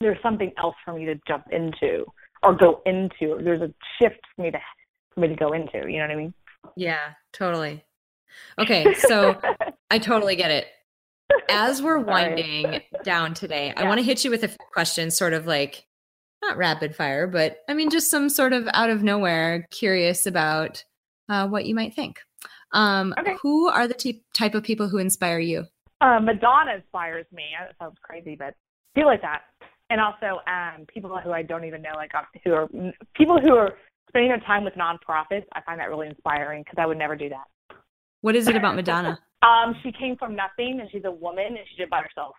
There's 0.00 0.18
something 0.22 0.52
else 0.58 0.76
for 0.84 0.94
me 0.94 1.04
to 1.06 1.16
jump 1.26 1.46
into 1.50 2.04
or 2.42 2.54
go 2.54 2.82
into. 2.86 3.42
There's 3.42 3.62
a 3.62 3.72
shift 4.00 4.20
for 4.36 4.42
me 4.42 4.50
to 4.52 4.58
for 5.14 5.20
me 5.20 5.28
to 5.28 5.34
go 5.34 5.52
into. 5.52 5.90
You 5.90 5.98
know 5.98 6.04
what 6.04 6.10
I 6.10 6.16
mean? 6.16 6.34
Yeah, 6.76 7.14
totally. 7.32 7.84
Okay, 8.58 8.94
so 8.94 9.40
I 9.90 9.98
totally 9.98 10.36
get 10.36 10.50
it. 10.50 10.66
As 11.50 11.82
we're 11.82 11.98
winding 11.98 12.80
down 13.02 13.34
today, 13.34 13.68
yeah. 13.68 13.82
I 13.82 13.88
want 13.88 13.98
to 13.98 14.04
hit 14.04 14.24
you 14.24 14.30
with 14.30 14.44
a 14.44 14.48
few 14.48 14.56
questions, 14.72 15.16
sort 15.16 15.32
of 15.32 15.46
like 15.46 15.84
not 16.48 16.56
rapid 16.56 16.94
fire, 16.94 17.26
but 17.26 17.58
I 17.68 17.74
mean, 17.74 17.90
just 17.90 18.10
some 18.10 18.28
sort 18.28 18.52
of 18.52 18.68
out 18.72 18.90
of 18.90 19.02
nowhere, 19.02 19.66
curious 19.70 20.26
about 20.26 20.82
uh, 21.28 21.46
what 21.46 21.66
you 21.66 21.74
might 21.74 21.94
think. 21.94 22.20
Um, 22.72 23.14
okay. 23.18 23.36
Who 23.42 23.68
are 23.68 23.86
the 23.86 23.94
t- 23.94 24.22
type 24.34 24.54
of 24.54 24.62
people 24.62 24.88
who 24.88 24.98
inspire 24.98 25.38
you? 25.38 25.64
Uh, 26.00 26.20
Madonna 26.20 26.76
inspires 26.76 27.26
me. 27.32 27.44
That 27.58 27.74
sounds 27.78 27.96
crazy, 28.02 28.36
but 28.38 28.54
people 28.94 29.10
like 29.10 29.22
that, 29.22 29.42
and 29.90 30.00
also 30.00 30.40
um, 30.46 30.86
people 30.86 31.18
who 31.18 31.32
I 31.32 31.42
don't 31.42 31.64
even 31.64 31.82
know, 31.82 31.94
like 31.94 32.14
um, 32.14 32.24
who 32.44 32.52
are 32.52 32.68
people 33.14 33.40
who 33.40 33.54
are 33.56 33.74
spending 34.08 34.30
their 34.30 34.40
time 34.40 34.64
with 34.64 34.74
nonprofits. 34.74 35.44
I 35.54 35.60
find 35.62 35.80
that 35.80 35.88
really 35.88 36.08
inspiring 36.08 36.62
because 36.62 36.76
I 36.78 36.86
would 36.86 36.98
never 36.98 37.16
do 37.16 37.28
that. 37.30 37.76
What 38.20 38.36
is 38.36 38.48
it 38.48 38.56
about 38.56 38.74
Madonna? 38.76 39.18
um, 39.42 39.74
she 39.82 39.92
came 39.92 40.16
from 40.16 40.34
nothing, 40.36 40.78
and 40.80 40.88
she's 40.90 41.04
a 41.04 41.10
woman, 41.10 41.46
and 41.46 41.58
she 41.70 41.76
did 41.76 41.84
it 41.84 41.90
by 41.90 42.00
herself. 42.02 42.34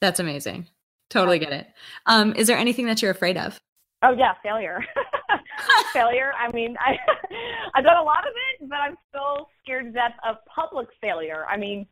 That's 0.00 0.20
amazing. 0.20 0.66
Totally 1.12 1.38
get 1.38 1.52
it. 1.52 1.66
Um, 2.06 2.34
is 2.36 2.46
there 2.46 2.56
anything 2.56 2.86
that 2.86 3.02
you're 3.02 3.10
afraid 3.10 3.36
of? 3.36 3.60
Oh 4.02 4.14
yeah, 4.16 4.32
failure. 4.42 4.82
failure. 5.92 6.32
I 6.40 6.50
mean, 6.52 6.74
I 6.80 6.96
I've 7.74 7.84
done 7.84 7.98
a 7.98 8.02
lot 8.02 8.26
of 8.26 8.32
it, 8.32 8.66
but 8.66 8.76
I'm 8.76 8.96
still 9.10 9.50
scared 9.62 9.84
to 9.84 9.92
death 9.92 10.14
of 10.26 10.36
public 10.46 10.88
failure. 11.02 11.44
I 11.46 11.58
mean, 11.58 11.86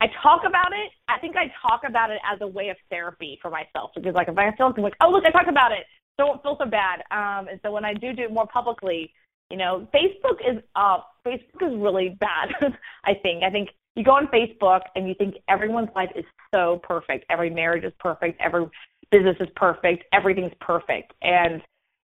I 0.00 0.08
talk 0.24 0.42
about 0.44 0.72
it. 0.72 0.90
I 1.06 1.20
think 1.20 1.36
I 1.36 1.52
talk 1.62 1.82
about 1.86 2.10
it 2.10 2.18
as 2.28 2.40
a 2.40 2.48
way 2.48 2.70
of 2.70 2.76
therapy 2.90 3.38
for 3.40 3.48
myself 3.48 3.92
because, 3.94 4.12
like, 4.16 4.26
if 4.26 4.36
I 4.36 4.50
feel 4.56 4.74
like, 4.76 4.94
oh 5.00 5.08
look, 5.08 5.24
I 5.24 5.30
talked 5.30 5.48
about 5.48 5.70
it, 5.70 5.84
so 6.18 6.24
I 6.24 6.26
don't 6.26 6.42
feel 6.42 6.56
so 6.58 6.66
bad. 6.66 7.04
Um, 7.12 7.46
and 7.46 7.60
so 7.62 7.70
when 7.70 7.84
I 7.84 7.94
do 7.94 8.12
do 8.12 8.24
it 8.24 8.32
more 8.32 8.48
publicly, 8.48 9.12
you 9.50 9.56
know, 9.56 9.86
Facebook 9.94 10.40
is 10.44 10.60
uh, 10.74 10.98
Facebook 11.24 11.62
is 11.62 11.76
really 11.76 12.16
bad. 12.18 12.48
I 13.04 13.14
think. 13.14 13.44
I 13.44 13.50
think 13.50 13.68
you 13.94 14.04
go 14.04 14.12
on 14.12 14.26
Facebook 14.28 14.82
and 14.96 15.08
you 15.08 15.14
think 15.14 15.36
everyone's 15.48 15.90
life 15.94 16.10
is 16.16 16.24
so 16.54 16.80
perfect. 16.82 17.26
Every 17.30 17.50
marriage 17.50 17.84
is 17.84 17.92
perfect. 18.00 18.40
Every 18.40 18.66
business 19.10 19.36
is 19.40 19.48
perfect. 19.56 20.04
Everything's 20.12 20.54
perfect, 20.60 21.12
and 21.22 21.62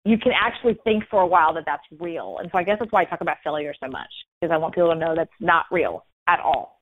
you 0.04 0.16
can 0.18 0.32
actually 0.40 0.78
think 0.84 1.04
for 1.10 1.20
a 1.20 1.26
while 1.26 1.52
that 1.54 1.64
that's 1.66 1.82
real. 1.98 2.38
And 2.40 2.48
so 2.52 2.58
I 2.58 2.62
guess 2.62 2.78
that's 2.78 2.92
why 2.92 3.02
I 3.02 3.04
talk 3.04 3.20
about 3.20 3.38
failure 3.42 3.74
so 3.82 3.90
much 3.90 4.10
because 4.40 4.54
I 4.54 4.56
want 4.56 4.74
people 4.74 4.92
to 4.92 4.98
know 4.98 5.16
that's 5.16 5.30
not 5.40 5.66
real 5.72 6.06
at 6.28 6.38
all. 6.38 6.80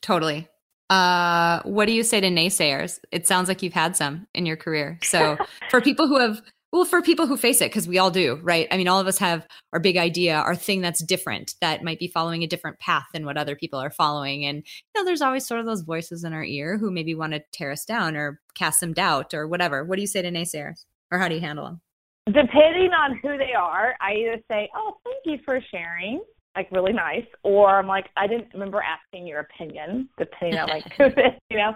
Totally. 0.00 0.48
Uh, 0.88 1.60
what 1.62 1.86
do 1.86 1.92
you 1.92 2.04
say 2.04 2.20
to 2.20 2.28
naysayers? 2.28 3.00
It 3.10 3.26
sounds 3.26 3.48
like 3.48 3.62
you've 3.62 3.72
had 3.72 3.96
some 3.96 4.28
in 4.34 4.46
your 4.46 4.56
career. 4.56 4.98
So 5.02 5.36
for 5.70 5.80
people 5.80 6.06
who 6.06 6.18
have 6.18 6.42
well, 6.72 6.84
for 6.84 7.02
people 7.02 7.26
who 7.26 7.36
face 7.36 7.60
it, 7.60 7.70
because 7.70 7.88
we 7.88 7.98
all 7.98 8.10
do, 8.10 8.38
right? 8.42 8.68
I 8.70 8.76
mean, 8.76 8.86
all 8.86 9.00
of 9.00 9.06
us 9.06 9.18
have 9.18 9.46
our 9.72 9.80
big 9.80 9.96
idea, 9.96 10.36
our 10.36 10.54
thing 10.54 10.80
that's 10.80 11.02
different, 11.02 11.54
that 11.60 11.82
might 11.82 11.98
be 11.98 12.06
following 12.06 12.44
a 12.44 12.46
different 12.46 12.78
path 12.78 13.06
than 13.12 13.24
what 13.24 13.36
other 13.36 13.56
people 13.56 13.80
are 13.80 13.90
following. 13.90 14.44
And, 14.44 14.58
you 14.58 15.00
know, 15.00 15.04
there's 15.04 15.22
always 15.22 15.46
sort 15.46 15.60
of 15.60 15.66
those 15.66 15.82
voices 15.82 16.22
in 16.22 16.32
our 16.32 16.44
ear 16.44 16.78
who 16.78 16.90
maybe 16.90 17.14
want 17.14 17.32
to 17.32 17.42
tear 17.52 17.72
us 17.72 17.84
down 17.84 18.16
or 18.16 18.40
cast 18.54 18.80
some 18.80 18.92
doubt 18.92 19.34
or 19.34 19.48
whatever. 19.48 19.84
What 19.84 19.96
do 19.96 20.02
you 20.02 20.08
say 20.08 20.22
to 20.22 20.30
naysayers? 20.30 20.84
Or 21.10 21.18
how 21.18 21.26
do 21.26 21.34
you 21.34 21.40
handle 21.40 21.64
them? 21.64 21.80
Depending 22.26 22.92
on 22.92 23.18
who 23.20 23.36
they 23.36 23.52
are, 23.58 23.96
I 24.00 24.12
either 24.12 24.36
say, 24.48 24.68
oh, 24.76 24.94
thank 25.04 25.24
you 25.24 25.44
for 25.44 25.60
sharing 25.72 26.22
like 26.56 26.70
really 26.72 26.92
nice, 26.92 27.26
or 27.42 27.78
I'm 27.78 27.86
like, 27.86 28.06
I 28.16 28.26
didn't 28.26 28.48
remember 28.52 28.82
asking 28.82 29.26
your 29.26 29.40
opinion, 29.40 30.08
depending 30.18 30.58
on 30.58 30.68
like 30.68 30.84
who 30.96 31.04
it 31.06 31.18
is, 31.18 31.40
you 31.48 31.58
know. 31.58 31.72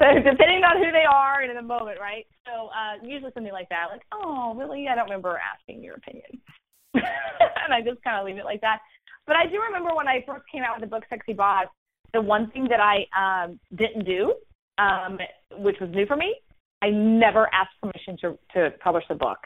So 0.00 0.06
depending 0.14 0.62
on 0.62 0.76
who 0.78 0.92
they 0.92 1.04
are 1.10 1.42
and 1.42 1.50
in 1.50 1.56
the 1.56 1.62
moment, 1.62 1.98
right? 2.00 2.26
So 2.46 2.68
uh 2.68 3.04
usually 3.04 3.32
something 3.34 3.52
like 3.52 3.68
that, 3.70 3.86
like, 3.90 4.02
oh, 4.12 4.54
really? 4.56 4.88
I 4.88 4.94
don't 4.94 5.04
remember 5.04 5.38
asking 5.38 5.82
your 5.82 5.96
opinion, 5.96 6.40
and 6.94 7.74
I 7.74 7.80
just 7.80 8.02
kind 8.04 8.18
of 8.18 8.24
leave 8.24 8.38
it 8.38 8.44
like 8.44 8.60
that. 8.60 8.80
But 9.26 9.36
I 9.36 9.46
do 9.46 9.60
remember 9.60 9.94
when 9.94 10.06
I 10.06 10.22
first 10.26 10.44
came 10.50 10.62
out 10.62 10.78
with 10.78 10.88
the 10.88 10.94
book 10.94 11.04
Sexy 11.08 11.32
Boss, 11.32 11.66
the 12.12 12.20
one 12.20 12.50
thing 12.50 12.68
that 12.70 12.80
I 12.80 13.06
um 13.18 13.58
didn't 13.74 14.04
do, 14.04 14.34
um, 14.78 15.18
which 15.58 15.76
was 15.80 15.90
new 15.90 16.06
for 16.06 16.16
me, 16.16 16.36
I 16.82 16.90
never 16.90 17.48
asked 17.52 17.74
permission 17.80 18.16
to 18.20 18.38
to 18.54 18.70
publish 18.78 19.04
the 19.08 19.16
book. 19.16 19.38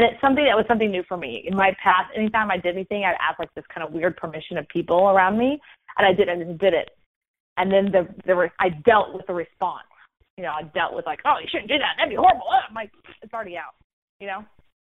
And 0.00 0.10
it's 0.10 0.20
something 0.22 0.46
that 0.46 0.56
was 0.56 0.64
something 0.66 0.90
new 0.90 1.02
for 1.06 1.18
me. 1.18 1.44
In 1.46 1.54
my 1.54 1.76
past, 1.82 2.10
anytime 2.16 2.50
I 2.50 2.56
did 2.56 2.74
anything, 2.74 3.04
I'd 3.04 3.20
ask 3.20 3.38
like 3.38 3.52
this 3.52 3.66
kind 3.72 3.86
of 3.86 3.92
weird 3.92 4.16
permission 4.16 4.56
of 4.56 4.66
people 4.68 5.10
around 5.10 5.36
me, 5.36 5.60
and 5.98 6.06
I 6.06 6.14
did 6.14 6.26
it 6.30 6.38
and 6.38 6.58
did 6.58 6.72
it. 6.72 6.92
And 7.58 7.70
then 7.70 7.92
the 7.92 8.08
the 8.24 8.48
I 8.58 8.70
dealt 8.70 9.12
with 9.12 9.26
the 9.26 9.34
response. 9.34 9.84
You 10.38 10.44
know, 10.44 10.52
I 10.52 10.62
dealt 10.62 10.94
with 10.94 11.04
like, 11.04 11.20
oh, 11.26 11.36
you 11.38 11.46
shouldn't 11.50 11.68
do 11.68 11.76
that. 11.76 11.96
That'd 11.98 12.08
be 12.08 12.16
horrible. 12.16 12.44
I'm 12.48 12.74
like, 12.74 12.90
it's 13.20 13.34
already 13.34 13.58
out. 13.58 13.74
You 14.20 14.28
know, 14.28 14.42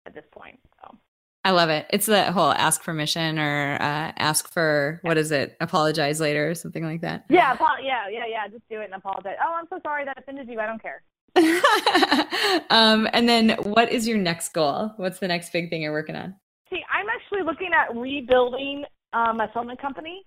at 0.07 0.15
this 0.15 0.23
point. 0.31 0.61
So. 0.81 0.97
I 1.45 1.51
love 1.51 1.69
it. 1.69 1.87
It's 1.91 2.07
the 2.07 2.31
whole 2.31 2.53
ask 2.53 2.85
permission 2.85 3.41
or 3.41 3.73
uh, 3.81 4.13
ask 4.17 4.49
for 4.53 5.01
what 5.03 5.19
is 5.19 5.33
it? 5.33 5.57
Apologize 5.61 6.21
later 6.21 6.49
or 6.49 6.55
something 6.55 6.85
like 6.85 7.01
that. 7.01 7.25
Yeah, 7.29 7.57
yeah, 7.83 8.09
yeah, 8.09 8.27
yeah. 8.31 8.47
Just 8.47 8.69
do 8.71 8.81
it 8.81 8.85
and 8.85 8.95
apologize. 8.95 9.35
Oh, 9.45 9.53
I'm 9.53 9.67
so 9.69 9.81
sorry 9.83 10.05
that 10.05 10.17
offended 10.17 10.49
you. 10.49 10.61
I 10.61 10.67
don't 10.67 10.81
care. 10.81 11.03
um, 12.71 13.09
and 13.13 13.29
then 13.29 13.51
what 13.63 13.91
is 13.91 14.07
your 14.07 14.19
next 14.19 14.51
goal? 14.51 14.93
What's 14.97 15.19
the 15.19 15.29
next 15.29 15.53
big 15.53 15.71
thing 15.71 15.83
you're 15.83 15.93
working 15.93 16.17
on? 16.17 16.35
See, 16.71 16.81
I'm 16.93 17.07
actually 17.09 17.43
looking 17.43 17.71
at 17.73 17.95
rebuilding 17.97 18.85
um, 19.13 19.41
a 19.41 19.49
filming 19.53 19.77
company. 19.77 20.25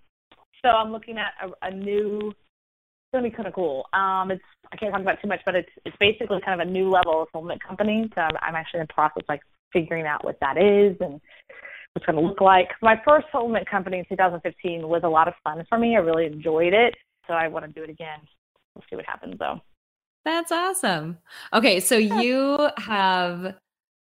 So 0.64 0.70
I'm 0.70 0.92
looking 0.92 1.18
at 1.18 1.34
a, 1.44 1.68
a 1.68 1.72
new. 1.72 2.30
It's 2.30 3.12
gonna 3.14 3.30
be 3.30 3.36
kind 3.36 3.48
of 3.48 3.54
cool. 3.54 3.86
Um, 3.94 4.32
it's 4.32 4.44
I 4.72 4.78
can't 4.78 4.92
talk 4.92 5.02
about 5.02 5.22
too 5.22 5.28
much, 5.28 5.42
but 5.46 5.56
it's 5.56 5.70
it's 5.86 5.96
basically 6.00 6.40
kind 6.44 6.60
of 6.60 6.68
a 6.68 6.72
new 6.72 6.90
level 6.90 7.22
of 7.22 7.28
filming 7.32 7.60
company. 7.60 8.10
So 8.16 8.22
I'm, 8.22 8.36
I'm 8.42 8.56
actually 8.56 8.82
in 8.82 8.88
the 8.90 8.94
process 8.94 9.24
like 9.30 9.42
figuring 9.72 10.06
out 10.06 10.24
what 10.24 10.40
that 10.42 10.58
is 10.58 10.96
and 11.02 11.22
what's 11.94 12.06
going 12.06 12.16
to 12.16 12.22
look 12.22 12.42
like. 12.42 12.70
My 12.82 13.00
first 13.06 13.28
filming 13.32 13.64
company 13.66 14.00
in 14.00 14.06
2015 14.06 14.88
was 14.88 15.02
a 15.04 15.08
lot 15.08 15.28
of 15.28 15.34
fun 15.44 15.64
for 15.70 15.78
me. 15.78 15.96
I 15.96 16.00
really 16.00 16.26
enjoyed 16.26 16.74
it, 16.74 16.96
so 17.28 17.34
I 17.34 17.48
want 17.48 17.66
to 17.66 17.72
do 17.72 17.84
it 17.84 17.90
again. 17.90 18.20
We'll 18.74 18.84
see 18.90 18.96
what 18.96 19.06
happens 19.06 19.36
though. 19.40 19.62
That's 20.26 20.52
awesome. 20.52 21.20
Okay, 21.54 21.80
so 21.80 21.98
you 21.98 22.70
have 22.78 23.56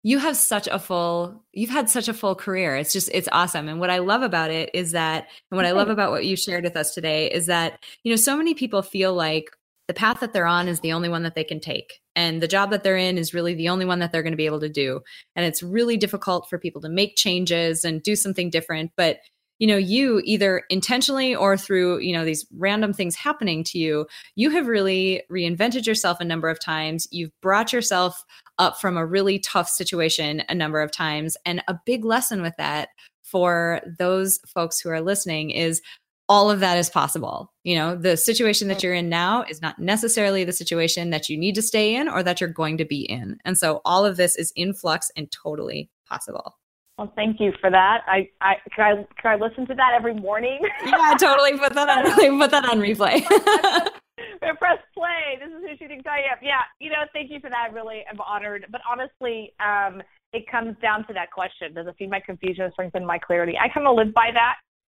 you 0.01 0.17
have 0.17 0.35
such 0.35 0.67
a 0.67 0.79
full 0.79 1.43
you've 1.53 1.69
had 1.69 1.89
such 1.89 2.07
a 2.07 2.13
full 2.13 2.33
career. 2.35 2.75
It's 2.75 2.91
just 2.91 3.09
it's 3.13 3.29
awesome. 3.31 3.69
And 3.69 3.79
what 3.79 3.91
I 3.91 3.99
love 3.99 4.23
about 4.23 4.49
it 4.49 4.71
is 4.73 4.91
that 4.93 5.27
and 5.51 5.55
what 5.55 5.65
I 5.65 5.71
love 5.71 5.89
about 5.89 6.11
what 6.11 6.25
you 6.25 6.35
shared 6.35 6.63
with 6.63 6.75
us 6.75 6.93
today 6.93 7.29
is 7.29 7.45
that 7.45 7.83
you 8.03 8.11
know 8.11 8.15
so 8.15 8.35
many 8.35 8.55
people 8.55 8.81
feel 8.81 9.13
like 9.13 9.51
the 9.87 9.93
path 9.93 10.19
that 10.19 10.33
they're 10.33 10.47
on 10.47 10.67
is 10.67 10.79
the 10.79 10.93
only 10.93 11.09
one 11.09 11.23
that 11.23 11.35
they 11.35 11.43
can 11.43 11.59
take 11.59 11.99
and 12.15 12.43
the 12.43 12.47
job 12.47 12.69
that 12.71 12.83
they're 12.83 12.97
in 12.97 13.17
is 13.17 13.33
really 13.33 13.55
the 13.55 13.69
only 13.69 13.85
one 13.85 13.97
that 13.99 14.11
they're 14.11 14.21
going 14.21 14.33
to 14.33 14.37
be 14.37 14.45
able 14.45 14.59
to 14.59 14.69
do 14.69 15.01
and 15.35 15.47
it's 15.47 15.63
really 15.63 15.97
difficult 15.97 16.47
for 16.47 16.59
people 16.59 16.79
to 16.79 16.89
make 16.89 17.15
changes 17.15 17.83
and 17.83 18.03
do 18.03 18.15
something 18.15 18.51
different 18.51 18.91
but 18.95 19.17
you 19.59 19.67
know 19.67 19.77
you 19.77 20.21
either 20.23 20.63
intentionally 20.69 21.35
or 21.35 21.55
through 21.55 21.99
you 21.99 22.11
know 22.11 22.25
these 22.25 22.45
random 22.57 22.91
things 22.91 23.15
happening 23.15 23.63
to 23.63 23.77
you 23.77 24.07
you 24.35 24.49
have 24.49 24.67
really 24.67 25.21
reinvented 25.31 25.85
yourself 25.85 26.19
a 26.19 26.25
number 26.25 26.49
of 26.49 26.59
times 26.59 27.07
you've 27.11 27.31
brought 27.41 27.71
yourself 27.71 28.23
up 28.57 28.79
from 28.79 28.97
a 28.97 29.05
really 29.05 29.37
tough 29.39 29.69
situation 29.69 30.41
a 30.49 30.55
number 30.55 30.81
of 30.81 30.91
times 30.91 31.37
and 31.45 31.61
a 31.67 31.79
big 31.85 32.03
lesson 32.03 32.41
with 32.41 32.55
that 32.57 32.89
for 33.21 33.81
those 33.99 34.39
folks 34.47 34.79
who 34.79 34.89
are 34.89 35.01
listening 35.01 35.51
is 35.51 35.81
all 36.29 36.51
of 36.51 36.59
that 36.59 36.77
is 36.77 36.91
possible. 36.91 37.51
You 37.63 37.75
know, 37.75 37.95
the 37.95 38.15
situation 38.15 38.67
that 38.67 38.83
you're 38.83 38.93
in 38.93 39.09
now 39.09 39.43
is 39.49 39.63
not 39.63 39.79
necessarily 39.79 40.43
the 40.43 40.53
situation 40.53 41.09
that 41.09 41.27
you 41.27 41.35
need 41.35 41.55
to 41.55 41.61
stay 41.63 41.95
in 41.95 42.07
or 42.07 42.21
that 42.21 42.39
you're 42.39 42.49
going 42.49 42.77
to 42.77 42.85
be 42.85 43.01
in. 43.01 43.39
And 43.45 43.57
so 43.57 43.81
all 43.83 44.05
of 44.05 44.15
this 44.15 44.35
is 44.35 44.53
in 44.55 44.75
flux 44.75 45.11
and 45.17 45.29
totally 45.31 45.89
possible. 46.07 46.55
Well, 46.99 47.13
thank 47.15 47.39
you 47.39 47.53
for 47.61 47.71
that. 47.71 48.01
I, 48.07 48.29
I 48.41 48.55
can 48.75 48.83
I 48.83 49.21
can 49.21 49.31
I 49.31 49.35
listen 49.35 49.65
to 49.67 49.73
that 49.73 49.93
every 49.95 50.13
morning? 50.13 50.59
yeah, 50.85 51.15
totally. 51.17 51.57
Put 51.57 51.73
that 51.73 51.87
on. 51.87 52.37
Put 52.37 52.51
that 52.51 52.65
on 52.65 52.81
replay. 52.81 53.23
press 54.59 54.79
play. 54.93 55.39
This 55.39 55.47
is 55.47 55.61
who 55.61 55.77
shooting 55.77 56.01
I 56.05 56.17
am. 56.29 56.39
Yeah, 56.41 56.59
you 56.81 56.89
know, 56.89 57.05
thank 57.13 57.31
you 57.31 57.39
for 57.39 57.49
that. 57.49 57.71
Really, 57.71 58.03
I'm 58.11 58.19
honored. 58.19 58.65
But 58.69 58.81
honestly, 58.89 59.53
um, 59.61 60.01
it 60.33 60.43
comes 60.51 60.75
down 60.81 61.07
to 61.07 61.13
that 61.13 61.31
question: 61.31 61.73
Does 61.73 61.87
it 61.87 61.95
feed 61.97 62.09
my 62.09 62.19
confusion, 62.19 62.69
strengthen 62.73 63.05
my 63.05 63.17
clarity? 63.17 63.53
I 63.57 63.69
kind 63.69 63.87
of 63.87 63.95
live 63.95 64.13
by 64.13 64.31
that. 64.33 64.55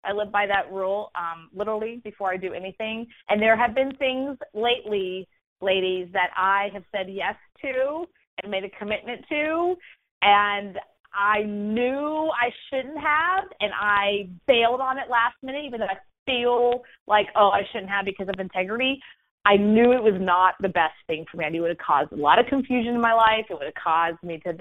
I 0.05 0.13
live 0.13 0.31
by 0.31 0.47
that 0.47 0.71
rule, 0.71 1.11
um, 1.15 1.49
literally, 1.53 1.99
before 2.05 2.31
I 2.31 2.37
do 2.37 2.53
anything. 2.53 3.07
And 3.27 3.41
there 3.41 3.57
have 3.57 3.75
been 3.75 3.93
things 3.97 4.37
lately, 4.53 5.27
ladies, 5.59 6.07
that 6.13 6.29
I 6.37 6.69
have 6.71 6.83
said 6.95 7.07
yes 7.09 7.35
to 7.61 8.05
and 8.41 8.49
made 8.49 8.63
a 8.63 8.69
commitment 8.69 9.25
to, 9.27 9.75
and 10.21 10.77
I 11.13 11.43
knew 11.43 12.31
I 12.31 12.51
shouldn't 12.69 12.99
have, 12.99 13.45
and 13.59 13.71
I 13.73 14.29
bailed 14.47 14.81
on 14.81 14.97
it 14.97 15.09
last 15.09 15.35
minute, 15.41 15.65
even 15.65 15.79
though 15.79 15.87
I 15.87 15.97
feel 16.25 16.83
like, 17.07 17.27
oh, 17.35 17.49
I 17.49 17.63
shouldn't 17.71 17.89
have 17.89 18.05
because 18.05 18.27
of 18.29 18.39
integrity. 18.39 19.01
I 19.45 19.57
knew 19.57 19.93
it 19.93 20.03
was 20.03 20.19
not 20.19 20.55
the 20.59 20.69
best 20.69 20.93
thing 21.07 21.25
for 21.31 21.37
me. 21.37 21.45
I 21.45 21.49
knew 21.49 21.59
it 21.59 21.69
would 21.69 21.77
have 21.77 21.85
caused 21.85 22.11
a 22.11 22.15
lot 22.15 22.39
of 22.39 22.45
confusion 22.45 22.93
in 22.93 23.01
my 23.01 23.13
life. 23.13 23.45
It 23.49 23.53
would 23.53 23.65
have 23.65 23.73
caused 23.73 24.21
me 24.21 24.39
to 24.45 24.53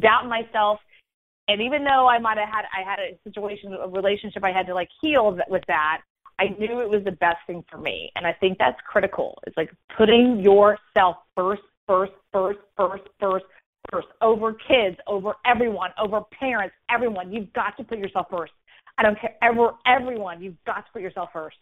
doubt 0.00 0.26
myself. 0.28 0.80
And 1.46 1.62
even 1.62 1.84
though 1.84 2.08
I 2.08 2.18
might 2.18 2.38
have 2.38 2.48
had, 2.48 2.64
I 2.76 2.82
had 2.88 2.98
a 2.98 3.18
situation, 3.24 3.74
a 3.74 3.88
relationship 3.88 4.44
I 4.44 4.52
had 4.52 4.66
to 4.66 4.74
like 4.74 4.88
heal 5.00 5.38
with 5.48 5.62
that. 5.68 6.02
I 6.40 6.48
knew 6.58 6.80
it 6.80 6.88
was 6.88 7.04
the 7.04 7.12
best 7.12 7.38
thing 7.46 7.64
for 7.70 7.78
me. 7.78 8.10
And 8.16 8.26
I 8.26 8.32
think 8.32 8.58
that's 8.58 8.80
critical. 8.86 9.38
It's 9.46 9.56
like 9.56 9.70
putting 9.96 10.40
yourself 10.40 11.16
first, 11.36 11.62
first, 11.86 12.12
first, 12.32 12.58
first, 12.76 13.04
first, 13.20 13.44
first 13.90 14.08
over 14.20 14.52
kids, 14.52 14.96
over 15.06 15.34
everyone, 15.46 15.90
over 15.98 16.22
parents, 16.38 16.74
everyone. 16.90 17.32
You've 17.32 17.52
got 17.52 17.76
to 17.78 17.84
put 17.84 17.98
yourself 17.98 18.26
first. 18.30 18.52
I 18.98 19.02
don't 19.02 19.18
care 19.20 19.34
ever 19.42 19.70
everyone. 19.86 20.42
You've 20.42 20.62
got 20.66 20.86
to 20.86 20.92
put 20.92 21.02
yourself 21.02 21.30
first. 21.32 21.56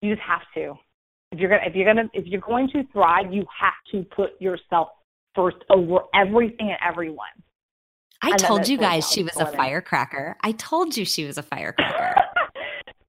You 0.00 0.14
just 0.14 0.26
have 0.26 0.42
to. 0.54 0.74
If 1.30 1.38
you're 1.38 1.48
gonna 1.48 1.62
if 1.66 1.74
you're 1.74 1.86
gonna 1.86 2.08
if 2.12 2.26
you're 2.26 2.40
going 2.40 2.68
to 2.70 2.84
thrive, 2.92 3.32
you 3.32 3.46
have 3.58 3.72
to 3.92 4.04
put 4.14 4.40
yourself 4.40 4.88
first 5.34 5.56
over 5.70 6.00
everything 6.14 6.70
and 6.70 6.78
everyone. 6.86 7.28
I 8.22 8.30
And 8.30 8.38
told 8.38 8.68
you 8.68 8.78
guys 8.78 9.10
she 9.10 9.22
was 9.22 9.34
a 9.36 9.44
women. 9.44 9.54
firecracker. 9.56 10.36
I 10.42 10.52
told 10.52 10.96
you 10.96 11.04
she 11.04 11.24
was 11.24 11.38
a 11.38 11.42
firecracker. 11.42 12.22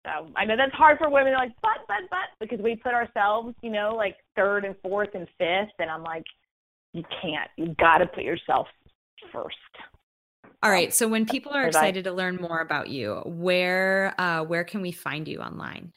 so 0.05 0.11
um, 0.19 0.33
I 0.35 0.45
know 0.45 0.55
that's 0.57 0.73
hard 0.73 0.97
for 0.97 1.09
women. 1.09 1.33
Like, 1.33 1.51
but, 1.61 1.79
but, 1.87 1.97
but, 2.09 2.29
because 2.39 2.59
we 2.63 2.75
put 2.75 2.93
ourselves, 2.93 3.53
you 3.61 3.69
know, 3.69 3.93
like 3.95 4.15
third 4.35 4.65
and 4.65 4.75
fourth 4.81 5.09
and 5.13 5.27
fifth, 5.37 5.73
and 5.77 5.91
I'm 5.91 6.03
like, 6.03 6.23
you 6.93 7.03
can't. 7.21 7.49
You 7.57 7.75
got 7.79 7.97
to 7.97 8.07
put 8.07 8.23
yourself 8.23 8.67
first. 9.31 9.57
All 10.61 10.71
right. 10.71 10.93
So 10.93 11.07
when 11.07 11.25
people 11.25 11.51
are 11.51 11.67
excited 11.67 12.05
to 12.05 12.11
learn 12.11 12.37
more 12.37 12.61
about 12.61 12.89
you, 12.89 13.21
where 13.25 14.19
uh, 14.19 14.43
where 14.43 14.63
can 14.63 14.81
we 14.81 14.91
find 14.91 15.27
you 15.27 15.39
online? 15.39 15.91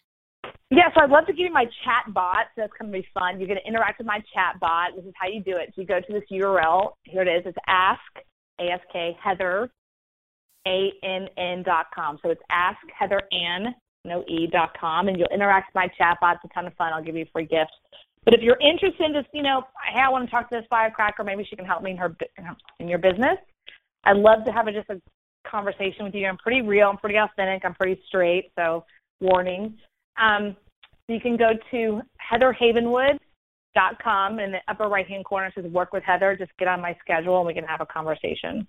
Yeah, 0.70 0.88
so 0.94 1.02
I'd 1.02 1.10
love 1.10 1.26
to 1.26 1.32
give 1.32 1.46
you 1.46 1.52
my 1.52 1.66
chat 1.84 2.12
bot. 2.12 2.46
So 2.56 2.62
that's 2.62 2.72
going 2.80 2.90
to 2.90 2.98
be 2.98 3.06
fun. 3.14 3.38
You're 3.38 3.46
going 3.46 3.60
to 3.62 3.68
interact 3.68 3.98
with 3.98 4.06
my 4.08 4.18
chat 4.34 4.58
bot. 4.60 4.96
This 4.96 5.04
is 5.04 5.12
how 5.14 5.28
you 5.28 5.40
do 5.40 5.56
it. 5.56 5.72
So 5.74 5.82
you 5.82 5.86
go 5.86 6.00
to 6.00 6.12
this 6.12 6.24
URL. 6.32 6.90
Here 7.04 7.22
it 7.22 7.28
is. 7.28 7.42
It's 7.46 7.56
ask, 7.68 8.00
A-S-K, 8.60 9.16
Heather, 9.22 9.70
A-N-N 10.66 11.62
dot 11.62 11.86
com. 11.94 12.18
So 12.20 12.30
it's 12.30 12.42
ask 12.50 12.78
Heather 12.98 13.22
Ann, 13.30 13.76
no 14.04 14.24
E, 14.26 14.48
dot 14.50 14.76
com. 14.76 15.06
And 15.06 15.16
you'll 15.16 15.28
interact 15.32 15.68
with 15.68 15.76
my 15.76 15.88
chat 15.96 16.18
bot. 16.20 16.38
It's 16.42 16.50
a 16.50 16.54
ton 16.54 16.66
of 16.66 16.74
fun. 16.74 16.92
I'll 16.92 17.04
give 17.04 17.14
you 17.14 17.26
free 17.32 17.46
gifts. 17.46 17.70
But 18.26 18.34
if 18.34 18.42
you're 18.42 18.58
interested 18.60 19.06
in 19.06 19.14
just, 19.14 19.28
you 19.32 19.42
know, 19.42 19.62
hey, 19.90 20.00
I 20.00 20.10
want 20.10 20.26
to 20.26 20.30
talk 20.30 20.50
to 20.50 20.56
this 20.56 20.66
firecracker. 20.68 21.24
Maybe 21.24 21.46
she 21.48 21.54
can 21.54 21.64
help 21.64 21.82
me 21.82 21.92
in 21.92 21.96
her 21.96 22.14
in 22.80 22.88
your 22.88 22.98
business. 22.98 23.38
I'd 24.04 24.16
love 24.16 24.44
to 24.44 24.52
have 24.52 24.66
a, 24.66 24.72
just 24.72 24.90
a 24.90 25.00
conversation 25.48 26.04
with 26.04 26.14
you. 26.14 26.26
I'm 26.26 26.36
pretty 26.36 26.60
real. 26.60 26.88
I'm 26.88 26.98
pretty 26.98 27.16
authentic. 27.16 27.64
I'm 27.64 27.74
pretty 27.74 28.02
straight. 28.08 28.50
So 28.58 28.84
warning. 29.20 29.78
Um, 30.20 30.56
you 31.08 31.20
can 31.20 31.36
go 31.36 31.50
to 31.70 32.02
heatherhavenwood.com 32.32 34.40
in 34.40 34.50
the 34.50 34.58
upper 34.66 34.88
right 34.88 35.06
hand 35.06 35.24
corner. 35.24 35.46
It 35.46 35.54
says 35.54 35.66
work 35.66 35.92
with 35.92 36.02
Heather. 36.02 36.34
Just 36.36 36.50
get 36.58 36.66
on 36.66 36.80
my 36.80 36.96
schedule 37.00 37.38
and 37.38 37.46
we 37.46 37.54
can 37.54 37.62
have 37.64 37.80
a 37.80 37.86
conversation. 37.86 38.66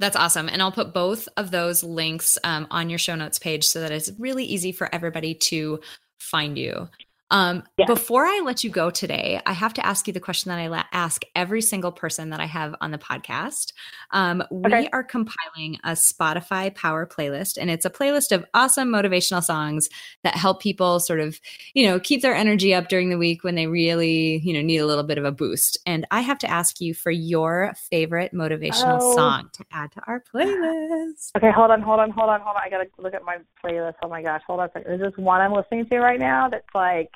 That's 0.00 0.16
awesome. 0.16 0.48
And 0.48 0.60
I'll 0.62 0.72
put 0.72 0.92
both 0.92 1.28
of 1.36 1.52
those 1.52 1.84
links 1.84 2.38
um, 2.42 2.66
on 2.72 2.90
your 2.90 2.98
show 2.98 3.14
notes 3.14 3.38
page 3.38 3.62
so 3.64 3.78
that 3.80 3.92
it's 3.92 4.10
really 4.18 4.44
easy 4.44 4.72
for 4.72 4.92
everybody 4.92 5.34
to 5.34 5.78
find 6.18 6.58
you. 6.58 6.88
Um, 7.30 7.62
Yeah. 7.76 7.84
Before 7.86 8.24
I 8.26 8.40
let 8.44 8.64
you 8.64 8.70
go 8.70 8.90
today, 8.90 9.40
I 9.46 9.52
have 9.52 9.74
to 9.74 9.84
ask 9.86 10.06
you 10.06 10.12
the 10.12 10.20
question 10.20 10.48
that 10.50 10.58
I 10.58 10.68
la- 10.68 10.84
ask 10.92 11.22
every 11.36 11.60
single 11.60 11.92
person 11.92 12.30
that 12.30 12.40
I 12.40 12.46
have 12.46 12.74
on 12.80 12.90
the 12.90 12.98
podcast. 12.98 13.72
Um, 14.12 14.42
we 14.50 14.66
Okay. 14.72 14.88
are 14.92 15.04
compiling 15.04 15.78
a 15.84 15.90
Spotify 15.92 16.74
Power 16.74 17.06
playlist, 17.06 17.58
and 17.60 17.70
it's 17.70 17.84
a 17.84 17.90
playlist 17.90 18.32
of 18.32 18.44
awesome 18.54 18.88
motivational 18.88 19.42
songs 19.42 19.88
that 20.24 20.34
help 20.36 20.60
people 20.62 21.00
sort 21.00 21.20
of, 21.20 21.38
you 21.74 21.86
know, 21.86 22.00
keep 22.00 22.22
their 22.22 22.34
energy 22.34 22.74
up 22.74 22.88
during 22.88 23.10
the 23.10 23.18
week 23.18 23.44
when 23.44 23.54
they 23.54 23.66
really, 23.66 24.38
you 24.38 24.54
know, 24.54 24.62
need 24.62 24.78
a 24.78 24.86
little 24.86 25.04
bit 25.04 25.18
of 25.18 25.24
a 25.24 25.32
boost. 25.32 25.78
And 25.86 26.06
I 26.10 26.20
have 26.20 26.38
to 26.38 26.50
ask 26.50 26.80
you 26.80 26.94
for 26.94 27.10
your 27.10 27.74
favorite 27.90 28.32
motivational 28.32 28.98
Oh. 29.02 29.14
song 29.14 29.50
to 29.52 29.64
add 29.70 29.92
to 29.92 30.00
our 30.06 30.22
playlist. 30.34 31.30
Okay, 31.36 31.50
hold 31.50 31.70
on, 31.70 31.82
hold 31.82 32.00
on, 32.00 32.10
hold 32.10 32.30
on, 32.30 32.40
hold 32.40 32.56
on. 32.56 32.62
I 32.64 32.70
got 32.70 32.78
to 32.78 32.88
look 32.98 33.14
at 33.14 33.22
my 33.22 33.36
playlist. 33.64 33.94
Oh 34.02 34.08
my 34.08 34.22
gosh, 34.22 34.42
hold 34.46 34.60
on 34.60 34.66
a 34.66 34.72
second. 34.72 34.98
There's 34.98 35.12
this 35.12 35.18
one 35.22 35.40
I'm 35.40 35.52
listening 35.52 35.86
to 35.86 35.98
right 36.00 36.18
now 36.18 36.48
that's 36.48 36.66
like, 36.74 37.10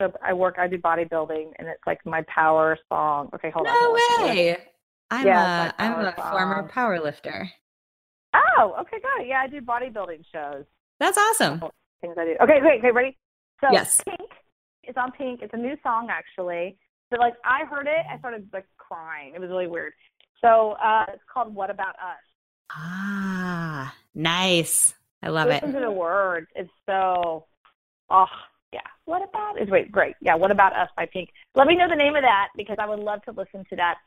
so 0.00 0.12
I 0.24 0.32
work, 0.32 0.56
I 0.58 0.66
do 0.66 0.78
bodybuilding, 0.78 1.52
and 1.58 1.68
it's 1.68 1.82
like 1.86 2.04
my 2.04 2.22
power 2.22 2.78
song. 2.88 3.30
Okay, 3.34 3.50
hold 3.50 3.66
on. 3.66 3.74
No 3.74 3.92
way. 4.26 4.58
I'm 5.10 5.26
Yeah, 5.26 5.72
a 5.78 5.82
I'm 5.82 6.04
a 6.04 6.12
former 6.12 6.68
power 6.68 7.00
lifter. 7.00 7.50
Oh, 8.34 8.74
okay, 8.80 8.96
got 9.00 9.22
it. 9.22 9.28
Yeah, 9.28 9.40
I 9.40 9.46
do 9.46 9.60
bodybuilding 9.60 10.24
shows. 10.32 10.64
That's 10.98 11.16
awesome. 11.18 11.60
things 12.00 12.16
I 12.18 12.24
do. 12.24 12.36
Okay, 12.42 12.60
great, 12.60 12.80
okay, 12.80 12.90
ready? 12.90 13.16
So 13.60 13.68
Yes. 13.72 14.00
Pink 14.04 14.30
is 14.84 14.96
on 14.96 15.12
Pink. 15.12 15.40
It's 15.42 15.54
a 15.54 15.58
new 15.58 15.76
song 15.82 16.08
actually. 16.10 16.76
So 17.12 17.18
like 17.18 17.34
I 17.44 17.64
heard 17.64 17.86
it, 17.86 18.04
I 18.10 18.18
started 18.18 18.48
like 18.52 18.66
crying. 18.76 19.34
It 19.34 19.40
was 19.40 19.50
really 19.50 19.68
weird. 19.68 19.92
So 20.40 20.72
uh 20.82 21.06
it's 21.12 21.22
called 21.32 21.54
What 21.54 21.70
About 21.70 21.94
Us. 21.94 22.24
Ah, 22.70 23.94
nice. 24.14 24.94
I 25.22 25.28
love 25.28 25.48
it. 25.48 25.62
Listen 25.62 25.74
to 25.74 25.80
the 25.80 25.90
words. 25.92 26.48
It's 26.54 26.70
so 26.86 27.46
oh 28.10 28.26
yeah. 28.74 28.80
What 29.04 29.22
about 29.22 29.62
is 29.62 29.70
wait, 29.70 29.92
great. 29.92 30.16
Yeah, 30.20 30.34
What 30.34 30.50
About 30.50 30.74
Us 30.74 30.88
by 30.96 31.06
Pink. 31.06 31.30
Let 31.54 31.68
me 31.68 31.76
know 31.76 31.88
the 31.88 31.94
name 31.94 32.16
of 32.16 32.22
that 32.22 32.48
because 32.56 32.76
I 32.80 32.88
would 32.88 32.98
love 32.98 33.22
to 33.22 33.30
listen 33.30 33.64
to 33.70 33.76
that 33.76 33.98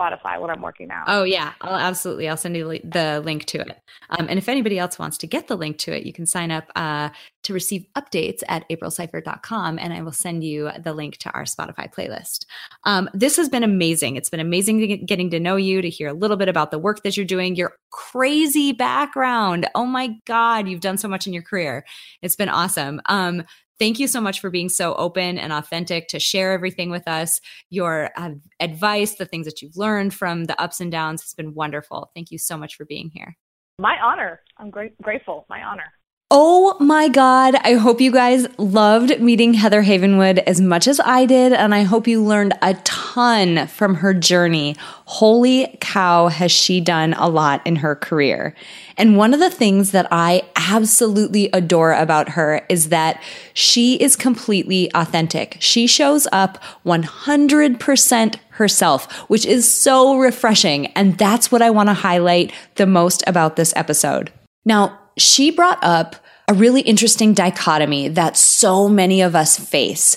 Spotify 0.00 0.40
when 0.40 0.50
I'm 0.50 0.62
working 0.62 0.88
now. 0.88 1.04
Oh 1.06 1.22
yeah, 1.24 1.52
I'll 1.60 1.76
absolutely. 1.76 2.28
I'll 2.28 2.36
send 2.36 2.56
you 2.56 2.80
the 2.82 3.20
link 3.24 3.44
to 3.46 3.60
it. 3.60 3.80
Um, 4.10 4.26
and 4.28 4.38
if 4.38 4.48
anybody 4.48 4.78
else 4.78 4.98
wants 4.98 5.18
to 5.18 5.26
get 5.26 5.46
the 5.46 5.56
link 5.56 5.78
to 5.78 5.92
it, 5.96 6.04
you 6.04 6.12
can 6.12 6.24
sign 6.24 6.50
up 6.50 6.64
uh, 6.74 7.10
to 7.44 7.52
receive 7.52 7.84
updates 7.96 8.42
at 8.48 8.68
aprilseifert.com, 8.70 9.78
and 9.78 9.92
I 9.92 10.02
will 10.02 10.12
send 10.12 10.42
you 10.42 10.70
the 10.82 10.94
link 10.94 11.18
to 11.18 11.30
our 11.30 11.44
Spotify 11.44 11.92
playlist. 11.92 12.44
Um, 12.84 13.08
this 13.12 13.36
has 13.36 13.48
been 13.48 13.64
amazing. 13.64 14.16
It's 14.16 14.30
been 14.30 14.40
amazing 14.40 15.04
getting 15.04 15.30
to 15.30 15.40
know 15.40 15.56
you, 15.56 15.82
to 15.82 15.90
hear 15.90 16.08
a 16.08 16.14
little 16.14 16.36
bit 16.36 16.48
about 16.48 16.70
the 16.70 16.78
work 16.78 17.02
that 17.02 17.16
you're 17.16 17.26
doing, 17.26 17.54
your 17.54 17.76
crazy 17.90 18.72
background. 18.72 19.68
Oh 19.74 19.86
my 19.86 20.16
God, 20.26 20.68
you've 20.68 20.80
done 20.80 20.98
so 20.98 21.08
much 21.08 21.26
in 21.26 21.32
your 21.32 21.42
career. 21.42 21.84
It's 22.22 22.36
been 22.36 22.48
awesome. 22.48 23.00
Um, 23.06 23.44
Thank 23.78 23.98
you 24.00 24.08
so 24.08 24.20
much 24.20 24.40
for 24.40 24.50
being 24.50 24.68
so 24.68 24.94
open 24.94 25.38
and 25.38 25.52
authentic 25.52 26.08
to 26.08 26.18
share 26.18 26.52
everything 26.52 26.90
with 26.90 27.06
us. 27.06 27.40
Your 27.70 28.10
uh, 28.16 28.30
advice, 28.60 29.14
the 29.14 29.26
things 29.26 29.46
that 29.46 29.62
you've 29.62 29.76
learned 29.76 30.12
from 30.12 30.44
the 30.44 30.60
ups 30.60 30.80
and 30.80 30.90
downs 30.90 31.22
has 31.22 31.34
been 31.34 31.54
wonderful. 31.54 32.10
Thank 32.14 32.30
you 32.30 32.38
so 32.38 32.56
much 32.56 32.74
for 32.74 32.84
being 32.84 33.10
here. 33.14 33.36
My 33.78 33.96
honor. 34.02 34.40
I'm 34.56 34.70
great 34.70 35.00
grateful. 35.00 35.46
My 35.48 35.62
honor. 35.62 35.92
Oh 36.30 36.76
my 36.78 37.08
God. 37.08 37.54
I 37.54 37.74
hope 37.74 38.02
you 38.02 38.12
guys 38.12 38.46
loved 38.58 39.18
meeting 39.18 39.54
Heather 39.54 39.82
Havenwood 39.82 40.36
as 40.46 40.60
much 40.60 40.86
as 40.86 41.00
I 41.00 41.24
did. 41.24 41.54
And 41.54 41.74
I 41.74 41.84
hope 41.84 42.06
you 42.06 42.22
learned 42.22 42.52
a 42.60 42.74
ton 42.84 43.66
from 43.66 43.94
her 43.94 44.12
journey. 44.12 44.76
Holy 45.06 45.74
cow, 45.80 46.28
has 46.28 46.52
she 46.52 46.82
done 46.82 47.14
a 47.14 47.30
lot 47.30 47.66
in 47.66 47.76
her 47.76 47.96
career. 47.96 48.54
And 48.98 49.16
one 49.16 49.32
of 49.32 49.40
the 49.40 49.48
things 49.48 49.92
that 49.92 50.06
I 50.10 50.42
absolutely 50.54 51.48
adore 51.54 51.94
about 51.94 52.28
her 52.30 52.60
is 52.68 52.90
that 52.90 53.22
she 53.54 53.94
is 53.94 54.14
completely 54.14 54.90
authentic. 54.94 55.56
She 55.60 55.86
shows 55.86 56.28
up 56.30 56.62
100% 56.84 58.36
herself, 58.50 59.10
which 59.30 59.46
is 59.46 59.66
so 59.66 60.18
refreshing. 60.18 60.88
And 60.88 61.16
that's 61.16 61.50
what 61.50 61.62
I 61.62 61.70
want 61.70 61.88
to 61.88 61.94
highlight 61.94 62.52
the 62.74 62.86
most 62.86 63.24
about 63.26 63.56
this 63.56 63.72
episode. 63.76 64.30
Now, 64.66 64.98
she 65.20 65.50
brought 65.50 65.78
up 65.82 66.16
a 66.48 66.54
really 66.54 66.80
interesting 66.80 67.34
dichotomy 67.34 68.08
that 68.08 68.36
so 68.36 68.88
many 68.88 69.20
of 69.20 69.36
us 69.36 69.58
face. 69.58 70.16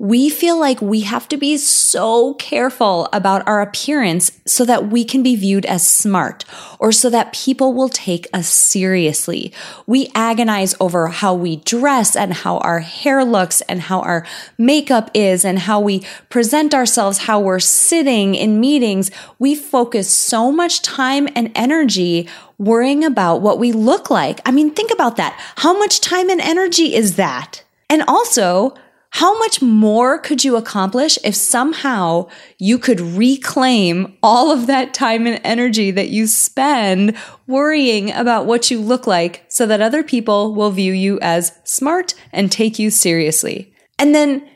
We 0.00 0.30
feel 0.30 0.58
like 0.58 0.80
we 0.80 1.02
have 1.02 1.28
to 1.28 1.36
be 1.36 1.58
so 1.58 2.32
careful 2.32 3.06
about 3.12 3.46
our 3.46 3.60
appearance 3.60 4.32
so 4.46 4.64
that 4.64 4.88
we 4.88 5.04
can 5.04 5.22
be 5.22 5.36
viewed 5.36 5.66
as 5.66 5.86
smart 5.86 6.46
or 6.78 6.90
so 6.90 7.10
that 7.10 7.34
people 7.34 7.74
will 7.74 7.90
take 7.90 8.26
us 8.32 8.48
seriously. 8.48 9.52
We 9.86 10.10
agonize 10.14 10.74
over 10.80 11.08
how 11.08 11.34
we 11.34 11.56
dress 11.56 12.16
and 12.16 12.32
how 12.32 12.60
our 12.60 12.78
hair 12.80 13.26
looks 13.26 13.60
and 13.68 13.82
how 13.82 14.00
our 14.00 14.26
makeup 14.56 15.10
is 15.12 15.44
and 15.44 15.58
how 15.58 15.80
we 15.80 16.02
present 16.30 16.72
ourselves, 16.72 17.18
how 17.18 17.38
we're 17.38 17.60
sitting 17.60 18.34
in 18.34 18.58
meetings. 18.58 19.10
We 19.38 19.54
focus 19.54 20.10
so 20.10 20.50
much 20.50 20.80
time 20.80 21.28
and 21.36 21.52
energy 21.54 22.26
worrying 22.56 23.04
about 23.04 23.42
what 23.42 23.58
we 23.58 23.70
look 23.70 24.08
like. 24.08 24.40
I 24.46 24.50
mean, 24.50 24.70
think 24.70 24.90
about 24.90 25.16
that. 25.16 25.38
How 25.56 25.78
much 25.78 26.00
time 26.00 26.30
and 26.30 26.40
energy 26.40 26.94
is 26.94 27.16
that? 27.16 27.64
And 27.90 28.02
also, 28.08 28.74
how 29.12 29.36
much 29.38 29.60
more 29.60 30.18
could 30.18 30.44
you 30.44 30.56
accomplish 30.56 31.18
if 31.24 31.34
somehow 31.34 32.28
you 32.58 32.78
could 32.78 33.00
reclaim 33.00 34.16
all 34.22 34.52
of 34.52 34.68
that 34.68 34.94
time 34.94 35.26
and 35.26 35.40
energy 35.42 35.90
that 35.90 36.10
you 36.10 36.26
spend 36.26 37.16
worrying 37.46 38.12
about 38.12 38.46
what 38.46 38.70
you 38.70 38.80
look 38.80 39.06
like 39.08 39.44
so 39.48 39.66
that 39.66 39.80
other 39.80 40.04
people 40.04 40.54
will 40.54 40.70
view 40.70 40.92
you 40.92 41.18
as 41.20 41.52
smart 41.64 42.14
and 42.32 42.52
take 42.52 42.78
you 42.78 42.88
seriously? 42.88 43.74
And 43.98 44.14
then 44.14 44.48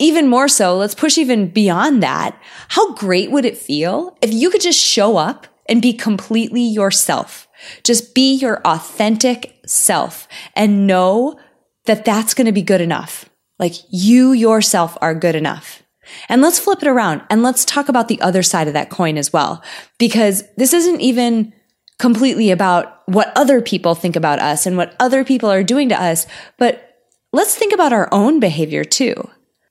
even 0.00 0.28
more 0.28 0.48
so, 0.48 0.76
let's 0.76 0.96
push 0.96 1.16
even 1.16 1.48
beyond 1.48 2.02
that. 2.02 2.36
How 2.68 2.94
great 2.94 3.30
would 3.30 3.44
it 3.44 3.56
feel 3.56 4.18
if 4.20 4.32
you 4.32 4.50
could 4.50 4.60
just 4.60 4.80
show 4.80 5.16
up 5.16 5.46
and 5.68 5.80
be 5.80 5.92
completely 5.92 6.62
yourself? 6.62 7.46
Just 7.84 8.16
be 8.16 8.34
your 8.34 8.60
authentic 8.66 9.60
self 9.64 10.26
and 10.56 10.88
know 10.88 11.38
that 11.86 12.04
that's 12.04 12.34
going 12.34 12.46
to 12.46 12.52
be 12.52 12.62
good 12.62 12.80
enough. 12.80 13.28
Like 13.58 13.74
you 13.90 14.32
yourself 14.32 14.96
are 15.00 15.14
good 15.14 15.34
enough. 15.34 15.82
And 16.28 16.42
let's 16.42 16.58
flip 16.58 16.82
it 16.82 16.88
around 16.88 17.22
and 17.30 17.42
let's 17.42 17.64
talk 17.64 17.88
about 17.88 18.08
the 18.08 18.20
other 18.20 18.42
side 18.42 18.66
of 18.66 18.74
that 18.74 18.90
coin 18.90 19.16
as 19.16 19.32
well. 19.32 19.62
Because 19.98 20.44
this 20.56 20.72
isn't 20.72 21.00
even 21.00 21.52
completely 21.98 22.50
about 22.50 23.02
what 23.06 23.32
other 23.36 23.60
people 23.60 23.94
think 23.94 24.16
about 24.16 24.40
us 24.40 24.66
and 24.66 24.76
what 24.76 24.96
other 24.98 25.24
people 25.24 25.50
are 25.50 25.62
doing 25.62 25.88
to 25.88 26.02
us, 26.02 26.26
but 26.58 26.98
let's 27.32 27.54
think 27.54 27.72
about 27.72 27.92
our 27.92 28.08
own 28.12 28.40
behavior 28.40 28.84
too. 28.84 29.14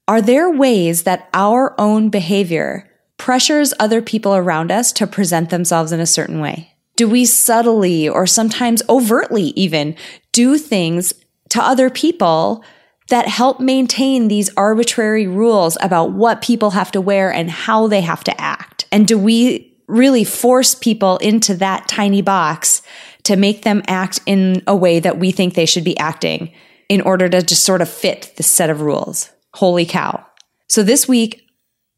Are 0.07 0.21
there 0.21 0.49
ways 0.49 1.03
that 1.03 1.29
our 1.34 1.79
own 1.79 2.09
behavior 2.09 2.89
pressures 3.17 3.73
other 3.79 4.01
people 4.01 4.36
around 4.36 4.71
us 4.71 4.91
to 4.93 5.05
present 5.07 5.49
themselves 5.49 5.91
in 5.91 5.99
a 5.99 6.05
certain 6.05 6.39
way? 6.39 6.73
Do 6.95 7.07
we 7.07 7.25
subtly 7.25 8.07
or 8.07 8.25
sometimes 8.25 8.82
overtly 8.89 9.53
even 9.55 9.95
do 10.32 10.57
things 10.57 11.13
to 11.49 11.61
other 11.61 11.89
people 11.89 12.63
that 13.12 13.28
help 13.28 13.59
maintain 13.59 14.30
these 14.30 14.49
arbitrary 14.55 15.28
rules 15.28 15.78
about 15.82 16.14
what 16.14 16.41
people 16.41 16.72
have 16.72 16.91
to 16.93 17.01
wear 17.01 17.32
and 17.32 17.51
how 17.51 17.88
they 17.88 17.99
have 17.99 18.24
to 18.24 18.41
act? 18.41 18.86
And 18.89 19.05
do 19.05 19.18
we 19.18 19.78
really 19.88 20.24
force 20.24 20.74
people 20.74 21.18
into 21.18 21.53
that 21.55 21.89
tiny 21.89 22.22
box 22.22 22.82
to 23.24 23.36
make 23.36 23.64
them 23.64 23.84
act 23.88 24.22
in 24.26 24.64
a 24.66 24.76
way 24.76 25.01
that 25.01 25.20
we 25.20 25.32
think 25.32 25.53
they 25.53 25.66
should 25.66 25.84
be 25.84 25.97
acting 25.97 26.53
in 26.88 27.01
order 27.01 27.28
to 27.28 27.41
just 27.41 27.66
sort 27.66 27.82
of 27.82 27.89
fit 27.89 28.34
this 28.38 28.49
set 28.49 28.70
of 28.70 28.80
rules? 28.80 29.30
Holy 29.55 29.86
cow. 29.86 30.26
So 30.70 30.82
this 30.82 31.05
week, 31.05 31.41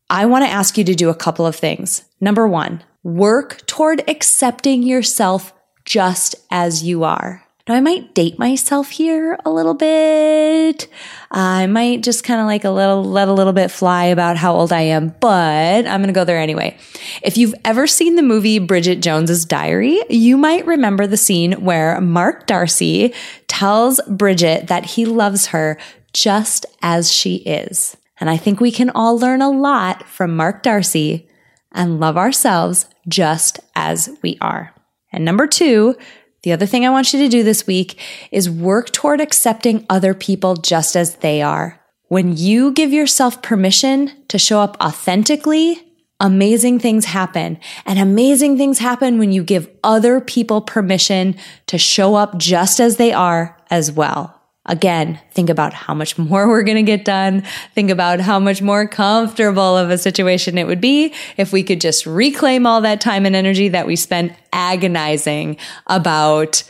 I 0.10 0.26
want 0.26 0.44
to 0.46 0.52
ask 0.52 0.80
you 0.80 0.84
to 0.84 0.96
do 0.96 1.10
a 1.10 1.16
couple 1.16 1.46
of 1.46 1.56
things. 1.56 2.04
Number 2.20 2.48
one, 2.48 2.84
work 3.04 3.64
toward 3.68 4.04
accepting 4.10 4.82
yourself 4.82 5.54
just 5.86 6.36
as 6.50 6.84
you 6.84 7.04
are. 7.04 7.44
Now 7.66 7.76
I 7.76 7.80
might 7.80 8.14
date 8.14 8.38
myself 8.38 8.90
here 8.90 9.40
a 9.46 9.50
little 9.50 9.74
bit. 9.74 10.90
I 11.32 11.66
might 11.66 12.04
just 12.04 12.26
kind 12.26 12.42
of 12.42 12.46
like 12.46 12.66
a 12.66 12.70
little, 12.70 13.06
let 13.06 13.30
a 13.30 13.34
little 13.34 13.54
bit 13.54 13.72
fly 13.72 14.06
about 14.06 14.36
how 14.36 14.54
old 14.54 14.74
I 14.74 14.82
am, 14.82 15.16
but 15.22 15.88
I'm 15.88 16.02
going 16.02 16.08
to 16.08 16.14
go 16.14 16.26
there 16.26 16.40
anyway. 16.40 16.78
If 17.22 17.38
you've 17.38 17.56
ever 17.64 17.88
seen 17.88 18.18
the 18.18 18.22
movie 18.22 18.60
Bridget 18.60 19.02
Jones's 19.02 19.46
Diary, 19.46 19.98
you 20.10 20.36
might 20.36 20.66
remember 20.66 21.08
the 21.08 21.16
scene 21.16 21.54
where 21.64 22.02
Mark 22.02 22.48
Darcy 22.48 23.14
tells 23.48 24.02
Bridget 24.10 24.68
that 24.68 24.86
he 24.86 25.06
loves 25.06 25.48
her 25.48 25.80
just 26.12 26.66
as 26.82 27.14
she 27.14 27.38
is. 27.38 27.96
And 28.20 28.30
I 28.30 28.36
think 28.36 28.60
we 28.60 28.72
can 28.72 28.90
all 28.90 29.18
learn 29.18 29.42
a 29.42 29.50
lot 29.50 30.06
from 30.10 30.36
Mark 30.36 30.64
Darcy 30.64 31.30
and 31.72 32.02
love 32.02 32.18
ourselves 32.18 32.88
just 33.08 33.62
as 33.74 34.10
we 34.22 34.38
are. 34.42 34.76
And 35.14 35.24
number 35.24 35.48
two, 35.48 35.96
the 36.44 36.52
other 36.52 36.66
thing 36.66 36.86
I 36.86 36.90
want 36.90 37.14
you 37.14 37.20
to 37.20 37.30
do 37.30 37.44
this 37.44 37.66
week 37.66 38.00
is 38.32 38.50
work 38.50 38.92
toward 38.92 39.22
accepting 39.22 39.86
other 39.90 40.14
people 40.14 40.56
just 40.56 40.96
as 40.96 41.16
they 41.18 41.42
are. 41.42 41.80
When 42.10 42.36
you 42.38 42.74
give 42.74 42.92
yourself 42.92 43.42
permission 43.42 44.12
to 44.28 44.38
show 44.38 44.60
up 44.60 44.78
authentically, 44.82 45.82
amazing 46.20 46.80
things 46.80 47.06
happen. 47.06 47.60
And 47.86 47.98
amazing 47.98 48.58
things 48.58 48.80
happen 48.80 49.20
when 49.20 49.32
you 49.32 49.44
give 49.44 49.70
other 49.84 50.20
people 50.20 50.62
permission 50.62 51.36
to 51.68 51.78
show 51.78 52.16
up 52.16 52.38
just 52.38 52.80
as 52.80 52.98
they 52.98 53.14
are 53.14 53.58
as 53.70 53.92
well. 53.92 54.43
Again, 54.66 55.20
think 55.32 55.50
about 55.50 55.74
how 55.74 55.94
much 55.94 56.18
more 56.18 56.48
we're 56.50 56.64
going 56.64 56.78
to 56.78 56.84
get 56.84 57.06
done. 57.06 57.44
Think 57.76 57.90
about 57.90 58.20
how 58.20 58.40
much 58.40 58.62
more 58.62 58.88
comfortable 58.88 59.78
of 59.78 59.90
a 59.90 59.98
situation 59.98 60.58
it 60.58 60.68
would 60.68 60.82
be 60.82 61.14
if 61.38 61.52
we 61.52 61.64
could 61.64 61.82
just 61.82 62.06
reclaim 62.06 62.66
all 62.66 62.82
that 62.82 63.02
time 63.02 63.26
and 63.26 63.36
energy 63.36 63.70
that 63.70 63.88
we 63.88 63.96
spent 63.96 64.34
agonizing 64.52 65.58
about 65.88 66.64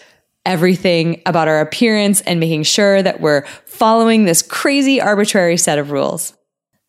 everything 0.45 1.21
about 1.25 1.47
our 1.47 1.61
appearance 1.61 2.19
and 2.21 2.39
making 2.39 2.63
sure 2.63 3.01
that 3.01 3.21
we're 3.21 3.45
following 3.65 4.25
this 4.25 4.41
crazy 4.41 4.99
arbitrary 4.99 5.57
set 5.57 5.79
of 5.79 5.91
rules. 5.91 6.33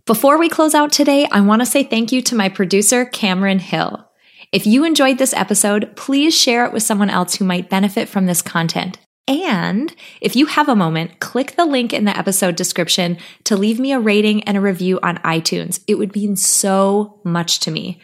Before 0.07 0.39
we 0.39 0.49
close 0.49 0.75
out 0.75 0.93
today, 0.93 1.27
I 1.31 1.41
want 1.41 1.63
to 1.63 1.67
say 1.67 1.83
thank 1.85 2.13
you 2.13 2.21
to 2.23 2.35
my 2.35 2.49
producer, 2.49 3.05
Cameron 3.05 3.61
Hill. 3.61 4.05
If 4.53 4.67
you 4.67 4.85
enjoyed 4.85 5.19
this 5.19 5.33
episode, 5.35 5.97
please 5.97 6.37
share 6.37 6.65
it 6.65 6.73
with 6.73 6.83
someone 6.83 7.11
else 7.11 7.37
who 7.37 7.45
might 7.45 7.71
benefit 7.71 8.09
from 8.09 8.27
this 8.27 8.43
content. 8.43 8.99
And 9.27 9.95
if 10.21 10.37
you 10.37 10.47
have 10.47 10.69
a 10.69 10.77
moment, 10.77 11.19
click 11.21 11.57
the 11.57 11.65
link 11.65 11.93
in 11.93 12.05
the 12.05 12.17
episode 12.17 12.57
description 12.57 13.17
to 13.45 13.57
leave 13.57 13.81
me 13.81 13.93
a 13.93 14.01
rating 14.01 14.45
and 14.45 14.57
a 14.57 14.61
review 14.61 15.01
on 15.03 15.17
iTunes. 15.19 15.81
It 15.87 15.95
would 15.95 16.15
mean 16.15 16.37
so 16.37 17.21
much 17.25 17.61
to 17.61 17.71
me. 17.71 18.01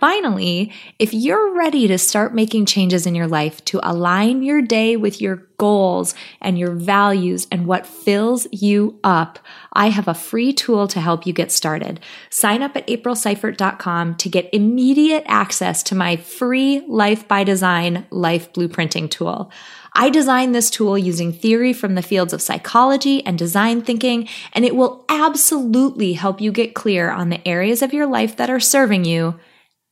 Finally, 0.00 0.72
if 0.98 1.14
you're 1.14 1.54
ready 1.54 1.86
to 1.88 1.96
start 1.96 2.34
making 2.34 2.66
changes 2.66 3.06
in 3.06 3.14
your 3.14 3.26
life 3.26 3.64
to 3.64 3.80
align 3.82 4.42
your 4.42 4.60
day 4.60 4.96
with 4.96 5.20
your 5.20 5.48
goals 5.56 6.14
and 6.40 6.58
your 6.58 6.72
values 6.72 7.46
and 7.50 7.66
what 7.66 7.86
fills 7.86 8.46
you 8.52 8.98
up, 9.04 9.38
I 9.72 9.88
have 9.88 10.08
a 10.08 10.12
free 10.12 10.52
tool 10.52 10.88
to 10.88 11.00
help 11.00 11.26
you 11.26 11.32
get 11.32 11.52
started. 11.52 12.00
Sign 12.28 12.60
up 12.60 12.76
at 12.76 12.86
aprilseifert.com 12.86 14.16
to 14.16 14.28
get 14.28 14.52
immediate 14.52 15.24
access 15.26 15.82
to 15.84 15.94
my 15.94 16.16
free 16.16 16.84
Life 16.86 17.26
by 17.26 17.44
Design 17.44 18.06
life 18.10 18.52
blueprinting 18.52 19.10
tool. 19.10 19.50
I 19.94 20.10
designed 20.10 20.54
this 20.54 20.70
tool 20.70 20.98
using 20.98 21.32
theory 21.32 21.72
from 21.72 21.94
the 21.94 22.02
fields 22.02 22.32
of 22.32 22.42
psychology 22.42 23.24
and 23.24 23.38
design 23.38 23.82
thinking, 23.82 24.28
and 24.52 24.64
it 24.64 24.74
will 24.74 25.04
absolutely 25.08 26.14
help 26.14 26.40
you 26.40 26.50
get 26.50 26.74
clear 26.74 27.10
on 27.10 27.28
the 27.28 27.46
areas 27.46 27.80
of 27.80 27.92
your 27.92 28.06
life 28.06 28.36
that 28.36 28.50
are 28.50 28.60
serving 28.60 29.04
you 29.04 29.38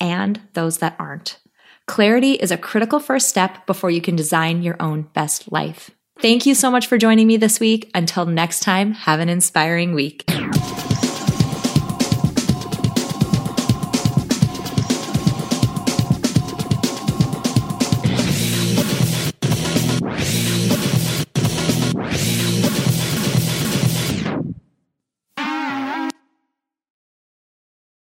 and 0.00 0.40
those 0.54 0.78
that 0.78 0.96
aren't. 0.98 1.38
Clarity 1.86 2.32
is 2.32 2.50
a 2.50 2.56
critical 2.56 2.98
first 2.98 3.28
step 3.28 3.66
before 3.66 3.90
you 3.90 4.00
can 4.00 4.16
design 4.16 4.62
your 4.62 4.76
own 4.80 5.02
best 5.14 5.50
life. 5.52 5.90
Thank 6.18 6.46
you 6.46 6.54
so 6.54 6.70
much 6.70 6.86
for 6.86 6.98
joining 6.98 7.26
me 7.26 7.36
this 7.36 7.58
week. 7.58 7.90
Until 7.94 8.26
next 8.26 8.60
time, 8.60 8.92
have 8.92 9.20
an 9.20 9.28
inspiring 9.28 9.94
week. 9.94 10.24